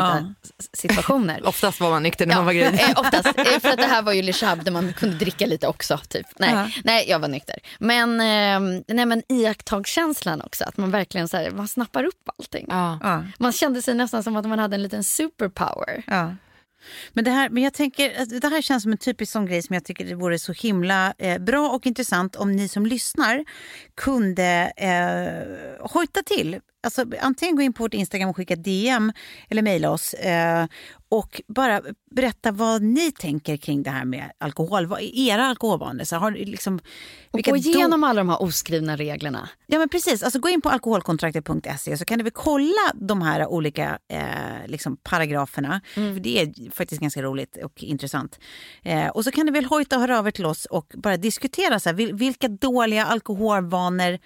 middagssituationer. 1.34 1.49
Oftast 1.49 1.80
var 1.80 1.89
man 1.89 2.03
nykter 2.03 2.25
när 2.25 2.36
man 2.36 2.45
var 2.45 2.53
gravid. 2.53 2.80
eh, 2.80 2.99
oftast. 2.99 3.25
Eh, 3.38 3.59
för 3.59 3.69
att 3.69 3.77
det 3.77 3.86
här 3.86 4.01
var 4.01 4.13
ju 4.13 4.21
Le 4.21 4.34
Chab 4.34 4.63
där 4.63 4.71
man 4.71 4.93
kunde 4.93 5.15
dricka 5.15 5.45
lite 5.45 5.67
också. 5.67 5.97
Typ. 6.09 6.27
Nej, 6.39 6.49
Ja. 6.53 6.67
nej, 6.84 7.05
jag 7.09 7.19
var 7.19 7.27
nykter. 7.27 7.55
Men, 7.80 8.19
eh, 8.19 8.82
nej, 8.88 9.05
men 9.05 9.23
iakttagkänslan 9.30 10.41
också. 10.41 10.63
Att 10.63 10.77
man 10.77 10.91
verkligen 10.91 11.27
så 11.27 11.38
här, 11.38 11.51
man 11.51 11.67
snappar 11.67 12.03
upp 12.03 12.30
allting. 12.39 12.65
Ja. 12.69 12.99
Ja. 13.03 13.23
Man 13.39 13.51
kände 13.51 13.82
sig 13.82 13.95
nästan 13.95 14.23
som 14.23 14.36
att 14.36 14.45
man 14.47 14.59
hade 14.59 14.75
en 14.75 14.84
liten 14.84 15.03
superpower. 15.03 16.03
Ja. 16.07 16.36
Men, 17.13 17.23
det 17.23 17.32
här, 17.32 17.49
men 17.49 17.63
jag 17.63 17.73
tänker, 17.73 18.21
att 18.21 18.41
det 18.41 18.47
här 18.47 18.61
känns 18.61 18.84
som 18.84 18.91
en 18.91 18.97
typisk 18.97 19.32
sån 19.32 19.45
grej 19.45 19.61
som 19.61 19.73
jag 19.73 19.86
tycker 19.86 20.05
det 20.05 20.15
vore 20.15 20.39
så 20.39 20.53
himla 20.53 21.13
eh, 21.17 21.38
bra 21.38 21.69
och 21.69 21.86
intressant 21.86 22.36
om 22.36 22.51
ni 22.55 22.67
som 22.67 22.86
lyssnar 22.86 23.45
kunde 23.95 24.71
eh, 24.77 25.88
hojta 25.91 26.21
till. 26.23 26.59
Alltså, 26.84 27.05
antingen 27.21 27.55
gå 27.55 27.61
in 27.61 27.73
på 27.73 27.84
vårt 27.84 27.93
Instagram 27.93 28.30
och 28.30 28.38
skicka 28.38 28.55
DM 28.55 29.11
eller 29.49 29.61
mejla 29.61 29.91
oss 29.91 30.13
eh, 30.13 30.67
och 31.09 31.41
bara 31.47 31.82
berätta 32.11 32.51
vad 32.51 32.82
ni 32.82 33.11
tänker 33.11 33.57
kring 33.57 33.84
det 33.84 33.89
här 33.89 34.05
med 34.05 34.32
alkohol. 34.38 34.86
Vad 34.86 35.01
är 35.01 35.17
era 35.17 35.45
alkoholvanor? 35.45 36.03
Så 36.03 36.15
har, 36.15 36.32
liksom, 36.32 36.80
Och 37.32 37.39
gå 37.39 37.55
igenom 37.55 38.03
alla 38.03 38.19
de 38.19 38.30
här 38.30 38.41
oskrivna 38.41 38.95
reglerna. 38.95 39.49
Ja 39.67 39.80
men 39.80 39.89
precis, 39.89 40.23
alltså 40.23 40.39
gå 40.39 40.49
in 40.49 40.61
på 40.61 40.69
alkoholkontraktet.se 40.69 41.97
så 41.97 42.05
kan 42.05 42.17
ni 42.17 42.23
väl 42.23 42.32
kolla 42.32 42.91
de 42.93 43.21
här 43.21 43.47
olika 43.47 43.99
eh, 44.07 44.67
liksom 44.67 44.97
paragraferna. 44.97 45.82
För 45.93 46.19
det 46.19 46.41
är 46.41 46.71
faktiskt 46.71 47.01
ganska 47.01 47.21
roligt 47.21 47.57
och 47.63 47.84
intressant. 47.84 48.39
Eh, 48.84 49.07
och 49.07 49.23
så 49.23 49.32
kan 49.32 49.45
ni 49.45 49.51
väl 49.51 49.65
hojta 49.65 49.95
och 49.95 50.01
höra 50.01 50.19
av 50.19 50.27
er 50.27 50.32
till 50.32 50.45
oss 50.45 50.65
och 50.65 50.93
bara 50.95 51.17
diskutera 51.17 51.80
så 51.80 51.89
här, 51.89 51.95
vil, 51.95 52.13
vilka 52.13 52.47
dåliga 52.47 53.05
alkoholvanor 53.05 54.19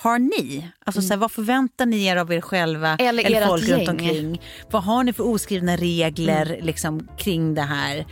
har 0.00 0.18
ni? 0.18 0.70
Alltså 0.84 1.02
så 1.02 1.08
här, 1.08 1.16
vad 1.16 1.32
förväntar 1.32 1.86
ni 1.86 2.04
er 2.04 2.16
av 2.16 2.32
er 2.32 2.40
själva 2.40 2.96
Eller 2.96 3.36
ert 3.36 3.48
folk 3.48 3.68
runt 3.68 3.88
omkring? 3.88 4.40
Vad 4.70 4.82
har 4.82 5.04
ni 5.04 5.12
för 5.12 5.26
oskrivna 5.26 5.76
regler 5.76 6.58
liksom, 6.62 7.08
kring 7.18 7.54
det 7.54 7.62
här? 7.62 8.06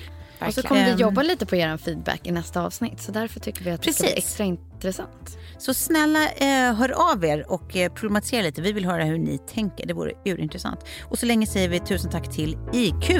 Och 0.47 0.55
så 0.55 0.63
kommer 0.63 0.85
vi 0.85 1.01
jobba 1.01 1.23
lite 1.23 1.47
på 1.47 1.57
er 1.57 1.77
feedback 1.77 2.27
i 2.27 2.31
nästa 2.33 2.63
avsnitt. 2.63 3.01
Så 3.01 3.13
därför 3.13 3.41
tycker 3.41 3.65
vi 3.65 3.71
att 3.71 3.83
det 3.83 3.93
ska 3.93 4.03
bli 4.03 4.13
Precis. 4.13 4.25
extra 4.25 4.45
intressant. 4.45 5.39
Så 5.59 5.75
snälla 5.75 6.29
eh, 6.31 6.75
hör 6.75 7.13
av 7.13 7.25
er 7.25 7.51
och 7.51 7.77
eh, 7.77 7.93
problematisera 7.93 8.43
lite. 8.43 8.63
Vi 8.63 8.73
vill 8.73 8.85
höra 8.85 9.05
hur 9.05 9.19
ni 9.19 9.39
tänker. 9.39 9.87
Det 9.87 9.95
vore 9.95 10.13
urintressant. 10.25 10.81
Och 11.05 11.19
så 11.19 11.27
länge 11.27 11.47
säger 11.47 11.69
vi 11.69 11.81
tusen 11.81 12.11
tack 12.11 12.35
till 12.35 12.57
IQ. 12.73 13.11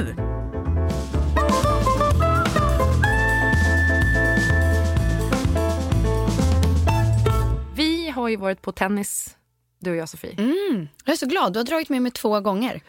Har 8.27 8.31
ju 8.31 8.37
varit 8.37 8.61
på 8.61 8.71
tennis, 8.71 9.37
du 9.79 9.89
och 9.89 9.95
jag 9.95 10.09
Sofie. 10.09 10.35
Mm. 10.37 10.87
Jag 11.05 11.13
är 11.13 11.17
så 11.17 11.25
glad. 11.25 11.53
Du 11.53 11.59
har 11.59 11.63
dragit 11.63 11.89
med 11.89 12.01
mig 12.01 12.11
två 12.11 12.39
gånger. 12.39 12.81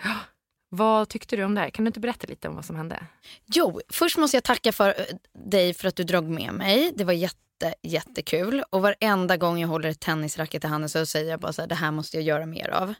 Vad 0.68 1.09
tyckte 1.09 1.36
du 1.36 1.45
om 1.45 1.55
det 1.55 1.61
här? 1.61 1.70
Kan 1.70 1.84
du 1.84 1.86
inte 1.86 2.01
berätta 2.01 2.26
lite 2.26 2.49
om 2.49 2.55
vad 2.55 2.64
som 2.64 2.76
hände? 2.76 3.07
Jo, 3.47 3.80
först 3.89 4.18
måste 4.18 4.36
jag 4.36 4.45
tacka 4.45 4.72
för 4.72 4.89
eh, 4.89 5.05
dig 5.32 5.74
för 5.74 5.89
att 5.89 5.97
du 5.97 6.05
drog 6.05 6.24
med 6.24 6.55
mig. 6.55 6.93
Det 6.97 7.05
var 7.05 7.12
jätte, 7.12 7.74
jättekul. 7.82 8.64
Och 8.70 8.82
varenda 8.82 9.36
gång 9.36 9.59
jag 9.59 9.68
håller 9.68 9.89
ett 9.89 10.01
tennisracket 10.01 10.64
i 10.64 10.66
handen 10.66 10.89
så 10.89 11.07
säger 11.07 11.30
jag 11.30 11.41
bara 11.41 11.53
så 11.53 11.62
här, 11.62 11.68
det 11.68 11.74
här 11.74 11.91
måste 11.91 12.16
jag 12.16 12.24
göra 12.24 12.47
mer 12.47 12.68
av. 12.68 12.95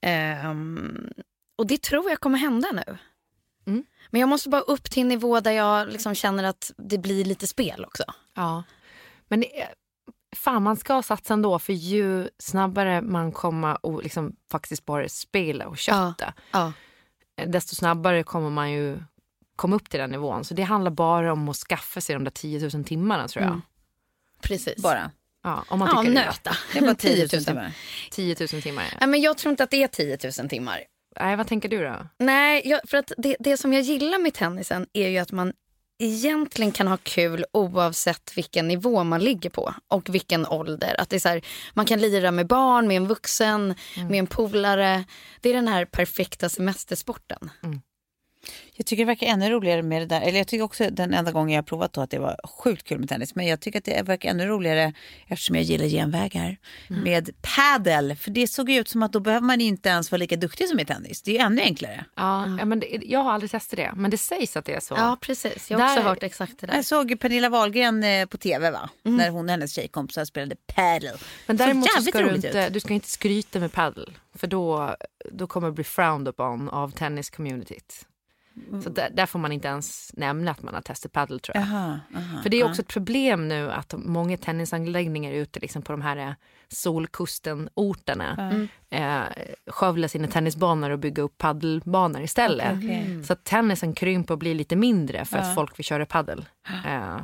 Ehm, 0.00 1.12
och 1.58 1.66
det 1.66 1.82
tror 1.82 2.10
jag 2.10 2.20
kommer 2.20 2.38
hända 2.38 2.68
nu. 2.72 2.98
Mm. 3.66 3.84
Men 4.10 4.20
jag 4.20 4.28
måste 4.28 4.48
bara 4.48 4.60
upp 4.60 4.90
till 4.90 5.02
en 5.02 5.08
nivå 5.08 5.40
där 5.40 5.52
jag 5.52 5.88
liksom 5.88 6.14
känner 6.14 6.44
att 6.44 6.72
det 6.76 6.98
blir 6.98 7.24
lite 7.24 7.46
spel 7.46 7.84
också. 7.84 8.04
Ja. 8.34 8.62
Men 9.28 9.40
det, 9.40 9.68
fan 10.36 10.62
man 10.62 10.76
ska 10.76 11.02
satsa 11.02 11.34
ändå 11.34 11.58
för 11.58 11.72
ju 11.72 12.28
snabbare 12.38 13.02
man 13.02 13.32
kommer 13.32 13.86
och 13.86 14.02
liksom 14.02 14.36
faktiskt 14.50 14.84
bara 14.84 15.08
spela 15.08 15.66
och 15.66 15.78
kötta 15.78 16.34
Ja. 16.52 16.72
desto 17.46 17.74
snabbare 17.74 18.22
kommer 18.22 18.50
man 18.50 18.72
ju 18.72 18.98
komma 19.56 19.76
upp 19.76 19.90
till 19.90 20.00
den 20.00 20.10
nivån. 20.10 20.44
Så 20.44 20.54
det 20.54 20.62
handlar 20.62 20.90
bara 20.90 21.32
om 21.32 21.48
att 21.48 21.56
skaffa 21.56 22.00
sig 22.00 22.14
de 22.14 22.24
där 22.24 22.30
10 22.30 22.70
000 22.74 22.84
timmarna 22.84 23.28
tror 23.28 23.42
jag. 23.42 23.50
Mm. 23.50 23.62
Precis. 24.42 24.82
Bara. 24.82 25.10
Ja, 25.42 25.64
om 25.68 25.78
man 25.78 25.88
Ja, 25.94 26.00
tycker 26.02 26.14
nöta. 26.14 26.56
Det 26.72 26.78
är 26.78 26.82
bara 26.82 26.94
10 26.94 27.16
000 27.20 27.28
10 27.28 27.38
000. 27.38 27.44
timmar. 27.44 27.72
10 28.10 28.36
000 28.52 28.62
timmar. 28.62 28.84
Nej, 29.00 29.08
men 29.08 29.20
jag 29.20 29.38
tror 29.38 29.50
inte 29.50 29.64
att 29.64 29.70
det 29.70 29.82
är 29.82 29.88
10 29.88 30.18
000 30.38 30.48
timmar. 30.48 30.80
Nej, 31.20 31.36
vad 31.36 31.46
tänker 31.46 31.68
du 31.68 31.84
då? 31.84 32.06
Nej, 32.18 32.62
jag, 32.64 32.80
för 32.86 32.96
att 32.98 33.12
det, 33.18 33.36
det 33.40 33.56
som 33.56 33.72
jag 33.72 33.82
gillar 33.82 34.18
med 34.18 34.34
tennisen 34.34 34.86
är 34.92 35.08
ju 35.08 35.18
att 35.18 35.32
man 35.32 35.52
egentligen 36.02 36.72
kan 36.72 36.88
ha 36.88 36.98
kul 37.02 37.44
oavsett 37.52 38.32
vilken 38.36 38.68
nivå 38.68 39.04
man 39.04 39.20
ligger 39.20 39.50
på 39.50 39.74
och 39.88 40.14
vilken 40.14 40.46
ålder. 40.46 41.00
Att 41.00 41.10
det 41.10 41.16
är 41.16 41.20
så 41.20 41.28
här, 41.28 41.42
man 41.74 41.86
kan 41.86 42.00
lira 42.00 42.30
med 42.30 42.46
barn, 42.46 42.88
med 42.88 42.96
en 42.96 43.06
vuxen, 43.06 43.74
med 44.10 44.18
en 44.18 44.26
polare. 44.26 45.04
Det 45.40 45.50
är 45.50 45.54
den 45.54 45.68
här 45.68 45.84
perfekta 45.84 46.48
semestersporten. 46.48 47.50
Jag 48.74 48.86
tycker 48.86 49.02
det 49.04 49.06
verkar 49.06 49.26
ännu 49.26 49.50
roligare 49.50 49.82
med 49.82 50.02
det 50.02 50.06
där. 50.06 50.20
Eller 50.20 50.38
jag 50.38 50.46
tycker 50.46 50.64
också 50.64 50.90
den 50.90 51.14
enda 51.14 51.32
gången 51.32 51.54
jag 51.54 51.62
har 51.62 51.66
provat 51.66 51.92
då 51.92 52.00
att 52.00 52.10
det 52.10 52.18
var 52.18 52.36
sjukt 52.44 52.88
kul 52.88 52.98
med 52.98 53.08
tennis. 53.08 53.34
Men 53.34 53.46
jag 53.46 53.60
tycker 53.60 53.78
att 53.78 53.84
det 53.84 54.02
verkar 54.02 54.30
ännu 54.30 54.46
roligare 54.46 54.92
eftersom 55.26 55.56
jag 55.56 55.64
gillar 55.64 55.86
genvägar. 55.86 56.56
Med 56.88 57.30
padel. 57.42 58.16
För 58.16 58.30
det 58.30 58.46
såg 58.46 58.70
ju 58.70 58.80
ut 58.80 58.88
som 58.88 59.02
att 59.02 59.12
då 59.12 59.20
behöver 59.20 59.46
man 59.46 59.60
inte 59.60 59.88
ens 59.88 60.10
vara 60.10 60.18
lika 60.18 60.36
duktig 60.36 60.68
som 60.68 60.80
i 60.80 60.84
tennis. 60.84 61.22
Det 61.22 61.30
är 61.30 61.32
ju 61.34 61.40
ännu 61.40 61.62
enklare. 61.62 62.04
Ja, 62.16 62.56
ja, 62.58 62.64
men 62.64 62.80
det, 62.80 62.86
jag 63.02 63.20
har 63.20 63.32
aldrig 63.32 63.50
testat 63.50 63.76
det, 63.76 63.92
men 63.96 64.10
det 64.10 64.18
sägs 64.18 64.56
att 64.56 64.64
det 64.64 64.74
är 64.74 64.80
så. 64.80 64.94
Ja, 64.94 65.16
precis. 65.20 65.70
Jag 65.70 65.78
har 65.78 65.84
också 65.84 66.02
Där- 66.02 66.08
hört 66.08 66.22
exakt 66.22 66.58
det 66.58 66.66
där. 66.66 66.74
Jag 66.74 66.84
såg 66.84 67.20
Pernilla 67.20 67.48
Wahlgren 67.48 68.04
eh, 68.04 68.26
på 68.26 68.38
tv 68.38 68.70
va? 68.70 68.90
När 69.02 69.30
hon 69.30 69.44
och 69.44 69.50
hennes 69.50 69.72
tjejkompisar 69.74 70.24
spelade 70.24 70.56
padel. 70.66 71.16
Men 71.46 71.56
däremot 71.56 71.90
så 71.90 72.02
ska 72.02 72.18
du, 72.18 72.34
inte, 72.34 72.66
ut. 72.66 72.72
du 72.72 72.80
ska 72.80 72.94
inte 72.94 73.08
skryta 73.08 73.60
med 73.60 73.72
paddle 73.72 74.12
för 74.34 74.46
då, 74.46 74.96
då 75.32 75.46
kommer 75.46 75.68
det 75.68 75.72
bli 75.72 75.84
frowned 75.84 76.28
upon 76.28 76.68
av 76.68 76.92
tennis-communityt. 76.92 78.06
Så 78.84 78.90
där, 78.90 79.10
där 79.10 79.26
får 79.26 79.38
man 79.38 79.52
inte 79.52 79.68
ens 79.68 80.10
nämna 80.16 80.50
att 80.50 80.62
man 80.62 80.74
har 80.74 80.80
testat 80.80 81.12
paddle 81.12 81.38
tror 81.38 81.56
jag. 81.56 81.64
Jaha, 81.66 82.00
aha, 82.16 82.42
För 82.42 82.50
det 82.50 82.60
är 82.60 82.64
också 82.64 82.82
ett 82.82 82.88
problem 82.88 83.48
nu 83.48 83.70
att 83.72 83.94
många 83.96 84.36
tennisanläggningar 84.36 85.32
ute 85.32 85.60
liksom 85.60 85.82
på 85.82 85.92
de 85.92 86.02
här 86.02 86.16
eh, 86.16 86.32
solkustenorterna 86.68 88.50
eh, 88.90 89.22
skövlar 89.66 90.08
sina 90.08 90.28
tennisbanor 90.28 90.90
och 90.90 90.98
bygger 90.98 91.22
upp 91.22 91.38
paddelbanor 91.38 92.22
istället. 92.22 92.72
Okej, 92.76 93.02
okej. 93.06 93.24
Så 93.24 93.32
att 93.32 93.44
tennisen 93.44 93.92
krymper 93.94 94.34
och 94.34 94.38
blir 94.38 94.54
lite 94.54 94.76
mindre 94.76 95.24
för 95.24 95.36
Ja. 95.38 95.42
att 95.42 95.54
folk 95.54 95.78
vill 95.78 95.84
köra 95.84 96.06
paddel. 96.06 96.44
Eh, 96.86 97.20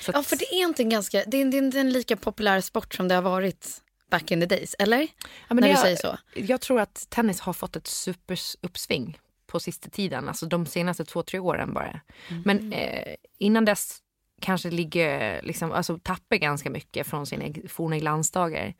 så 0.00 0.12
Ja, 0.14 0.18
att- 0.18 0.26
för 0.26 0.36
det 0.36 0.44
är 0.54 0.64
inte 0.64 0.82
en 0.82 0.88
ganska, 0.88 1.22
det 1.26 1.36
är, 1.40 1.44
det 1.44 1.56
är 1.56 1.62
inte 1.62 1.80
en 1.80 1.92
lika 1.92 2.16
populär 2.16 2.60
sport 2.60 2.94
som 2.94 3.08
det 3.08 3.14
har 3.14 3.22
varit 3.22 3.82
back 4.10 4.30
in 4.30 4.40
the 4.40 4.46
days, 4.46 4.74
eller? 4.78 5.00
Ja, 5.00 5.06
men 5.48 5.56
När 5.56 5.62
du 5.62 5.68
jag, 5.68 5.78
säger 5.78 5.96
så. 5.96 6.18
Jag 6.34 6.60
tror 6.60 6.80
att 6.80 7.06
tennis 7.10 7.40
har 7.40 7.52
fått 7.52 7.76
ett 7.76 7.86
superuppsving 7.86 9.18
på 9.48 9.60
sista 9.60 9.90
tiden, 9.90 10.28
alltså 10.28 10.46
de 10.46 10.66
senaste 10.66 11.04
två, 11.04 11.22
tre 11.22 11.38
åren 11.38 11.74
bara. 11.74 12.00
Men 12.44 12.72
eh, 12.72 13.14
innan 13.38 13.64
dess 13.64 13.98
kanske 14.40 14.70
ligger, 14.70 15.42
liksom, 15.42 15.72
alltså 15.72 15.98
tappar 15.98 16.36
ganska 16.36 16.70
mycket 16.70 17.06
från 17.06 17.26
sina 17.26 17.44
forna 17.68 17.98
glansdagar 17.98 18.74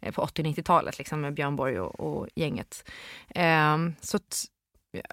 eh, 0.00 0.14
på 0.14 0.22
80 0.22 0.42
90-talet 0.42 0.98
liksom, 0.98 1.20
med 1.20 1.34
Björn 1.34 1.56
Borg 1.56 1.80
och, 1.80 2.00
och 2.00 2.28
gänget. 2.34 2.90
Ehm, 3.28 3.94
så 4.00 4.18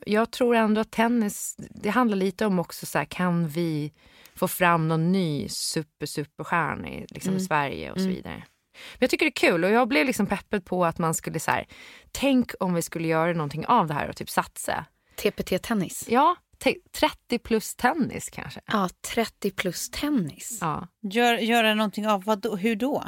jag 0.05 0.31
tror 0.31 0.55
ändå 0.55 0.81
att 0.81 0.91
tennis, 0.91 1.55
det 1.57 1.89
handlar 1.89 2.17
lite 2.17 2.45
om 2.45 2.59
också 2.59 2.85
så 2.85 2.97
här, 2.97 3.05
kan 3.05 3.47
vi 3.47 3.93
få 4.35 4.47
fram 4.47 4.87
någon 4.87 5.11
ny 5.11 5.49
super, 5.49 6.05
superstjärna 6.05 6.89
i 6.89 7.05
liksom, 7.09 7.39
Sverige 7.39 7.91
och 7.91 7.99
så 7.99 8.07
vidare. 8.07 8.43
Men 8.73 8.99
jag 8.99 9.09
tycker 9.09 9.25
det 9.25 9.29
är 9.29 9.49
kul 9.49 9.63
och 9.63 9.69
jag 9.69 9.87
blev 9.87 10.05
liksom 10.05 10.27
peppad 10.27 10.65
på 10.65 10.85
att 10.85 10.97
man 10.97 11.13
skulle 11.13 11.39
så 11.39 11.51
här, 11.51 11.67
tänk 12.11 12.51
om 12.59 12.73
vi 12.73 12.81
skulle 12.81 13.07
göra 13.07 13.33
någonting 13.33 13.65
av 13.65 13.87
det 13.87 13.93
här 13.93 14.09
och 14.09 14.15
typ 14.15 14.29
satsa. 14.29 14.85
TPT-tennis. 15.15 16.05
Ja, 16.09 16.35
te- 16.63 16.75
30 16.99 17.39
plus 17.39 17.75
tennis 17.75 18.29
kanske. 18.29 18.61
Ja, 18.65 18.89
30 19.13 19.51
plus 19.51 19.89
tennis. 19.89 20.57
Ja. 20.61 20.87
Gör, 21.01 21.33
göra 21.37 21.73
någonting 21.75 22.07
av 22.07 22.23
vad 22.23 22.39
då, 22.41 22.55
hur 22.55 22.75
då? 22.75 23.03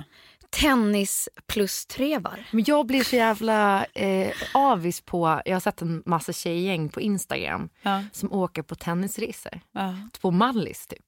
Tennis 0.50 1.30
plus 1.48 1.86
trevar. 1.86 2.46
Men 2.52 2.64
jag 2.68 2.86
blir 2.88 3.04
så 3.04 3.16
jävla 3.16 3.86
eh, 3.86 4.32
avis 4.54 5.02
på, 5.02 5.42
jag 5.46 5.56
har 5.56 5.60
sett 5.60 5.82
en 5.82 6.04
massa 6.06 6.34
tjejgäng 6.34 6.90
på 6.90 7.02
Instagram 7.02 7.70
Ja. 7.82 8.04
som 8.12 8.34
åker 8.34 8.62
på 8.62 8.76
tennisresor. 8.76 9.60
Ja. 9.72 9.96
På 10.22 10.32
Mallis 10.32 10.88
typ. 10.88 11.00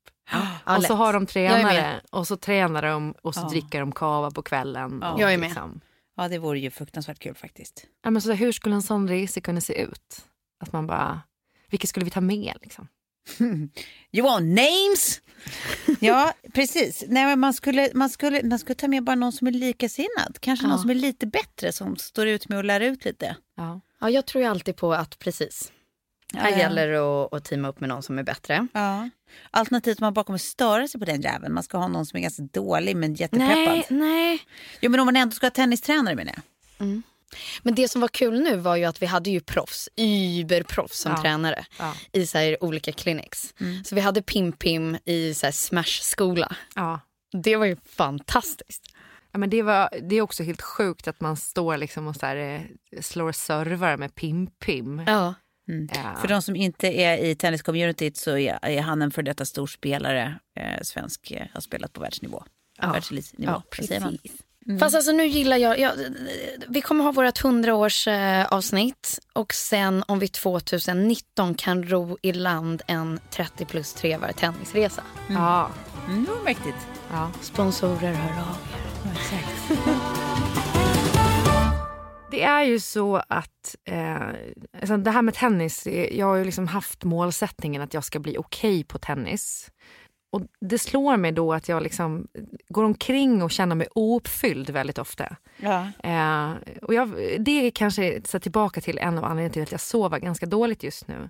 Ja, 0.66 0.78
och 0.78 0.84
så 0.84 0.94
har 0.94 1.14
de 1.14 1.26
tränare 1.26 2.02
och 2.12 2.28
så 2.28 2.38
tränar 2.38 2.82
de 2.82 3.14
och 3.22 3.36
så 3.36 3.42
Ja. 3.42 3.50
dricker 3.50 3.80
de 3.80 3.92
kava 3.92 4.32
på 4.32 4.42
kvällen. 4.42 5.00
Ja. 5.02 5.12
Och 5.12 5.22
Jag 5.22 5.34
är 5.34 5.38
med. 5.38 5.48
Liksom. 5.50 5.82
ja, 6.18 6.28
det 6.28 6.38
vore 6.40 6.60
ju 6.60 6.72
fruktansvärt 6.72 7.20
kul 7.20 7.36
faktiskt. 7.36 7.86
Ja, 8.04 8.10
men 8.10 8.22
så 8.22 8.32
hur 8.34 8.52
skulle 8.52 8.76
en 8.76 8.82
sån 8.82 9.08
resa 9.10 9.42
kunna 9.42 9.62
se 9.62 9.82
ut? 9.82 10.26
Att 10.60 10.74
man 10.74 10.88
bara, 10.88 11.22
vilka 11.70 11.88
skulle 11.88 12.06
vi 12.06 12.12
ta 12.12 12.22
med 12.22 12.54
liksom? 12.62 12.88
You 14.12 14.24
want 14.24 14.46
names? 14.46 15.22
ja, 16.00 16.34
precis. 16.54 17.04
Nej, 17.08 17.26
men 17.26 17.40
man, 17.40 17.54
skulle, 17.54 17.90
man, 17.94 18.10
skulle, 18.10 18.44
man 18.44 18.60
skulle 18.60 18.76
ta 18.76 18.88
med 18.88 19.04
bara 19.04 19.16
någon 19.16 19.32
som 19.32 19.48
är 19.48 19.52
likasinnad. 19.52 20.38
Kanske 20.40 20.66
Ja. 20.66 20.70
någon 20.70 20.80
som 20.80 20.90
är 20.90 20.96
lite 20.96 21.28
bättre, 21.28 21.72
som 21.72 21.96
står 21.96 22.28
ut 22.28 22.50
med 22.50 22.60
att 22.60 22.66
lära 22.66 22.86
ut 22.86 23.06
lite. 23.06 23.36
Ja. 23.58 23.82
Ja, 24.00 24.10
jag 24.10 24.26
tror 24.26 24.44
ju 24.44 24.50
alltid 24.50 24.76
på 24.76 24.94
att 24.94 25.20
precis. 25.20 25.72
Här 26.34 26.52
Ja. 26.52 26.58
gäller 26.58 26.88
det 26.88 27.00
att, 27.26 27.34
att 27.34 27.44
teama 27.46 27.68
upp 27.68 27.80
med 27.80 27.90
någon 27.90 28.04
som 28.04 28.20
är 28.20 28.24
bättre. 28.24 28.68
Ja. 28.74 29.10
Alternativt 29.52 30.00
man 30.00 30.14
bara 30.14 30.26
kommer 30.26 30.40
störa 30.40 30.88
sig 30.88 31.00
på 31.00 31.06
den 31.06 31.22
jäveln. 31.22 31.54
Man 31.54 31.64
ska 31.64 31.78
ha 31.78 31.88
någon 31.88 32.06
som 32.06 32.18
är 32.18 32.22
ganska 32.22 32.44
dålig 32.44 32.96
men 32.98 33.14
jättepeppad. 33.14 33.56
Nej, 33.56 33.86
nej. 33.90 34.40
Jo, 34.82 34.92
men 34.92 35.00
om 35.00 35.06
man 35.06 35.16
ändå 35.16 35.36
ska 35.36 35.46
ha 35.46 35.52
tennistränare 35.52 36.16
menar 36.16 36.34
jag. 36.36 36.44
Men 37.64 37.76
det 37.76 37.88
som 37.88 38.02
var 38.02 38.08
kul 38.08 38.40
nu 38.44 38.56
var 38.58 38.76
ju 38.76 38.86
att 38.86 39.02
vi 39.02 39.06
hade 39.06 39.30
ju 39.30 39.40
proffs, 39.40 39.90
überproffs 39.96 40.98
som 41.00 41.12
Ja. 41.12 41.22
tränare 41.22 41.66
Ja. 41.80 41.94
i 42.12 42.26
så 42.28 42.38
här, 42.38 42.64
olika 42.64 42.92
clinics. 42.92 43.54
Mm. 43.60 43.84
Så 43.84 43.96
vi 43.96 44.02
hade 44.02 44.22
Pim 44.22 44.52
Pim 44.52 44.98
i 45.06 45.34
så 45.34 45.46
här, 45.46 45.52
Smash-skola. 45.54 46.56
Ja. 46.76 47.00
Det 47.44 47.56
var 47.56 47.66
ju 47.66 47.78
fantastiskt. 47.86 48.84
Ja, 49.32 49.40
men 49.40 49.50
det, 49.50 49.62
var, 49.62 49.90
det 50.02 50.16
är 50.16 50.22
också 50.22 50.44
helt 50.44 50.62
sjukt 50.62 51.08
att 51.08 51.22
man 51.22 51.38
står 51.38 51.78
liksom 51.78 52.08
och 52.08 52.16
så 52.16 52.26
här, 52.26 52.36
eh, 52.36 53.02
slår 53.02 53.32
servar 53.32 53.98
med 53.98 54.12
Pim-Pim. 54.12 55.04
Ja. 55.08 55.34
Ja. 55.94 56.16
För 56.22 56.28
de 56.28 56.42
som 56.42 56.56
inte 56.56 56.88
är 56.88 57.18
i 57.18 57.36
tenniscommunityt 57.36 58.18
så 58.18 58.38
är, 58.38 58.82
han 58.82 59.02
en 59.02 59.12
för 59.12 59.24
detta 59.24 59.46
storspelare. 59.46 60.40
Eh, 60.60 60.82
svensk, 60.82 61.32
eh, 61.32 61.48
har 61.54 61.62
spelat 61.62 61.94
på 61.94 62.02
världsnivå. 62.02 62.44
Ja. 62.82 62.92
Världselitnivå. 62.92 63.52
Ja, 63.52 63.64
vad 64.00 64.18
precis. 64.68 64.80
Fast 64.80 64.96
alltså 64.96 65.12
nu 65.12 65.28
gillar 65.28 65.58
jag, 65.58 65.80
jag 65.80 65.92
vi 66.68 66.82
kommer 66.82 67.04
ha 67.04 67.12
vårt 67.12 67.46
100 67.46 67.76
års 67.76 68.08
eh, 68.08 68.46
avsnitt 68.46 69.20
och 69.34 69.54
sen 69.54 70.04
om 70.08 70.20
vi 70.20 70.28
2019 70.28 71.54
kan 71.54 71.84
ro 71.84 72.18
i 72.22 72.34
land 72.34 72.82
en 72.88 73.20
30 73.30 73.66
plus 73.66 73.94
trevar 73.94 74.32
tennisresa. 74.32 75.04
Ja. 75.30 75.70
Mm, 76.08 76.26
det 76.26 76.32
var 76.32 76.44
mäktigt. 76.44 76.88
Ja. 77.12 77.32
Sponsorer 77.42 78.14
hör 78.14 78.42
av 78.42 78.58
er. 78.74 78.88
Det 82.32 82.44
är 82.44 82.64
ju 82.64 82.80
så 82.80 83.16
att 83.16 83.76
eh, 83.86 84.16
alltså 84.82 84.98
det 84.98 85.12
här 85.12 85.22
med 85.22 85.34
tennis, 85.34 85.88
jag 86.12 86.26
har 86.26 86.36
ju 86.36 86.44
liksom 86.44 86.68
haft 86.68 87.04
målsättningen 87.04 87.82
att 87.82 87.94
jag 87.94 88.04
ska 88.04 88.20
bli 88.20 88.38
okej 88.38 88.84
på 88.84 88.98
tennis. 88.98 89.72
Och 90.38 90.44
det 90.60 90.78
slår 90.78 91.18
mig 91.18 91.32
då 91.32 91.54
att 91.54 91.70
jag 91.70 91.84
liksom 91.84 92.28
går 92.70 92.84
omkring 92.84 93.44
och 93.44 93.52
känner 93.52 93.76
mig 93.76 93.88
ouppfylld 93.96 94.70
väldigt 94.70 94.98
ofta. 94.98 95.36
Ja. 95.58 95.88
Eh, 96.04 96.52
och 96.82 96.94
jag, 96.94 97.10
det 97.40 97.68
är 97.68 97.72
kanske 97.72 98.22
så 98.26 98.40
tillbaka 98.40 98.82
till 98.82 98.98
en 98.98 99.18
av 99.18 99.24
anledningarna 99.24 99.54
till 99.54 99.64
att 99.64 99.72
jag 99.72 99.82
sover 99.82 100.20
ganska 100.20 100.46
dåligt 100.46 100.84
just 100.84 101.08
nu. 101.08 101.30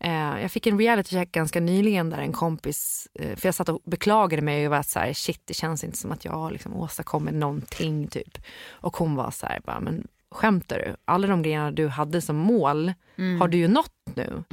Eh, 0.00 0.40
jag 0.40 0.50
fick 0.50 0.66
en 0.66 0.78
reality 0.78 1.10
check 1.10 1.32
ganska 1.32 1.60
nyligen 1.60 2.10
där 2.10 2.18
en 2.18 2.32
kompis, 2.32 3.08
eh, 3.14 3.36
för 3.36 3.48
jag 3.48 3.54
satt 3.54 3.68
och 3.68 3.82
beklagade 3.84 4.42
mig 4.42 4.66
över 4.66 4.78
att 4.78 4.88
så 4.88 4.98
här, 4.98 5.12
shit 5.12 5.40
det 5.44 5.54
känns 5.54 5.84
inte 5.84 5.98
som 5.98 6.12
att 6.12 6.24
jag 6.24 6.52
liksom 6.52 6.76
åstadkommit 6.76 7.34
någonting 7.34 8.08
typ. 8.08 8.38
Och 8.68 8.96
hon 8.96 9.14
var 9.14 9.30
så 9.30 9.46
här, 9.46 9.60
bara, 9.64 9.80
men 9.80 10.06
skämtar 10.30 10.78
du? 10.78 10.96
Alla 11.04 11.26
de 11.26 11.42
grejerna 11.42 11.70
du 11.70 11.88
hade 11.88 12.20
som 12.20 12.36
mål 12.36 12.92
har 13.40 13.48
du 13.48 13.58
ju 13.58 13.68
nått 13.68 13.92
nu. 14.14 14.44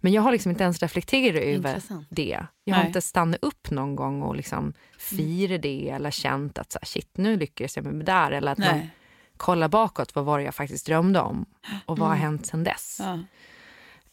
Men 0.00 0.12
jag 0.12 0.22
har 0.22 0.32
liksom 0.32 0.50
inte 0.50 0.64
ens 0.64 0.82
reflekterat 0.82 1.42
över 1.42 1.54
Intressant. 1.70 2.06
det. 2.10 2.46
Jag 2.64 2.74
har 2.74 2.82
Nej. 2.82 2.86
inte 2.86 3.00
stannat 3.00 3.38
upp 3.42 3.70
någon 3.70 3.96
gång 3.96 4.22
och 4.22 4.36
liksom 4.36 4.72
firat 4.98 5.62
det 5.62 5.90
eller 5.90 6.10
känt 6.10 6.58
att 6.58 6.72
så 6.72 6.78
här, 6.82 6.86
shit 6.86 7.10
nu 7.16 7.36
lyckades 7.36 7.76
jag 7.76 7.84
med 7.84 7.94
det 7.94 8.04
där. 8.12 8.30
Eller 8.30 8.52
att 8.52 8.58
man 8.58 8.78
Nej. 8.78 8.90
kollar 9.36 9.68
bakåt, 9.68 10.14
vad 10.14 10.24
var 10.24 10.38
det 10.38 10.44
jag 10.44 10.54
faktiskt 10.54 10.86
drömde 10.86 11.20
om? 11.20 11.46
Och 11.86 11.98
vad 11.98 12.08
har 12.08 12.16
hänt 12.16 12.46
sedan 12.46 12.64
dess? 12.64 12.96
Ja. 13.00 13.18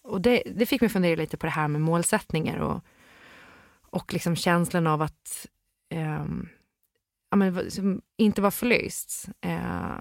Och 0.02 0.22
det, 0.22 0.44
det 0.56 0.66
fick 0.66 0.82
mig 0.82 0.90
fundera 0.90 1.16
lite 1.16 1.38
på 1.38 1.46
det 1.46 1.52
här 1.52 1.68
med 1.68 1.82
målsättningar 1.82 2.58
och, 2.58 2.84
och 3.82 4.14
liksom 4.14 4.36
känslan 4.36 4.88
av 4.88 5.02
att 5.02 5.48
ehm, 5.90 6.50
ja, 7.32 7.38
men, 7.38 8.02
inte 8.18 8.42
vara 8.42 8.52
förlöst. 8.52 9.30
Eh, 9.42 9.98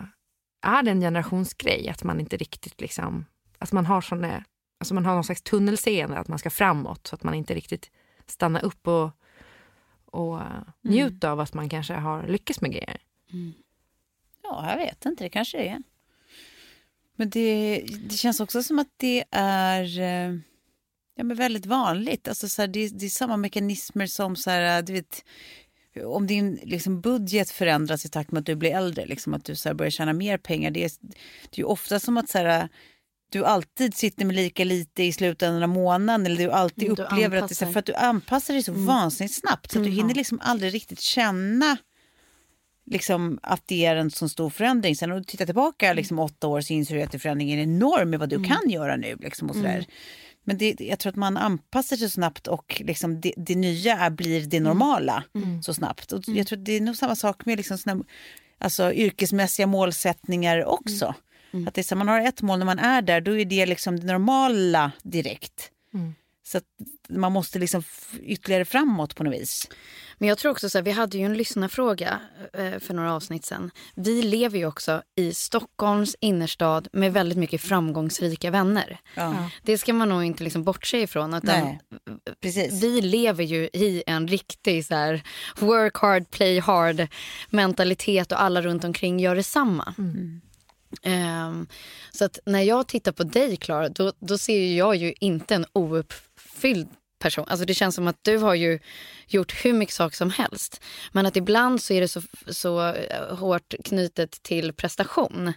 är 0.63 0.83
det 0.83 0.91
en 0.91 1.01
generationsgrej 1.01 1.89
att 1.89 2.05
man 2.05 2.21
inte 2.21 2.37
riktigt 2.37 2.81
liksom, 2.81 3.25
att 3.59 3.73
man 3.73 3.87
har 3.87 4.01
såna, 4.01 4.45
alltså 4.79 4.95
man 4.95 5.05
har 5.05 5.15
någon 5.15 5.25
slags 5.25 5.43
tunnelseende 5.43 6.19
att 6.19 6.29
man 6.29 6.39
ska 6.39 6.51
framåt 6.51 7.07
så 7.07 7.15
att 7.15 7.23
man 7.23 7.35
inte 7.35 7.55
riktigt 7.55 7.91
stannar 8.27 8.65
upp 8.65 8.89
och, 8.89 9.11
och 10.05 10.41
eh, 10.41 10.63
njuta 10.83 11.31
av 11.31 11.41
att 11.41 11.55
man 11.55 11.69
kanske 11.69 11.95
har 11.95 12.27
lyckats 12.27 12.61
med 12.61 12.73
grejer. 12.73 12.99
Ja, 14.43 14.71
jag 14.71 14.77
vet 14.77 15.07
inte. 15.07 15.25
Det 15.25 15.31
kanske 15.31 15.59
det 15.59 15.69
är. 15.69 15.83
Men 17.17 17.31
det, 17.31 17.85
det 18.09 18.17
känns 18.17 18.41
också 18.41 18.63
som 18.63 18.79
att 18.79 18.93
det 18.97 19.25
är 19.31 20.01
eh, 20.01 20.39
ja, 21.15 21.25
men 21.25 21.37
väldigt 21.37 21.67
vanligt. 21.67 22.29
Alltså, 22.29 22.49
så 22.49 22.63
här, 22.63 22.69
det, 22.69 22.89
det 22.89 23.07
är 23.07 23.11
samma 23.11 23.37
mekanismer 23.37 24.07
som 24.07 24.37
så 24.37 24.51
här, 24.51 24.83
du 24.83 24.93
vet, 24.93 25.25
om 26.05 26.27
din 26.27 26.61
liksom, 26.63 27.01
budget 27.01 27.51
förändras 27.51 28.05
i 28.05 28.09
takt 28.09 28.33
med 28.33 28.41
att 28.41 28.47
du 28.47 28.55
blir 28.55 28.71
äldre, 28.71 29.07
liksom, 29.07 29.35
att 29.35 29.45
du 29.45 29.57
så 29.57 29.69
här, 29.69 29.75
börjar 29.75 29.91
tjäna 29.91 30.13
mer 30.13 30.39
pengar. 30.39 30.71
Det 30.71 30.85
är, 30.85 30.91
det 31.01 31.53
är 31.53 31.59
ju 31.59 31.65
ofta 31.65 32.01
som 32.01 32.17
att 32.17 32.29
så 32.29 32.39
här, 32.39 32.69
du 33.31 33.45
alltid 33.45 33.95
sitter 33.95 34.25
med 34.25 34.37
lika 34.37 34.65
lite 34.65 35.03
i 35.03 35.13
slutändan 35.13 35.63
av 35.63 35.69
månaden 35.69 36.27
eller 36.27 36.37
du 36.37 36.51
alltid 36.51 36.85
Mm, 36.85 36.95
du 36.95 37.03
upplever 37.03 37.37
att 37.37 37.49
det 37.49 37.63
är 37.63 37.73
för 37.73 37.79
att 37.79 37.87
du 37.87 37.95
anpassar 37.95 38.55
dig 38.55 38.63
så 38.63 38.73
vansinnigt 38.73 39.35
snabbt 39.35 39.73
så 39.73 39.79
att 39.79 39.85
du 39.85 39.91
hinner 39.91 40.15
liksom 40.15 40.41
aldrig 40.43 40.75
riktigt 40.75 41.01
känna 41.01 41.77
liksom, 42.87 43.39
att 43.43 43.63
det 43.67 43.85
är 43.85 43.97
en 43.97 44.11
så 44.11 44.29
stor 44.29 44.51
förändring. 44.51 44.97
Sen 44.97 45.09
när 45.09 45.17
du 45.17 45.25
tittar 45.25 45.47
tillbaka 45.47 45.93
liksom, 45.93 46.19
åtta 46.19 46.47
år 46.47 46.61
så 46.61 46.73
inser 46.73 46.95
du 46.95 47.03
att 47.03 47.13
det 47.13 47.19
förändringen 47.19 47.59
är 47.59 47.63
enorm 47.63 48.11
med 48.11 48.21
vad 48.21 48.29
du 48.29 48.45
kan 48.45 48.71
göra 48.71 48.97
nu. 48.97 49.17
Liksom, 49.21 49.51
och 49.51 49.57
sådär. 49.57 49.87
Men 50.47 50.59
det, 50.59 50.81
jag 50.81 50.99
tror 50.99 51.11
att 51.11 51.17
man 51.17 51.37
anpassar 51.37 51.97
sig 51.97 52.09
så 52.09 52.13
snabbt 52.15 52.47
och 52.47 52.83
liksom 52.85 53.21
det, 53.21 53.33
det 53.37 53.55
nya 53.55 54.11
blir 54.11 54.47
det 54.47 54.61
normala 54.61 55.25
så 55.63 55.75
snabbt. 55.75 56.13
Och 56.13 56.23
jag 56.27 56.47
tror 56.47 56.59
det 56.59 56.73
är 56.73 56.81
nog 56.81 56.97
samma 56.97 57.17
sak 57.17 57.47
med 57.47 57.57
liksom 57.57 57.79
såna, 57.79 58.05
alltså, 58.59 58.93
yrkesmässiga 58.93 59.67
målsättningar 59.67 60.65
också. 60.65 61.15
Att 61.67 61.75
det 61.75 61.81
är 61.81 61.83
så, 61.83 61.97
man 61.97 62.09
har 62.09 62.21
ett 62.21 62.43
mål 62.43 62.59
när 62.59 62.67
man 62.67 62.79
är 62.79 63.03
där, 63.03 63.21
då 63.21 63.39
är 63.39 63.45
det 63.45 63.67
liksom 63.67 64.01
det 64.01 64.07
normala 64.07 64.93
direkt. 65.03 65.71
Så 66.47 66.61
man 67.09 67.33
måste 67.33 67.59
liksom 67.59 67.83
ytterligare 68.23 68.65
framåt 68.65 69.15
på 69.17 69.25
något 69.25 69.35
vis. 69.35 69.69
Men 70.19 70.29
jag 70.29 70.39
tror 70.39 70.53
också 70.53 70.71
så 70.71 70.79
här, 70.79 70.83
vi 70.83 70.91
hade 70.91 71.19
ju 71.19 71.25
en 71.25 71.35
lyssnarfråga 71.35 72.21
eh, 72.53 72.79
för 72.79 72.95
några 72.95 73.14
avsnitt 73.14 73.45
sen. 73.45 73.71
Vi 73.95 74.23
lever 74.23 74.59
ju 74.59 74.67
också 74.67 75.03
i 75.17 75.35
Stockholms 75.35 76.17
innerstad 76.21 76.89
med 76.93 77.12
väldigt 77.12 77.39
mycket 77.39 77.61
framgångsrika 77.61 78.51
vänner. 78.51 78.99
Ja. 79.14 79.51
Det 79.62 79.79
ska 79.79 79.93
man 79.93 80.09
nog 80.09 80.25
inte 80.25 80.45
liksom 80.45 80.64
bortse 80.64 80.99
ifrån. 80.99 81.35
Utan 81.35 81.61
Nej, 81.61 81.81
precis. 82.41 82.83
vi 82.83 83.01
lever 83.01 83.45
ju 83.45 83.69
i 83.73 84.03
en 84.07 84.29
riktig 84.29 84.87
så 84.87 84.95
här, 84.95 85.23
work 85.59 85.97
hard, 85.97 86.31
play 86.31 86.61
hard 86.61 87.07
mentalitet 87.51 88.33
och 88.33 88.43
alla 88.43 88.62
runt 88.62 88.85
omkring 88.85 89.21
gör 89.21 89.37
detsamma. 89.37 89.95
Ehm, 91.03 91.67
så 92.12 92.25
att 92.25 92.39
när 92.47 92.62
jag 92.62 92.87
tittar 92.89 93.12
på 93.12 93.25
dig, 93.25 93.57
Klara, 93.57 93.89
då, 93.89 94.12
då 94.19 94.39
ser 94.39 94.59
ju 94.59 94.77
jag 94.77 94.97
ju 94.97 95.14
inte 95.21 95.55
en 95.55 95.67
ouppfylld 95.73 96.89
person. 97.19 97.45
Alltså 97.49 97.67
det 97.67 97.75
känns 97.75 97.95
som 97.95 98.07
att 98.07 98.19
du 98.23 98.39
har 98.39 98.55
ju 98.55 98.79
gjort 99.27 99.64
hur 99.64 99.73
mycket 99.73 99.95
saker 99.95 100.17
som 100.17 100.31
helst. 100.31 100.81
Men 101.12 101.27
att 101.27 101.37
ibland 101.37 101.83
så 101.83 101.93
är 101.93 102.01
det 102.01 102.09
så, 102.09 102.23
så 102.47 102.93
eh, 102.93 103.37
hårt 103.37 103.75
knutet 103.85 104.43
till 104.43 104.73
prestation. 104.73 105.53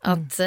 Att 0.00 0.40
eh, 0.40 0.46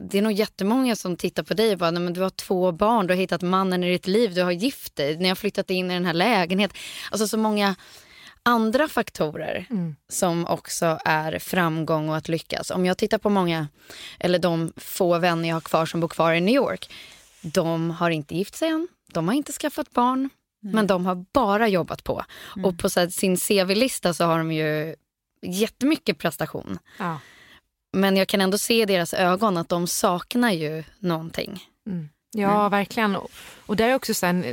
det 0.00 0.18
är 0.18 0.22
nog 0.22 0.32
jättemånga 0.32 0.96
som 0.96 1.16
tittar 1.16 1.42
på 1.42 1.54
dig 1.54 1.72
och 1.72 1.78
bara, 1.78 1.90
Nej, 1.90 2.02
men 2.02 2.12
du 2.12 2.20
har 2.20 2.30
två 2.30 2.72
barn, 2.72 3.06
du 3.06 3.14
har 3.14 3.20
hittat 3.20 3.42
mannen 3.42 3.84
i 3.84 3.92
ditt 3.92 4.06
liv, 4.06 4.34
du 4.34 4.42
har 4.42 4.52
gift 4.52 4.96
dig, 4.96 5.16
ni 5.16 5.28
har 5.28 5.36
flyttat 5.36 5.70
in 5.70 5.90
i 5.90 5.94
den 5.94 6.06
här 6.06 6.14
lägenheten. 6.14 6.76
Alltså 7.10 7.28
så 7.28 7.38
många 7.38 7.74
andra 8.42 8.88
faktorer 8.88 9.66
som 10.08 10.46
också 10.46 10.98
är 11.04 11.38
framgång 11.38 12.08
och 12.08 12.16
att 12.16 12.28
lyckas. 12.28 12.70
Om 12.70 12.86
jag 12.86 12.98
tittar 12.98 13.18
på 13.18 13.30
många, 13.30 13.68
eller 14.20 14.38
de 14.38 14.72
få 14.76 15.18
vänner 15.18 15.48
jag 15.48 15.56
har 15.56 15.60
kvar 15.60 15.86
som 15.86 16.00
bor 16.00 16.08
kvar 16.08 16.32
i 16.32 16.40
New 16.40 16.54
York. 16.54 16.90
De 17.42 17.90
har 17.90 18.10
inte 18.10 18.34
gift 18.36 18.54
sig 18.54 18.68
än, 18.68 18.88
de 19.14 19.28
har 19.28 19.34
inte 19.34 19.52
skaffat 19.52 19.90
barn, 19.90 20.30
men 20.60 20.86
de 20.86 21.06
har 21.06 21.24
bara 21.32 21.68
jobbat 21.68 22.04
på. 22.04 22.24
Och 22.64 22.78
på 22.78 22.88
här, 22.96 23.08
sin 23.08 23.36
CV-lista 23.36 24.14
så 24.14 24.24
har 24.24 24.38
de 24.38 24.52
ju 24.52 24.94
jättemycket 25.42 26.18
prestation. 26.18 26.78
Ja. 26.98 27.18
Men 27.96 28.16
jag 28.16 28.28
kan 28.28 28.40
ändå 28.40 28.58
se 28.58 28.82
i 28.82 28.86
deras 28.86 29.14
ögon 29.14 29.56
att 29.56 29.68
de 29.68 29.86
saknar 29.86 30.50
ju 30.50 30.84
någonting. 30.98 31.68
Ja, 32.34 32.68
verkligen. 32.68 33.16
Och, 33.66 33.76
där 33.76 33.88
är 33.88 33.94
också 33.94 34.14
sen, 34.14 34.44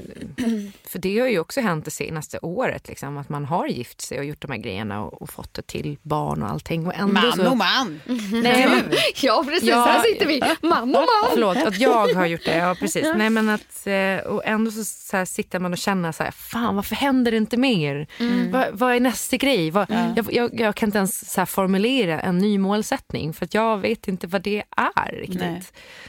för 0.88 1.00
det 1.00 1.20
har 1.20 1.28
ju 1.28 1.40
också 1.40 1.62
hänt 1.62 1.86
det 1.86 1.92
senaste 1.92 2.40
året, 2.42 2.88
liksom, 2.88 3.18
att 3.18 3.30
man 3.30 3.46
har 3.46 3.68
gift 3.68 4.02
sig 4.02 4.20
och 4.20 4.26
gjort 4.26 4.42
de 4.42 4.52
här 4.52 4.58
grejerna 4.58 5.04
och, 5.04 5.22
och 5.22 5.30
fått 5.30 5.54
det 5.54 5.68
till 5.68 5.98
barn 6.02 6.44
och 6.44 6.50
allting. 6.50 6.88
Och 6.88 6.96
ändå 6.96 7.14
Man 7.14 7.34
så, 7.34 7.50
och 7.50 7.58
man! 7.58 8.02
Nej, 8.32 8.68
men, 8.70 8.84
Ja, 9.22 9.44
precis. 9.48 9.70
Ja. 9.70 9.86
Här 9.86 10.04
sitter 10.04 10.26
vi, 10.26 10.42
man 10.62 10.82
och 10.82 10.88
man. 10.88 11.30
Förlåt, 11.32 11.58
att 11.58 11.80
jag 11.80 12.14
har 12.14 12.26
gjort 12.26 12.46
det. 12.46 12.58
Ja, 12.58 12.76
precis. 12.80 13.08
Nej, 13.16 13.30
men 13.30 13.50
att, 13.50 13.88
eh, 13.88 14.18
och 14.32 14.42
ändå 14.46 14.72
så, 14.72 14.84
så 14.84 15.18
här, 15.18 15.26
sitter 15.26 15.60
man 15.60 15.72
och 15.72 15.78
känner 15.78 16.12
så 16.12 16.24
här, 16.24 16.32
fan 16.32 16.76
varför 16.76 16.96
händer 16.96 17.32
det 17.32 17.38
inte 17.38 17.58
mer? 17.58 18.08
Vad, 18.52 18.68
vad 18.72 18.96
är 18.96 19.00
nästa 19.00 19.38
grej? 19.38 19.72
Vad, 19.72 19.92
jag, 20.16 20.34
jag, 20.34 20.60
jag 20.60 20.76
kan 20.76 20.88
inte 20.88 20.98
ens 20.98 21.32
så 21.34 21.42
här, 21.42 21.46
formulera 21.46 22.20
en 22.20 22.38
ny 22.38 22.58
målsättning 22.58 23.34
för 23.34 23.48
jag 23.52 23.78
vet 23.78 24.08
inte 24.08 24.28
vad 24.28 24.42
det 24.42 24.64
är 24.78 25.12
riktigt. 25.12 25.40
Nej. 25.40 25.64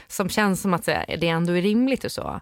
Som 0.07 0.29
känns 0.29 0.61
som 0.61 0.73
att 0.73 0.87
här, 0.87 1.17
det 1.19 1.27
ändå 1.27 1.53
är 1.53 1.61
rimligt 1.61 2.03
och 2.03 2.11
så. 2.11 2.41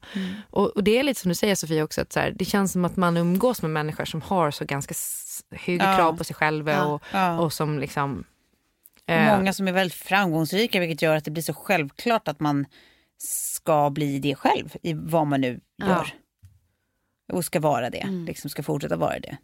Och, 0.51 0.67
och 0.75 0.83
det 0.83 0.99
är 0.99 1.03
lite 1.03 1.21
som 1.21 1.29
du 1.29 1.35
säger 1.35 1.55
Sofia 1.55 1.83
också, 1.83 2.01
att 2.01 2.13
så 2.13 2.19
här, 2.19 2.31
det 2.35 2.45
känns 2.45 2.71
som 2.71 2.85
att 2.85 2.95
man 2.95 3.17
umgås 3.17 3.61
med 3.61 3.71
människor 3.71 4.05
som 4.05 4.21
har 4.21 4.51
så 4.51 4.65
ganska 4.65 4.95
höga 5.51 5.85
Ja. 5.85 5.95
krav 5.97 6.17
på 6.17 6.23
sig 6.23 6.35
själva 6.35 6.85
och, 6.85 7.01
Ja. 7.13 7.39
och 7.39 7.53
som 7.53 7.79
liksom 7.79 8.23
eh, 9.05 9.37
Många 9.37 9.53
som 9.53 9.67
är 9.67 9.71
väldigt 9.71 9.97
framgångsrika 9.97 10.79
vilket 10.79 11.01
gör 11.01 11.15
att 11.15 11.25
det 11.25 11.31
blir 11.31 11.43
så 11.43 11.53
självklart 11.53 12.27
att 12.27 12.39
man 12.39 12.65
ska 13.17 13.89
bli 13.89 14.19
det 14.19 14.35
själv 14.35 14.75
i 14.81 14.93
vad 14.93 15.27
man 15.27 15.41
nu 15.41 15.59
gör. 15.77 16.13
Och 17.33 17.45
ska 17.45 17.59
vara 17.59 17.89
det, 17.89 18.05
liksom 18.27 18.49
ska 18.49 18.63
fortsätta 18.63 18.95
vara 18.95 19.19
det. 19.19 19.37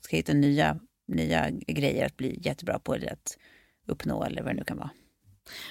Ska 0.00 0.16
hitta 0.16 0.32
nya, 0.32 0.78
nya 1.08 1.50
grejer 1.50 2.06
att 2.06 2.16
bli 2.16 2.38
jättebra 2.42 2.78
på 2.78 2.94
eller 2.94 3.12
att 3.12 3.38
uppnå 3.86 4.24
eller 4.24 4.42
vad 4.42 4.52
det 4.52 4.56
nu 4.58 4.64
kan 4.64 4.76
vara. 4.76 4.90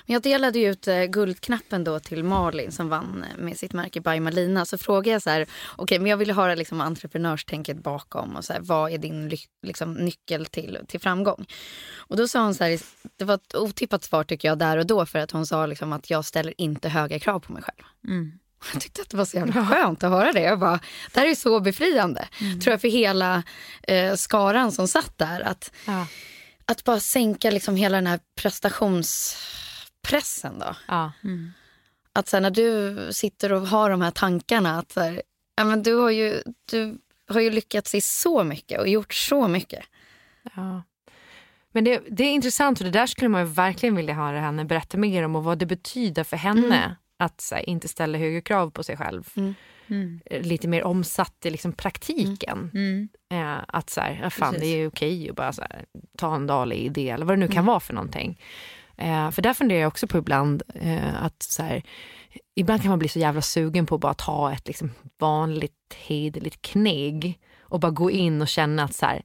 Men 0.06 0.14
Jag 0.14 0.22
delade 0.22 0.60
ju 0.60 0.72
ut 0.72 0.88
eh, 0.88 1.04
guldknappen 1.04 1.84
då 1.84 2.00
till 2.00 2.24
Malin 2.24 2.72
som 2.72 2.90
vann 2.90 3.26
eh, 3.32 3.44
med 3.44 3.58
sitt 3.58 3.74
märke 3.74 4.02
By 4.02 4.20
Malina. 4.20 4.66
Så 4.66 4.78
frågade 4.78 5.10
jag 5.10 5.22
så 5.22 5.30
här, 5.30 5.48
okej 5.76 6.00
men 6.00 6.10
jag 6.10 6.18
ville 6.18 6.34
höra 6.34 6.56
liksom 6.56 6.82
entreprenörstänket 6.82 7.78
bakom 7.78 8.36
och 8.36 8.46
så 8.46 8.54
här, 8.54 8.60
vad 8.60 8.92
är 8.92 8.98
din 8.98 9.32
liksom, 9.62 9.94
nyckel 9.94 10.46
till, 10.46 10.80
till 10.88 11.00
framgång? 11.00 11.46
Och 11.96 12.18
då 12.18 12.28
sa 12.28 12.44
hon 12.44 12.56
så 12.56 12.64
här, 12.64 12.80
det 13.18 13.26
var 13.26 13.36
ett 13.36 13.56
otippat 13.56 14.04
svar 14.04 14.24
tycker 14.24 14.48
jag 14.48 14.58
där 14.58 14.78
och 14.78 14.86
då 14.86 15.06
för 15.06 15.20
att 15.20 15.32
hon 15.32 15.46
sa 15.46 15.66
liksom 15.66 15.94
att 15.94 16.10
jag 16.10 16.26
ställer 16.26 16.54
inte 16.62 16.90
höga 16.90 17.20
krav 17.20 17.40
på 17.40 17.54
mig 17.54 17.64
själv. 17.64 17.86
Jag 18.74 18.82
tyckte 18.82 19.02
att 19.02 19.10
det 19.10 19.18
var 19.18 19.26
så 19.26 19.38
jävla 19.38 19.66
skönt 19.66 20.04
att 20.04 20.12
höra 20.12 20.32
det. 20.32 20.42
Jag 20.42 20.60
bara, 20.60 20.80
det 21.14 21.20
här 21.20 21.28
är 21.28 21.36
så 21.36 21.60
befriande. 21.60 22.28
Tror 22.64 22.72
jag 22.74 22.82
för 22.82 22.88
hela 22.88 23.44
eh, 23.84 24.16
skaran 24.16 24.72
som 24.72 24.88
satt 24.88 25.18
där. 25.18 25.42
Att, 25.42 25.72
Ja. 25.86 26.08
Att 26.66 26.84
bara 26.84 27.00
sänka 27.00 27.52
liksom 27.52 27.76
hela 27.76 27.98
den 27.98 28.08
här 28.08 28.20
prestationspressen 28.36 30.60
då. 30.60 30.76
Ja. 30.88 31.12
Att 32.14 32.28
så 32.28 32.36
här, 32.36 32.42
när 32.42 32.52
du 32.52 32.98
sitter 33.14 33.54
och 33.54 33.68
har 33.68 33.90
de 33.90 34.02
här 34.02 34.12
tankarna 34.12 34.80
att 34.80 34.92
så 34.92 35.02
här, 35.02 35.22
ja, 35.56 35.64
men 35.64 35.84
du, 35.84 35.96
har 35.96 36.10
ju, 36.10 36.44
du 36.66 36.98
har 37.28 37.42
ju 37.42 37.50
lyckats 37.50 37.96
i 37.96 38.02
så 38.02 38.44
mycket 38.44 38.80
och 38.80 38.88
gjort 38.88 39.14
så 39.14 39.48
mycket. 39.48 39.86
Ja. 40.56 40.84
Men 41.72 41.84
det, 41.84 42.02
det 42.10 42.24
är 42.24 42.32
intressant 42.32 42.80
och 42.80 42.86
det 42.86 42.92
där 42.92 43.08
skulle 43.08 43.30
man 43.30 43.42
ju 43.42 43.48
verkligen 43.48 43.96
vilja 43.96 44.14
höra 44.14 44.40
henne 44.40 44.66
berätta 44.66 44.98
mer 44.98 45.24
om 45.24 45.36
och 45.36 45.44
vad 45.44 45.58
det 45.58 45.66
betyder 45.66 46.24
för 46.24 46.38
henne 46.38 46.96
att 47.18 47.42
så 47.42 47.56
här, 47.56 47.70
inte 47.70 47.88
ställa 47.88 48.18
högre 48.18 48.42
krav 48.42 48.70
på 48.70 48.84
sig 48.84 48.98
själv. 48.98 49.34
Eh, 50.26 50.42
Lite 50.42 50.68
mer 50.68 50.84
omsatt 50.84 51.46
i 51.46 51.50
liksom 51.50 51.74
praktiken. 51.74 52.70
Eh, 53.32 53.58
att 53.68 53.90
så 53.90 54.02
här, 54.02 54.20
ja, 54.24 54.30
fan, 54.30 54.54
det 54.60 54.66
är 54.66 54.88
okej 54.88 55.30
att 55.30 55.36
bara 55.36 55.52
här, 55.62 55.86
ta 56.18 56.36
en 56.36 56.48
dag 56.48 56.74
i 56.74 56.90
det 56.90 57.10
eller 57.10 57.26
vad 57.26 57.38
det 57.38 57.40
nu 57.40 57.48
kan 57.48 57.66
vara 57.66 57.80
för 57.80 57.94
någonting. 57.94 58.40
Eh, 58.98 59.32
för 59.32 59.42
där 59.42 59.54
funderar 59.54 59.80
jag 59.80 59.88
också 59.88 60.08
på 60.08 60.18
ibland 60.18 60.64
eh, 60.76 61.24
att 61.24 61.44
så 61.44 61.64
här, 61.64 61.84
ibland 62.56 62.82
kan 62.82 62.90
man 62.90 63.00
bli 63.00 63.08
så 63.08 63.20
jävla 63.20 63.42
sugen 63.42 63.86
på 63.86 63.96
att 63.96 64.02
bara 64.02 64.14
ta 64.14 64.52
ett 64.54 64.68
liksom, 64.68 64.92
vanligt 65.20 65.96
hederligt 66.08 66.62
kneg 66.62 67.40
och 67.60 67.80
bara 67.80 67.92
gå 67.92 68.12
in 68.12 68.42
och 68.42 68.48
känna 68.48 68.84
att 68.84 68.96
så 68.96 69.06
här, 69.06 69.22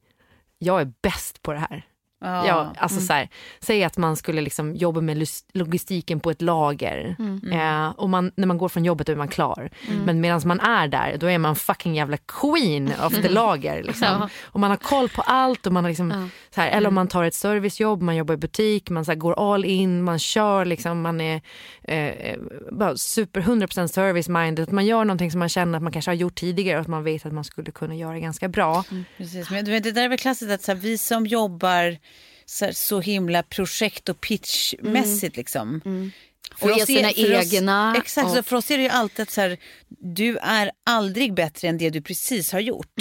jag 0.58 0.80
är 0.80 0.92
bäst 1.02 1.42
på 1.42 1.52
det 1.52 1.58
här. 1.58 1.86
Ja, 2.22 2.72
alltså 2.78 3.00
så 3.00 3.12
här, 3.12 3.28
säg 3.60 3.84
att 3.84 3.96
man 3.96 4.16
skulle 4.16 4.40
liksom 4.40 4.74
jobba 4.76 5.00
med 5.00 5.28
logistiken 5.52 6.20
på 6.20 6.30
ett 6.30 6.42
lager. 6.42 7.16
Eh, 7.52 7.88
och 7.90 8.10
man, 8.10 8.32
när 8.34 8.46
man 8.46 8.58
går 8.58 8.68
från 8.68 8.84
jobbet 8.84 9.08
är 9.08 9.16
man 9.16 9.28
klar. 9.28 9.70
Men 10.04 10.20
medan 10.20 10.40
man 10.44 10.60
är 10.60 10.88
där, 10.88 11.16
då 11.20 11.26
är 11.26 11.38
man 11.38 11.56
fucking 11.56 11.94
jävla 11.94 12.16
queen 12.16 12.92
of 13.06 13.12
the 13.22 13.28
lager. 13.28 13.82
Liksom. 13.82 14.28
Och 14.44 14.60
man 14.60 14.70
har 14.70 14.76
koll 14.76 15.08
på 15.08 15.22
allt. 15.22 15.66
Och 15.66 15.72
man 15.72 15.84
har 15.84 15.90
liksom, 15.90 16.30
så 16.54 16.60
här, 16.60 16.68
eller 16.70 16.88
om 16.88 16.94
man 16.94 17.08
tar 17.08 17.24
ett 17.24 17.34
servicejobb, 17.34 18.02
man 18.02 18.16
jobbar 18.16 18.34
i 18.34 18.36
butik, 18.36 18.90
man 18.90 19.04
så 19.04 19.10
här, 19.10 19.16
går 19.18 19.54
all 19.54 19.64
in, 19.64 20.02
man 20.02 20.18
kör, 20.18 20.64
liksom, 20.64 21.00
man 21.02 21.20
är 21.20 21.40
eh, 21.82 22.36
bara 22.72 22.96
super 22.96 23.40
100% 23.40 23.86
service 23.86 24.28
minded. 24.28 24.62
Att 24.62 24.72
man 24.72 24.86
gör 24.86 25.04
någonting 25.04 25.30
som 25.30 25.38
man 25.38 25.48
känner 25.48 25.76
att 25.76 25.82
man 25.82 25.92
kanske 25.92 26.10
har 26.10 26.16
gjort 26.16 26.34
tidigare 26.34 26.76
och 26.76 26.82
att 26.82 26.88
man 26.88 27.04
vet 27.04 27.26
att 27.26 27.32
man 27.32 27.44
skulle 27.44 27.70
kunna 27.70 27.94
göra 27.94 28.18
ganska 28.18 28.48
bra. 28.48 28.84
Precis. 29.16 29.50
Men 29.50 29.64
du 29.64 29.70
vet, 29.70 29.82
det 29.82 29.92
där 29.92 30.04
är 30.04 30.08
väl 30.08 30.18
klassiskt 30.18 30.50
att 30.50 30.62
så 30.62 30.72
här, 30.72 30.78
vi 30.78 30.98
som 30.98 31.26
jobbar 31.26 31.96
så, 32.50 32.64
här, 32.64 32.72
så 32.72 33.00
himla 33.00 33.42
projekt 33.42 34.08
och 34.08 34.20
pitchmässigt 34.20 35.36
liksom. 35.36 35.80
För 36.58 36.66
Och 36.70 36.76
ge 36.76 36.82
oss 36.82 36.86
sina 36.86 37.08
för 37.08 37.38
oss- 37.38 37.52
egna 37.54 37.94
Exakt, 37.98 38.30
så 38.30 38.38
och- 38.38 38.46
för 38.46 38.56
oss 38.56 38.70
är 38.70 38.76
det 38.76 38.82
ju 38.82 38.88
alltid 38.88 39.22
att 39.22 39.30
så 39.30 39.40
här, 39.40 39.58
du 39.88 40.36
är 40.38 40.70
aldrig 40.86 41.34
bättre 41.34 41.68
än 41.68 41.78
det 41.78 41.90
du 41.90 42.02
precis 42.02 42.52
har 42.52 42.60
gjort. 42.60 42.94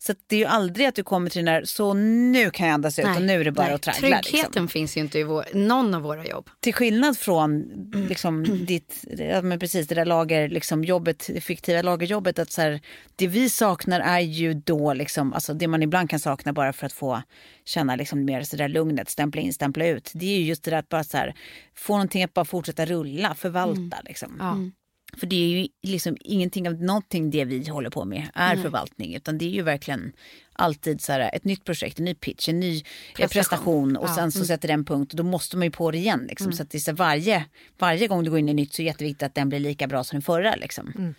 Så 0.00 0.12
att 0.12 0.18
det 0.26 0.36
är 0.36 0.40
ju 0.40 0.46
aldrig 0.46 0.86
att 0.86 0.94
du 0.94 1.02
kommer 1.02 1.30
till 1.30 1.44
den 1.44 1.54
där, 1.54 1.64
så 1.64 1.94
nu 1.94 2.50
kan 2.50 2.66
jag 2.66 2.74
andas 2.74 2.98
ut 2.98 3.06
och 3.16 3.22
nu 3.22 3.40
är 3.40 3.44
det 3.44 3.52
bara 3.52 3.66
nej. 3.66 3.74
att 3.74 3.82
traggla. 3.82 4.22
Tryggheten 4.22 4.40
Liksom. 4.44 4.68
finns 4.68 4.96
ju 4.96 5.00
inte 5.00 5.18
i 5.18 5.22
vår, 5.22 5.44
någon 5.54 5.94
av 5.94 6.02
våra 6.02 6.26
jobb. 6.26 6.50
Till 6.60 6.74
skillnad 6.74 7.18
från 7.18 7.64
liksom, 8.08 8.64
ditt, 8.66 9.04
ja, 9.18 9.42
men 9.42 9.58
precis 9.58 9.88
det 9.88 9.94
där 9.94 10.04
lager, 10.04 10.48
liksom, 10.48 10.84
jobbet, 10.84 11.30
fiktiva 11.40 11.82
lagerjobbet. 11.82 12.38
Att 12.38 12.50
så 12.50 12.62
här, 12.62 12.80
det 13.16 13.26
vi 13.26 13.50
saknar 13.50 14.00
är 14.00 14.20
ju 14.20 14.54
då 14.54 14.94
liksom, 14.94 15.32
alltså, 15.32 15.54
det 15.54 15.68
man 15.68 15.82
ibland 15.82 16.10
kan 16.10 16.20
sakna 16.20 16.52
bara 16.52 16.72
för 16.72 16.86
att 16.86 16.92
få 16.92 17.22
känna 17.64 17.96
liksom, 17.96 18.24
mer 18.24 18.42
så 18.42 18.56
där 18.56 18.68
lugnet, 18.68 19.10
stämpla 19.10 19.40
in, 19.40 19.52
stämpla 19.52 19.86
ut. 19.86 20.10
Det 20.14 20.26
är 20.26 20.38
ju 20.38 20.44
just 20.44 20.64
det 20.64 20.70
där 20.70 20.78
att 20.78 20.88
bara 20.88 21.04
så 21.04 21.16
här, 21.16 21.34
få 21.76 21.92
någonting 21.92 22.22
att 22.22 22.34
bara 22.34 22.44
fortsätta 22.44 22.86
rulla, 22.86 23.34
förvalta. 23.34 23.96
Liksom. 24.04 24.36
Ja. 24.38 24.56
För 25.16 25.26
det 25.26 25.36
är 25.36 25.48
ju 25.48 25.68
liksom 25.82 26.16
ingenting 26.20 26.68
av 26.68 26.74
någonting 26.74 27.30
det 27.30 27.44
vi 27.44 27.68
håller 27.68 27.90
på 27.90 28.04
med 28.04 28.28
är 28.34 28.56
förvaltning. 28.56 29.14
Utan 29.14 29.38
det 29.38 29.44
är 29.44 29.50
ju 29.50 29.62
verkligen 29.62 30.12
alltid 30.52 31.00
så 31.00 31.12
här, 31.12 31.30
ett 31.34 31.44
nytt 31.44 31.64
projekt, 31.64 31.98
en 31.98 32.04
ny 32.04 32.14
pitch, 32.14 32.48
en 32.48 32.60
ny 32.60 32.82
prestation, 33.16 33.28
prestation 33.28 33.96
och 33.96 34.08
sen 34.10 34.32
så 34.32 34.44
sätter 34.44 34.68
den 34.68 34.84
punkt 34.84 35.12
och 35.12 35.16
då 35.16 35.22
måste 35.22 35.56
man 35.56 35.66
ju 35.66 35.70
på 35.70 35.90
det 35.90 35.98
igen. 35.98 36.26
Liksom. 36.28 36.52
Så 36.52 36.62
att 36.62 36.70
det 36.70 36.78
är 36.78 36.80
så 36.80 36.92
varje, 36.92 37.44
varje 37.78 38.06
gång 38.06 38.24
du 38.24 38.30
går 38.30 38.38
in 38.38 38.48
i 38.48 38.54
nytt 38.54 38.74
så 38.74 38.82
är 38.82 38.84
det 38.84 38.88
jätteviktigt 38.88 39.22
att 39.22 39.34
den 39.34 39.48
blir 39.48 39.60
lika 39.60 39.86
bra 39.86 40.04
som 40.04 40.16
den 40.16 40.22
förra. 40.22 40.54
Liksom. 40.54 41.14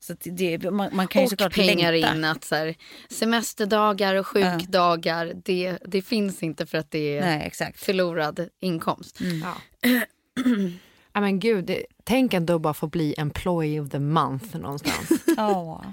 Så 0.00 0.12
att 0.12 0.26
det, 0.30 0.70
man, 0.70 0.90
man 0.92 1.06
kan 1.08 1.22
ju 1.22 1.24
Och 1.24 1.30
såklart 1.30 1.54
pengar 1.54 1.92
längta. 1.92 2.14
in 2.14 2.24
att 2.24 2.44
så 2.44 2.54
här, 2.54 2.74
semesterdagar 3.08 4.14
och 4.14 4.26
sjukdagar, 4.26 5.32
det, 5.44 5.78
det 5.86 6.02
finns 6.02 6.42
inte 6.42 6.66
för 6.66 6.78
att 6.78 6.90
det 6.90 7.18
är 7.18 7.20
Nej, 7.20 7.46
exakt. 7.46 7.80
förlorad 7.80 8.48
inkomst. 8.60 9.18
Ja. 9.42 9.56
ja, 11.12 11.20
men 11.20 11.40
gud, 11.40 11.64
det, 11.64 11.86
tänk 12.04 12.34
ändå 12.34 12.58
bara 12.58 12.74
få 12.74 12.86
bli 12.86 13.14
employee 13.18 13.80
of 13.80 13.90
the 13.90 13.98
month 13.98 14.56
någonstans. 14.56 15.10
Ja, 15.36 15.84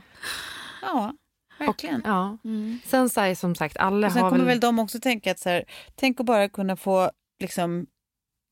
ja 0.82 1.14
verkligen. 1.60 2.02
ja. 2.06 2.38
Sen 2.86 3.10
så 3.10 3.22
här, 3.22 3.36
som 3.36 3.56
sagt, 3.56 3.78
alla 3.78 4.08
Och 4.08 4.14
sen 4.14 4.24
har 4.24 4.30
kommer 4.30 4.46
väl 4.46 4.60
de 4.60 4.80
också 4.80 5.00
tänka 5.00 5.32
att 5.32 5.40
så 5.40 5.50
här, 5.50 5.64
tänk 5.96 6.20
att 6.20 6.26
bara 6.26 6.50
kunna 6.50 6.76
få 6.76 7.12
liksom 7.40 7.86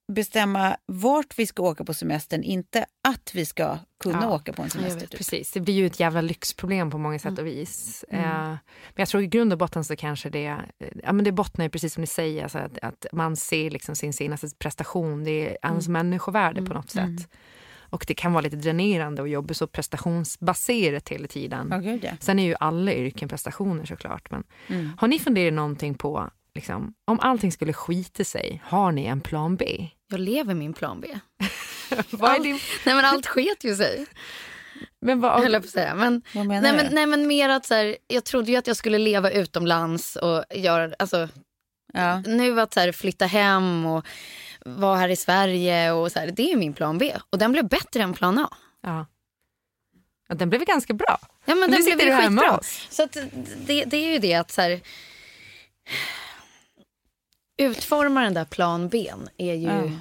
bestämma 0.08 0.78
vart 0.86 1.39
vi 1.39 1.45
ska 1.45 1.64
åka 1.64 1.84
på 1.84 1.93
semestern, 1.93 2.43
inte 2.43 2.86
att 3.08 3.32
vi 3.34 3.45
ska 3.45 3.78
kunna 4.03 4.22
Ja, 4.22 4.36
åka 4.36 4.53
på 4.53 4.62
en 4.62 4.70
semester. 4.70 4.99
Typ. 5.08 5.18
Precis, 5.18 5.51
det 5.51 5.60
blir 5.60 5.74
ju 5.74 5.86
ett 5.86 5.99
jävla 5.99 6.22
lyxproblem 6.22 6.91
på 6.91 6.97
många 6.97 7.20
sätt 7.20 7.39
och 7.39 7.47
vis. 7.47 8.05
Eh, 8.10 8.20
men 8.20 8.60
jag 8.95 9.08
tror 9.08 9.24
i 9.24 9.28
grund 9.28 9.53
och 9.53 9.60
botten 9.60 9.84
så 9.84 9.95
kanske 9.95 10.30
det, 10.30 10.45
eh, 10.45 10.88
ja 11.03 11.14
men 11.14 11.26
det 11.26 11.32
bottnar 11.32 11.66
ju 11.66 11.70
precis 11.70 11.93
som 11.93 12.01
ni 12.01 12.08
säger, 12.08 12.43
alltså 12.43 12.58
att, 12.58 12.78
att 12.82 13.05
man 13.12 13.36
ser 13.36 13.70
liksom 13.70 13.95
sin 13.95 14.14
senaste 14.14 14.47
prestation, 14.60 15.24
det 15.24 15.49
är 15.49 15.58
ens 15.64 15.88
människovärde 15.88 16.62
på 16.62 16.74
något 16.74 16.89
sätt. 16.89 17.30
Och 17.89 18.05
det 18.08 18.14
kan 18.14 18.34
vara 18.34 18.41
lite 18.41 18.55
dränerande 18.55 19.22
och 19.22 19.28
jobba 19.28 19.53
så 19.53 19.68
prestationsbaserat 19.68 21.10
hela 21.10 21.28
tiden. 21.28 21.68
Ja, 21.72 21.78
gud, 21.78 22.03
ja. 22.03 22.12
Sen 22.20 22.39
är 22.39 22.43
ju 22.43 22.55
alla 22.60 22.93
yrken 22.93 23.30
prestationer 23.30 23.86
såklart. 23.86 24.32
Men 24.32 24.43
har 24.97 25.08
ni 25.08 25.20
funderat 25.20 25.53
någonting 25.53 25.93
på, 25.93 26.30
liksom, 26.55 26.93
om 27.05 27.20
allting 27.20 27.51
skulle 27.51 27.74
skita 27.74 28.24
sig, 28.24 28.62
har 28.66 28.91
ni 28.91 29.05
en 29.05 29.22
plan 29.22 29.55
B? 29.55 29.89
Jag 30.10 30.20
lever 30.20 30.53
min 30.53 30.74
plan 30.74 31.01
B. 31.01 31.20
Vad 32.10 32.32
Allt, 32.32 32.43
din... 32.43 32.60
nej 32.86 32.95
men 32.95 33.05
allt 33.05 33.26
sket 33.28 33.64
ju 33.64 33.76
sig. 33.76 34.05
Men 35.01 35.20
vad, 35.22 35.41
höll 35.41 35.53
jag 35.53 35.62
på 35.62 35.66
att 35.66 35.72
säga. 35.72 35.95
Men, 35.95 36.22
Vad 36.34 36.45
menar 36.45 36.62
nej, 36.62 36.72
du? 36.72 36.78
men, 36.78 36.93
nej 36.95 37.05
men 37.05 37.28
mer 37.28 37.49
att 37.49 37.66
så 37.66 37.74
här, 37.74 37.97
jag 38.08 38.24
trodde 38.24 38.51
ju 38.51 38.58
att 38.58 38.68
jag 38.68 38.78
skulle 38.78 38.97
leva 38.97 39.32
utomlands 39.32 40.16
och 40.16 40.43
göra, 40.51 40.95
alltså 40.99 41.30
Ja. 41.93 42.20
nu 42.26 42.62
att 42.62 42.74
så 42.74 42.80
här, 42.80 42.91
flytta 42.91 43.26
hem 43.26 43.86
och 43.86 44.05
vara 44.66 44.97
här 44.97 45.10
i 45.10 45.16
Sverige 45.16 45.91
och 45.91 46.12
så 46.12 46.20
här, 46.20 46.28
det 46.32 46.51
är 46.51 46.58
min 46.58 46.74
plan 46.74 46.97
B. 46.97 47.14
Och 47.30 47.38
den 47.38 47.51
blev 47.51 47.68
bättre 47.68 48.03
än 48.03 48.14
plan 48.14 48.38
A. 48.39 48.49
ja. 48.84 49.05
Ja, 50.30 50.36
den 50.36 50.49
blev 50.49 50.66
ganska 50.66 50.93
bra. 50.93 51.18
Ja 51.45 51.55
men 51.55 51.70
Nu 51.72 51.78
den 51.78 51.97
blev 51.97 52.18
skitbra. 52.22 52.60
Så 52.89 53.03
att 53.03 53.18
det, 53.66 53.84
det 53.86 53.97
är 53.97 54.12
ju 54.14 54.20
det 54.20 54.34
att 54.34 54.51
så 54.51 54.62
här, 54.62 54.80
utforma 57.58 58.22
den 58.22 58.34
där 58.34 58.45
plan 58.45 58.89
B 58.89 59.12
är 59.38 59.53
ju... 59.53 59.68
Ja. 59.68 59.91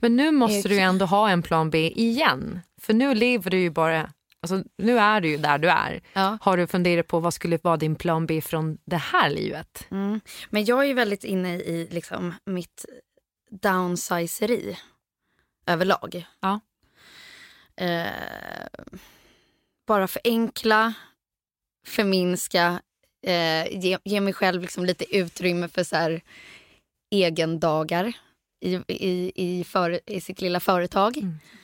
Men 0.00 0.16
nu 0.16 0.30
måste 0.30 0.68
du 0.68 0.74
ju 0.74 0.80
ändå 0.80 1.06
ha 1.06 1.30
en 1.30 1.42
plan 1.42 1.70
B 1.70 1.92
igen. 1.96 2.60
För 2.80 2.94
nu 2.94 3.14
lever 3.14 3.50
du 3.50 3.60
ju 3.60 3.70
bara... 3.70 4.10
Alltså, 4.40 4.62
nu 4.78 4.98
är 4.98 5.20
du 5.20 5.28
ju 5.28 5.36
där 5.36 5.58
du 5.58 5.70
är. 5.70 6.00
Ja. 6.12 6.38
Har 6.40 6.56
du 6.56 6.66
funderat 6.66 7.06
på 7.06 7.20
vad 7.20 7.34
skulle 7.34 7.58
vara 7.62 7.76
din 7.76 7.94
plan 7.94 8.26
B 8.26 8.40
från 8.40 8.78
det 8.84 8.96
här 8.96 9.30
livet? 9.30 9.86
Mm. 9.90 10.20
Men 10.50 10.64
jag 10.64 10.80
är 10.80 10.84
ju 10.84 10.94
väldigt 10.94 11.24
inne 11.24 11.56
i 11.56 11.88
liksom, 11.90 12.34
mitt 12.44 12.84
downsizeri 13.50 14.78
överlag. 15.66 16.26
Ja. 16.40 16.60
Eh, 17.76 18.06
bara 19.86 20.08
förenkla, 20.08 20.94
förminska, 21.86 22.80
eh, 23.26 23.78
ge, 23.78 23.98
ge 24.04 24.20
mig 24.20 24.32
själv 24.32 24.62
liksom 24.62 24.84
lite 24.84 25.16
utrymme 25.16 25.68
för 25.68 25.84
så 25.84 25.96
här, 25.96 26.22
egendagar 27.10 28.12
i, 28.60 28.74
i, 28.88 29.32
i, 29.34 29.64
för, 29.64 30.00
i 30.06 30.20
sitt 30.20 30.40
lilla 30.40 30.60
företag. 30.60 31.16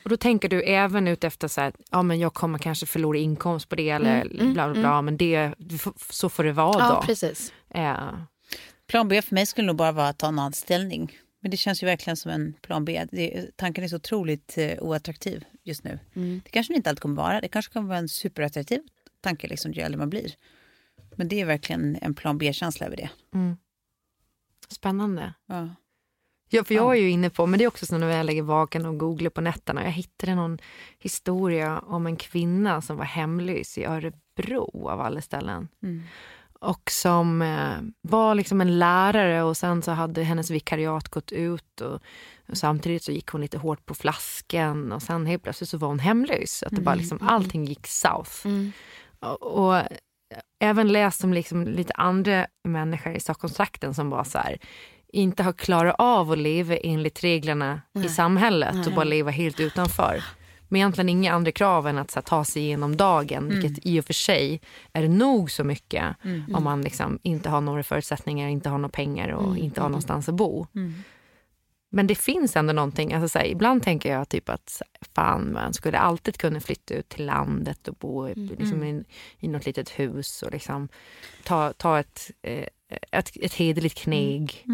Och 0.05 0.11
då 0.11 0.17
tänker 0.17 0.49
du 0.49 0.63
även 0.63 1.09
ut 1.09 1.25
efter 1.25 1.49
så 1.49 1.61
här, 1.61 1.73
ja 1.91 2.03
men 2.03 2.19
jag 2.21 2.35
kommer 2.35 2.59
kanske 2.59 2.87
förlora 2.87 3.19
inkomst 3.19 3.69
på 3.69 3.77
det 3.77 3.91
eller 3.91 4.21
Mm, 4.23 4.41
mm, 4.41 4.53
bla 4.55 4.73
bla 4.73 4.81
bla, 4.81 5.03
men 5.03 5.17
det, 5.17 5.55
så 6.11 6.29
får 6.29 6.45
det 6.45 6.53
vara 6.53 6.79
Ja, 6.81 6.95
då. 6.95 7.03
precis. 7.07 7.53
Eh, 7.75 7.97
Plan 8.87 9.09
B 9.09 9.23
för 9.23 9.35
mig 9.35 9.47
skulle 9.47 9.67
nog 9.67 9.77
bara 9.77 9.93
vara 9.93 10.09
att 10.09 10.19
ta 10.19 10.29
en 10.29 10.39
anställning. 10.39 11.19
Men 11.41 11.51
det 11.51 11.57
känns 11.57 11.83
ju 11.83 11.87
verkligen 11.87 12.17
som 12.17 12.31
en 12.31 12.53
plan 12.63 12.85
B. 12.85 13.05
Det, 13.13 13.51
tanken 13.57 13.85
är 13.85 13.89
så 13.89 13.97
otroligt 13.97 14.59
eh, 14.59 14.79
oattraktiv 14.83 15.45
just 15.65 15.85
nu. 15.85 15.99
Det 16.45 16.51
kanske 16.51 16.73
den 16.73 16.77
inte 16.77 16.91
alltid 16.91 17.01
kommer 17.03 17.17
vara. 17.17 17.41
Det 17.41 17.49
kanske 17.49 17.73
kommer 17.73 17.89
vara 17.89 17.99
en 17.99 18.09
superattraktiv 18.09 18.81
tanke 19.21 19.49
liksom, 19.49 19.73
ju 19.73 19.83
äldre 19.83 19.99
man 19.99 20.11
blir. 20.11 20.33
Men 21.17 21.29
det 21.29 21.41
är 21.41 21.45
verkligen 21.45 21.97
en 22.03 22.15
plan 22.15 22.39
B-känsla 22.39 22.87
över 22.87 22.97
det. 22.97 23.11
Spännande. 24.75 25.35
Ja. 25.47 25.69
Ja, 26.49 26.65
för 26.65 26.75
jag 26.75 26.97
är 26.97 27.01
ju 27.01 27.11
inne 27.11 27.31
på, 27.31 27.47
men 27.47 27.59
det 27.59 27.65
är 27.65 27.69
också 27.69 27.87
så 27.87 27.99
när 27.99 28.09
jag 28.09 28.27
lägger 28.27 28.43
vaken 28.43 28.87
och 28.87 28.99
googlar 28.99 29.31
på 29.31 29.41
nätterna. 29.41 29.85
Jag 29.85 29.91
hittade 29.91 30.35
någon 30.35 30.59
historia 30.99 31.79
om 31.79 32.07
en 32.07 32.17
kvinna 32.17 32.81
som 32.83 32.97
var 32.97 33.05
hemlös 33.05 33.79
i 33.79 33.85
Örebro 33.85 34.89
av 34.89 35.01
alla 35.01 35.21
ställen. 35.21 35.69
Och 36.61 36.91
som 36.91 37.43
eh, 37.43 37.77
var 38.03 38.35
liksom 38.35 38.61
en 38.61 38.79
lärare 38.79 39.43
och 39.43 39.57
sen 39.57 39.83
så 39.83 39.91
hade 39.91 40.23
hennes 40.23 40.51
vikariat 40.51 41.09
gått 41.09 41.33
ut 41.33 41.81
och, 41.81 42.01
och 42.49 42.59
samtidigt 42.59 43.03
så 43.03 43.13
gick 43.13 43.29
hon 43.29 43.41
lite 43.41 43.59
hårt 43.59 43.87
på 43.87 43.95
flasken 43.95 44.93
och 44.93 45.03
sen 45.03 45.27
helt 45.27 45.43
plötsligt 45.43 45.71
så 45.71 45.79
var 45.79 45.89
hon 45.89 45.99
hemlös. 45.99 46.63
Att 46.63 46.77
det 46.77 46.81
bara 46.81 46.95
liksom, 46.95 47.19
allting 47.23 47.65
gick 47.65 47.87
south. 47.87 48.47
Och, 49.21 49.43
och 49.43 49.83
även 50.61 50.89
läst 50.89 51.25
om 51.25 51.33
liksom 51.33 51.65
lite 51.65 51.93
andra 51.93 52.47
människor 52.69 53.13
i 53.13 53.21
Stockholmstrakten 53.21 53.95
som 53.95 54.11
var 54.11 54.25
så 54.25 54.39
här, 54.39 54.59
inte 55.13 55.43
har 55.43 55.53
klarat 55.53 55.95
av 55.99 56.33
att 56.33 56.39
leva 56.39 56.77
enligt 56.77 57.25
reglerna 57.25 57.81
i 58.05 58.09
samhället 58.09 58.87
och 58.87 58.93
bara 58.93 59.05
leva 59.05 59.31
helt 59.31 59.61
utanför. 59.61 60.25
Men 60.69 60.77
egentligen 60.77 61.09
inga 61.09 61.33
andra 61.33 61.53
krav 61.53 61.87
än 61.87 61.99
att 61.99 62.15
här, 62.15 62.23
ta 62.23 62.45
sig 62.45 62.63
igenom 62.63 62.97
dagen, 62.97 63.49
vilket 63.49 63.87
i 63.87 64.01
och 64.01 64.05
för 64.05 64.13
sig 64.13 64.61
är 64.93 65.09
nog 65.09 65.51
så 65.51 65.65
mycket 65.65 66.05
om 66.55 66.65
man 66.65 66.83
liksom 66.83 67.19
inte 67.23 67.49
har 67.49 67.61
några 67.61 67.83
förutsättningar, 67.83 68.49
inte 68.49 68.69
har 68.69 68.79
några 68.79 68.93
pengar 68.93 69.29
och 69.29 69.57
inte 69.59 69.81
har 69.81 69.89
någonstans 69.89 70.29
att 70.29 70.35
bo. 70.35 70.67
Men 71.95 72.07
det 72.07 72.15
finns 72.15 72.57
ändå 72.57 72.73
någonting, 72.73 73.13
alltså 73.13 73.29
så 73.29 73.39
här, 73.39 73.47
ibland 73.47 73.83
tänker 73.83 74.13
jag 74.13 74.29
typ 74.29 74.49
att 74.49 74.83
fan 75.15 75.53
man 75.53 75.73
skulle 75.75 75.99
alltid 75.99 76.37
kunna 76.39 76.61
flytta 76.61 76.95
ut 76.95 77.09
till 77.09 77.27
landet 77.27 77.89
och 77.89 77.95
bo 77.95 78.29
i- 78.29 78.35
liksom, 78.59 78.83
i, 78.85 79.05
i 79.39 79.49
något 79.49 79.67
litet 79.67 79.91
hus 79.91 80.43
och 80.43 80.53
liksom 80.53 80.89
ta, 81.45 81.73
ta 81.73 81.99
ett, 82.01 82.31
eh, 82.43 82.67
ett, 83.11 83.31
ett 83.41 83.55
hederligt 83.55 83.99
kneg. 83.99 84.65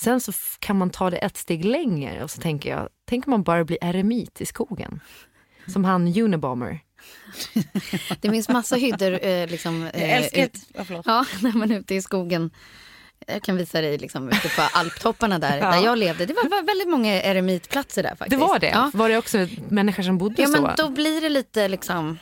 Sen 0.00 0.20
så 0.20 0.32
kan 0.58 0.76
man 0.78 0.90
ta 0.90 1.10
det 1.10 1.16
ett 1.16 1.36
steg 1.36 1.64
längre 1.64 2.22
och 2.24 2.30
så 2.30 2.40
tänker 2.40 2.70
jag, 2.70 2.88
tänk 3.04 3.26
om 3.26 3.30
man 3.30 3.42
bara 3.42 3.64
blir 3.64 3.78
eremit 3.80 4.40
i 4.40 4.46
skogen. 4.46 5.00
Som 5.66 5.84
han 5.84 6.18
Unabomber. 6.18 6.80
Det 8.20 8.30
finns 8.30 8.48
massa 8.48 8.76
hyddor 8.76 9.24
eh, 9.24 9.46
liksom, 9.50 9.82
Jag 9.82 10.02
eh, 10.02 10.16
älskar 10.16 10.44
ut. 10.44 10.56
Ja, 11.06 11.26
när 11.42 11.52
man 11.52 11.70
är 11.70 11.78
ute 11.78 11.94
i 11.94 12.02
skogen. 12.02 12.50
Jag 13.26 13.42
kan 13.42 13.56
visa 13.56 13.80
dig 13.80 13.98
liksom, 13.98 14.28
ute 14.28 14.48
på 14.48 14.62
alptopparna 14.72 15.38
där, 15.38 15.58
Ja. 15.58 15.70
där 15.70 15.84
jag 15.84 15.98
levde. 15.98 16.26
Det 16.26 16.34
var 16.34 16.48
var 16.48 16.62
väldigt 16.62 16.88
många 16.88 17.22
eremitplatser 17.22 18.02
där 18.02 18.10
Det 18.10 18.16
faktiskt. 18.16 18.40
var 18.40 18.58
det? 18.58 18.66
Ja, 18.68 18.90
Var 18.94 19.08
det 19.08 19.16
också 19.18 19.46
människor 19.68 20.02
som 20.02 20.18
bodde 20.18 20.42
ja 20.42 20.48
så? 20.48 20.62
men 20.62 20.70
då 20.76 20.88
blir 20.88 21.20
det 21.20 21.28
lite 21.28 21.68
liksom 21.68 22.18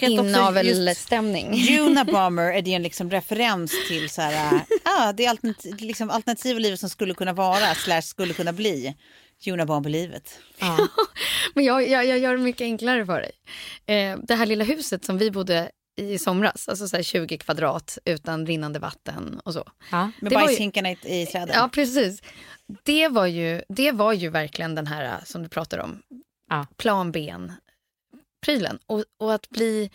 inavelsstämning. 0.00 1.78
Unabomber 1.80 2.42
är 2.52 2.62
det 2.62 2.74
en 2.74 2.82
liksom 2.82 3.10
referens 3.10 3.72
till 3.88 4.10
så 4.10 4.22
här, 4.22 4.60
ah, 4.84 5.12
det 5.12 5.24
är 5.24 5.30
alternativ, 5.30 5.74
liksom 5.78 6.10
alternativa 6.10 6.58
livet 6.58 6.80
som 6.80 6.88
skulle 6.90 7.14
kunna 7.14 7.32
vara, 7.32 7.74
slash 7.74 8.02
skulle 8.02 8.34
kunna 8.34 8.52
bli 8.52 8.94
Unabomber-livet. 9.46 10.38
Ja. 10.58 10.88
Men 11.54 11.64
jag, 11.64 11.88
jag, 11.88 12.06
jag 12.06 12.18
gör 12.18 12.32
det 12.36 12.42
mycket 12.42 12.60
enklare 12.64 13.06
för 13.06 13.20
dig. 13.20 13.30
Eh, 13.86 14.18
det 14.22 14.34
här 14.34 14.46
lilla 14.46 14.64
huset 14.64 15.04
som 15.04 15.18
vi 15.18 15.30
bodde 15.30 15.70
i 15.98 16.18
somras, 16.18 16.68
alltså 16.68 16.88
så 16.88 16.96
här 16.96 17.02
20 17.02 17.38
kvadrat 17.38 17.98
utan 18.04 18.46
rinnande 18.46 18.78
vatten 18.78 19.40
och 19.44 19.52
så. 19.52 19.64
Ja. 19.90 20.10
Med 20.20 20.32
ju- 20.32 20.38
bajshinkarna 20.38 20.90
i, 20.90 21.26
träden. 21.26 21.54
Ja, 21.54 21.68
precis. 21.72 22.22
Det 22.82 23.08
var 23.08 23.26
ju, 23.26 23.62
det 23.68 23.92
var 23.92 24.12
ju 24.12 24.28
verkligen 24.28 24.74
den 24.74 24.86
här 24.86 25.04
eh, 25.04 25.24
som 25.24 25.42
du 25.42 25.48
pratar 25.48 25.78
om, 25.78 26.02
Ja. 26.50 26.66
plan 26.76 27.12
B-prylen. 27.12 28.78
Och, 28.86 29.04
och 29.20 29.34
att 29.34 29.48
bli 29.48 29.90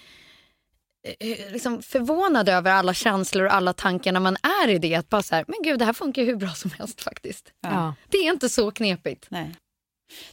eh, 1.20 1.52
liksom 1.54 1.82
förvånad 1.82 2.50
över 2.50 2.72
alla 2.72 2.94
känslor 2.94 3.46
och 3.46 3.54
alla 3.54 3.74
tankar 3.74 4.12
när 4.12 4.20
man 4.20 4.38
är 4.64 4.68
i 4.70 4.80
det. 4.80 4.96
Att 4.96 5.10
bara 5.10 5.24
så 5.24 5.36
här, 5.36 5.46
men 5.48 5.58
gud 5.64 5.80
det 5.80 5.86
här 5.86 5.94
funkar 5.94 6.22
ju 6.22 6.28
hur 6.28 6.36
bra 6.36 6.50
som 6.50 6.72
helst 6.72 7.02
faktiskt. 7.02 7.52
Ja. 7.62 7.96
Det 8.10 8.18
är 8.18 8.32
inte 8.34 8.50
så 8.50 8.72
knepigt. 8.72 9.26
Nej. 9.30 9.56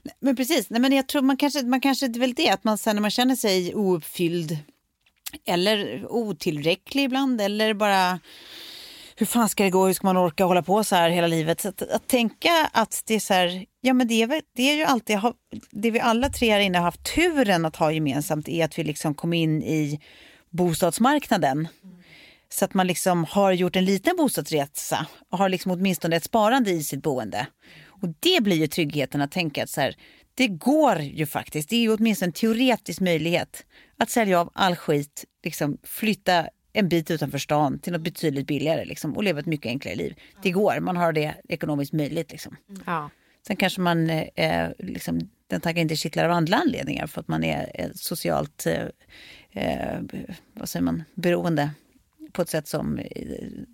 Nej, 0.02 0.14
Men 0.20 0.36
precis, 0.36 0.70
Nej, 0.70 0.80
men 0.80 0.92
jag 0.92 1.08
tror 1.08 1.22
man 1.22 1.36
kanske, 1.36 1.62
man 1.62 1.80
kanske 1.80 2.08
det 2.08 2.16
är 2.16 2.20
väl 2.20 2.34
det 2.34 2.48
att 2.50 2.64
man 2.64 2.78
sen 2.78 2.96
när 2.96 3.00
man 3.00 3.10
känner 3.10 3.36
sig 3.36 3.74
ouppfylld 3.74 4.58
eller 5.46 6.06
otillräcklig 6.12 7.04
ibland 7.04 7.40
eller 7.40 7.74
bara 7.74 8.20
hur 9.16 9.26
fan 9.26 9.48
ska 9.48 9.64
det 9.64 9.70
gå, 9.70 9.86
hur 9.86 9.94
ska 9.94 10.06
man 10.06 10.16
orka 10.16 10.44
hålla 10.44 10.62
på 10.62 10.84
så 10.84 10.96
här 10.96 11.10
hela 11.10 11.26
livet? 11.26 11.60
Så 11.60 11.68
att, 11.68 11.82
att 11.82 12.08
tänka 12.08 12.70
att 12.72 13.02
det 13.06 13.14
är 13.14 13.20
så 13.20 13.34
här, 13.34 13.66
ja 13.80 13.94
men 13.94 14.08
det 14.08 14.22
är, 14.22 14.26
väl, 14.26 14.40
det 14.56 14.62
är 14.62 14.74
ju 14.74 14.84
alltid, 14.84 15.18
det 15.70 15.90
vi 15.90 16.00
alla 16.00 16.28
tre 16.28 16.50
här 16.50 16.60
inne 16.60 16.78
har 16.78 16.84
haft 16.84 17.14
turen 17.14 17.64
att 17.64 17.76
ha 17.76 17.92
gemensamt 17.92 18.48
är 18.48 18.64
att 18.64 18.78
vi 18.78 18.84
liksom 18.84 19.14
kom 19.14 19.32
in 19.32 19.62
i 19.62 20.00
bostadsmarknaden. 20.50 21.68
Så 22.52 22.64
att 22.64 22.74
man 22.74 22.86
liksom 22.86 23.24
har 23.24 23.52
gjort 23.52 23.76
en 23.76 23.84
liten 23.84 24.16
bostadsresa 24.16 25.06
och 25.30 25.38
har 25.38 25.48
liksom 25.48 25.72
åtminstone 25.72 26.16
ett 26.16 26.24
sparande 26.24 26.70
i 26.70 26.82
sitt 26.82 27.02
boende. 27.02 27.46
Och 27.86 28.08
det 28.20 28.42
blir 28.42 28.56
ju 28.56 28.66
tryggheten 28.66 29.20
att 29.20 29.32
tänka 29.32 29.62
att 29.62 29.70
så 29.70 29.80
här, 29.80 29.94
det 30.34 30.48
går 30.48 31.00
ju 31.00 31.26
faktiskt, 31.26 31.68
det 31.68 31.76
är 31.76 31.80
ju 31.80 31.94
åtminstone 31.94 32.28
en 32.28 32.32
teoretisk 32.32 33.00
möjlighet 33.00 33.66
att 33.96 34.10
sälja 34.10 34.40
av 34.40 34.50
all 34.54 34.76
skit, 34.76 35.24
liksom 35.44 35.78
flytta 35.82 36.48
en 36.72 36.88
bit 36.88 37.10
utanför 37.10 37.38
stan 37.38 37.78
till 37.78 37.92
något 37.92 38.02
betydligt 38.02 38.46
billigare 38.46 38.84
liksom, 38.84 39.16
och 39.16 39.24
leva 39.24 39.40
ett 39.40 39.46
mycket 39.46 39.66
enklare 39.66 39.94
liv. 39.94 40.14
Det 40.42 40.50
går, 40.50 40.80
man 40.80 40.96
har 40.96 41.12
det 41.12 41.34
ekonomiskt 41.48 41.92
möjligt. 41.92 42.32
Liksom. 42.32 42.56
Ja. 42.86 43.10
Sen 43.46 43.56
kanske 43.56 43.80
man, 43.80 44.10
eh, 44.10 44.68
liksom, 44.78 45.30
den 45.46 45.60
tanken 45.60 45.82
inte 45.82 45.96
kittlar 45.96 46.24
av 46.24 46.30
andra 46.30 46.56
anledningar 46.56 47.06
för 47.06 47.20
att 47.20 47.28
man 47.28 47.44
är 47.44 47.70
eh, 47.74 47.88
socialt, 47.94 48.66
eh, 48.66 48.84
eh, 49.50 50.00
vad 50.52 50.68
säger 50.68 50.84
man, 50.84 51.04
beroende 51.14 51.70
på 52.32 52.42
ett 52.42 52.48
sätt 52.48 52.68
som 52.68 52.98
eh, 52.98 53.04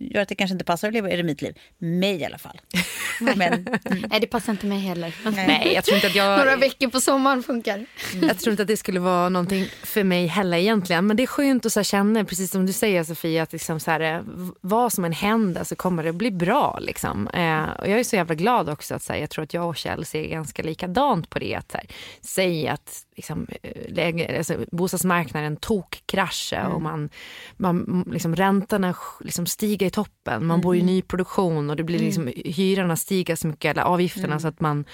gör 0.01 0.23
att 0.23 0.29
det 0.29 0.35
kanske 0.35 0.53
inte 0.53 0.65
passar 0.65 0.89
att 0.89 0.95
leva 0.95 1.11
eremitliv. 1.11 1.59
Mig 1.79 2.17
i 2.17 2.25
alla 2.25 2.39
fall. 2.39 2.61
Men, 3.21 3.67
Nej 3.85 4.21
det 4.21 4.27
passar 4.27 4.53
inte 4.53 4.67
mig 4.67 4.79
heller. 4.79 5.15
Nej, 5.25 5.73
jag 5.75 5.85
tror 5.85 5.95
inte 5.95 6.07
att 6.07 6.15
jag... 6.15 6.39
Några 6.39 6.57
veckor 6.57 6.89
på 6.89 7.01
sommaren 7.01 7.43
funkar. 7.43 7.87
Jag 8.23 8.39
tror 8.39 8.51
inte 8.51 8.63
att 8.63 8.69
det 8.69 8.77
skulle 8.77 9.01
vara 9.01 9.29
någonting 9.29 9.67
för 9.83 10.05
mig 10.05 10.27
heller 10.27 10.59
egentligen. 10.59 11.07
Men 11.07 11.17
det 11.17 11.23
är 11.23 11.27
skönt 11.27 11.67
att 11.67 11.73
så 11.73 11.83
känna, 11.83 12.25
precis 12.25 12.51
som 12.51 12.67
du 12.67 12.73
säger 12.73 13.05
Sofia, 13.05 13.43
att 13.43 13.53
liksom 13.53 13.81
så 13.81 13.91
här, 13.91 14.01
eh, 14.01 14.21
vad 14.61 14.93
som 14.93 15.05
än 15.05 15.13
händer 15.13 15.65
så 15.65 15.77
kommer 15.77 16.05
det 16.05 16.13
bli 16.13 16.31
bra. 16.31 16.79
Liksom. 16.81 17.29
Eh, 17.29 17.63
och 17.63 17.89
jag 17.89 18.01
är 18.01 18.05
så 18.05 18.17
jävla 18.17 18.35
glad 18.35 18.69
också 18.69 18.95
att 18.95 19.03
så 19.03 19.13
här, 19.13 19.21
jag 19.21 19.31
tror 19.31 19.45
att 19.45 19.55
jag 19.55 19.69
och 19.69 19.77
Kjell 19.77 20.05
ser 20.05 20.25
ganska 20.25 20.63
likadant 20.63 21.31
på 21.31 21.39
det. 21.39 21.55
Att 21.55 21.73
så 21.73 21.79
här, 21.79 21.87
säga 22.23 22.73
att 22.73 23.06
liksom, 23.17 23.47
eh, 23.63 23.95
läge, 23.95 24.39
alltså, 24.39 24.65
bostadsmarknaden 24.73 25.57
tokkraschar 25.57 26.69
och 26.69 26.83
man, 26.83 27.11
man 27.57 28.05
liksom, 28.13 28.37
räntorna 28.37 28.95
liksom, 29.21 29.47
stiger 29.47 29.87
i 29.87 29.91
toppen. 29.91 30.47
Man 30.47 30.61
bor 30.61 30.77
i 30.77 30.83
nyproduktion 30.83 31.71
och 31.71 31.77
det 31.77 31.85
blir 31.85 31.99
liksom, 31.99 32.33
hyrorna 32.45 32.97
stiger 32.97 33.37
så 33.37 33.47
mycket, 33.47 33.71
eller 33.71 33.83
avgifterna 33.83 34.39
så 34.39 34.49
att 34.49 34.61
man 34.61 34.85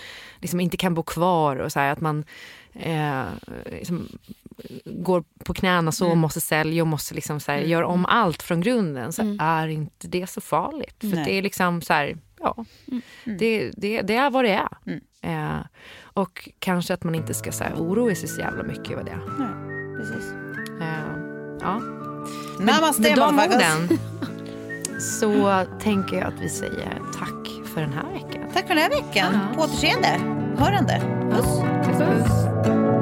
liksom 0.41 0.61
inte 0.61 0.77
kan 0.77 0.95
bo 0.95 1.03
kvar 1.03 1.57
och 1.57 1.73
så 1.73 1.81
här, 1.81 1.93
att 1.93 2.01
man 2.01 2.25
eh, 2.73 3.25
liksom, 3.71 4.09
går 4.85 5.25
på 5.45 5.55
knäna 5.55 5.93
så 5.93 6.11
och 6.11 6.17
måste 6.17 6.41
sälja 6.41 6.83
och 6.83 6.89
måste 6.89 7.15
liksom 7.15 7.41
så 7.41 7.53
här, 7.53 7.59
göra 7.59 7.87
om 7.87 8.07
allt 8.07 8.43
från 8.43 8.61
grunden. 8.61 9.13
Så 9.13 9.37
är 9.41 9.69
inte 9.69 10.09
det 10.09 10.27
så 10.27 10.41
farligt. 10.41 10.97
För 11.01 11.25
det 11.25 11.39
är 11.39 11.43
liksom 11.43 11.83
så 11.83 11.93
här, 11.93 12.17
ja, 12.43 12.65
det, 13.25 13.71
det, 13.77 14.03
det 14.03 14.17
är 14.17 14.31
vad 14.31 14.45
det 14.45 14.53
är. 14.53 14.69
Eh, 15.23 15.61
och 16.05 16.49
kanske 16.59 16.95
att 16.95 17.05
man 17.05 17.15
inte 17.15 17.35
ska 17.35 17.53
så 17.53 17.65
här, 17.65 17.75
oroa 17.75 18.15
sig 18.15 18.29
så 18.29 18.41
jävla 18.41 18.63
mycket 18.63 18.91
över 18.91 19.05
det. 19.05 19.19
nej, 19.39 19.97
precis. 19.97 20.33
Eh, 20.81 21.17
ja. 21.61 21.81
Namaste, 22.61 23.03
Med 23.03 23.17
de 23.19 23.35
motherfuckers. 23.35 23.91
orden 23.91 23.99
så 25.21 25.65
tänker 25.81 26.17
jag 26.17 26.27
att 26.27 26.41
vi 26.41 26.49
säger 26.49 26.99
tack 27.19 27.69
för 27.75 27.81
den 27.81 27.93
här 27.93 28.13
veckan. 28.13 28.51
Tack 28.55 28.67
för 28.67 28.75
den 28.75 28.83
här 28.83 28.91
veckan. 28.91 29.39
På 29.57 29.63
återseende. 29.63 30.09
Hörande. 30.59 31.03
Puss. 31.31 31.61
Producerat 31.87 33.02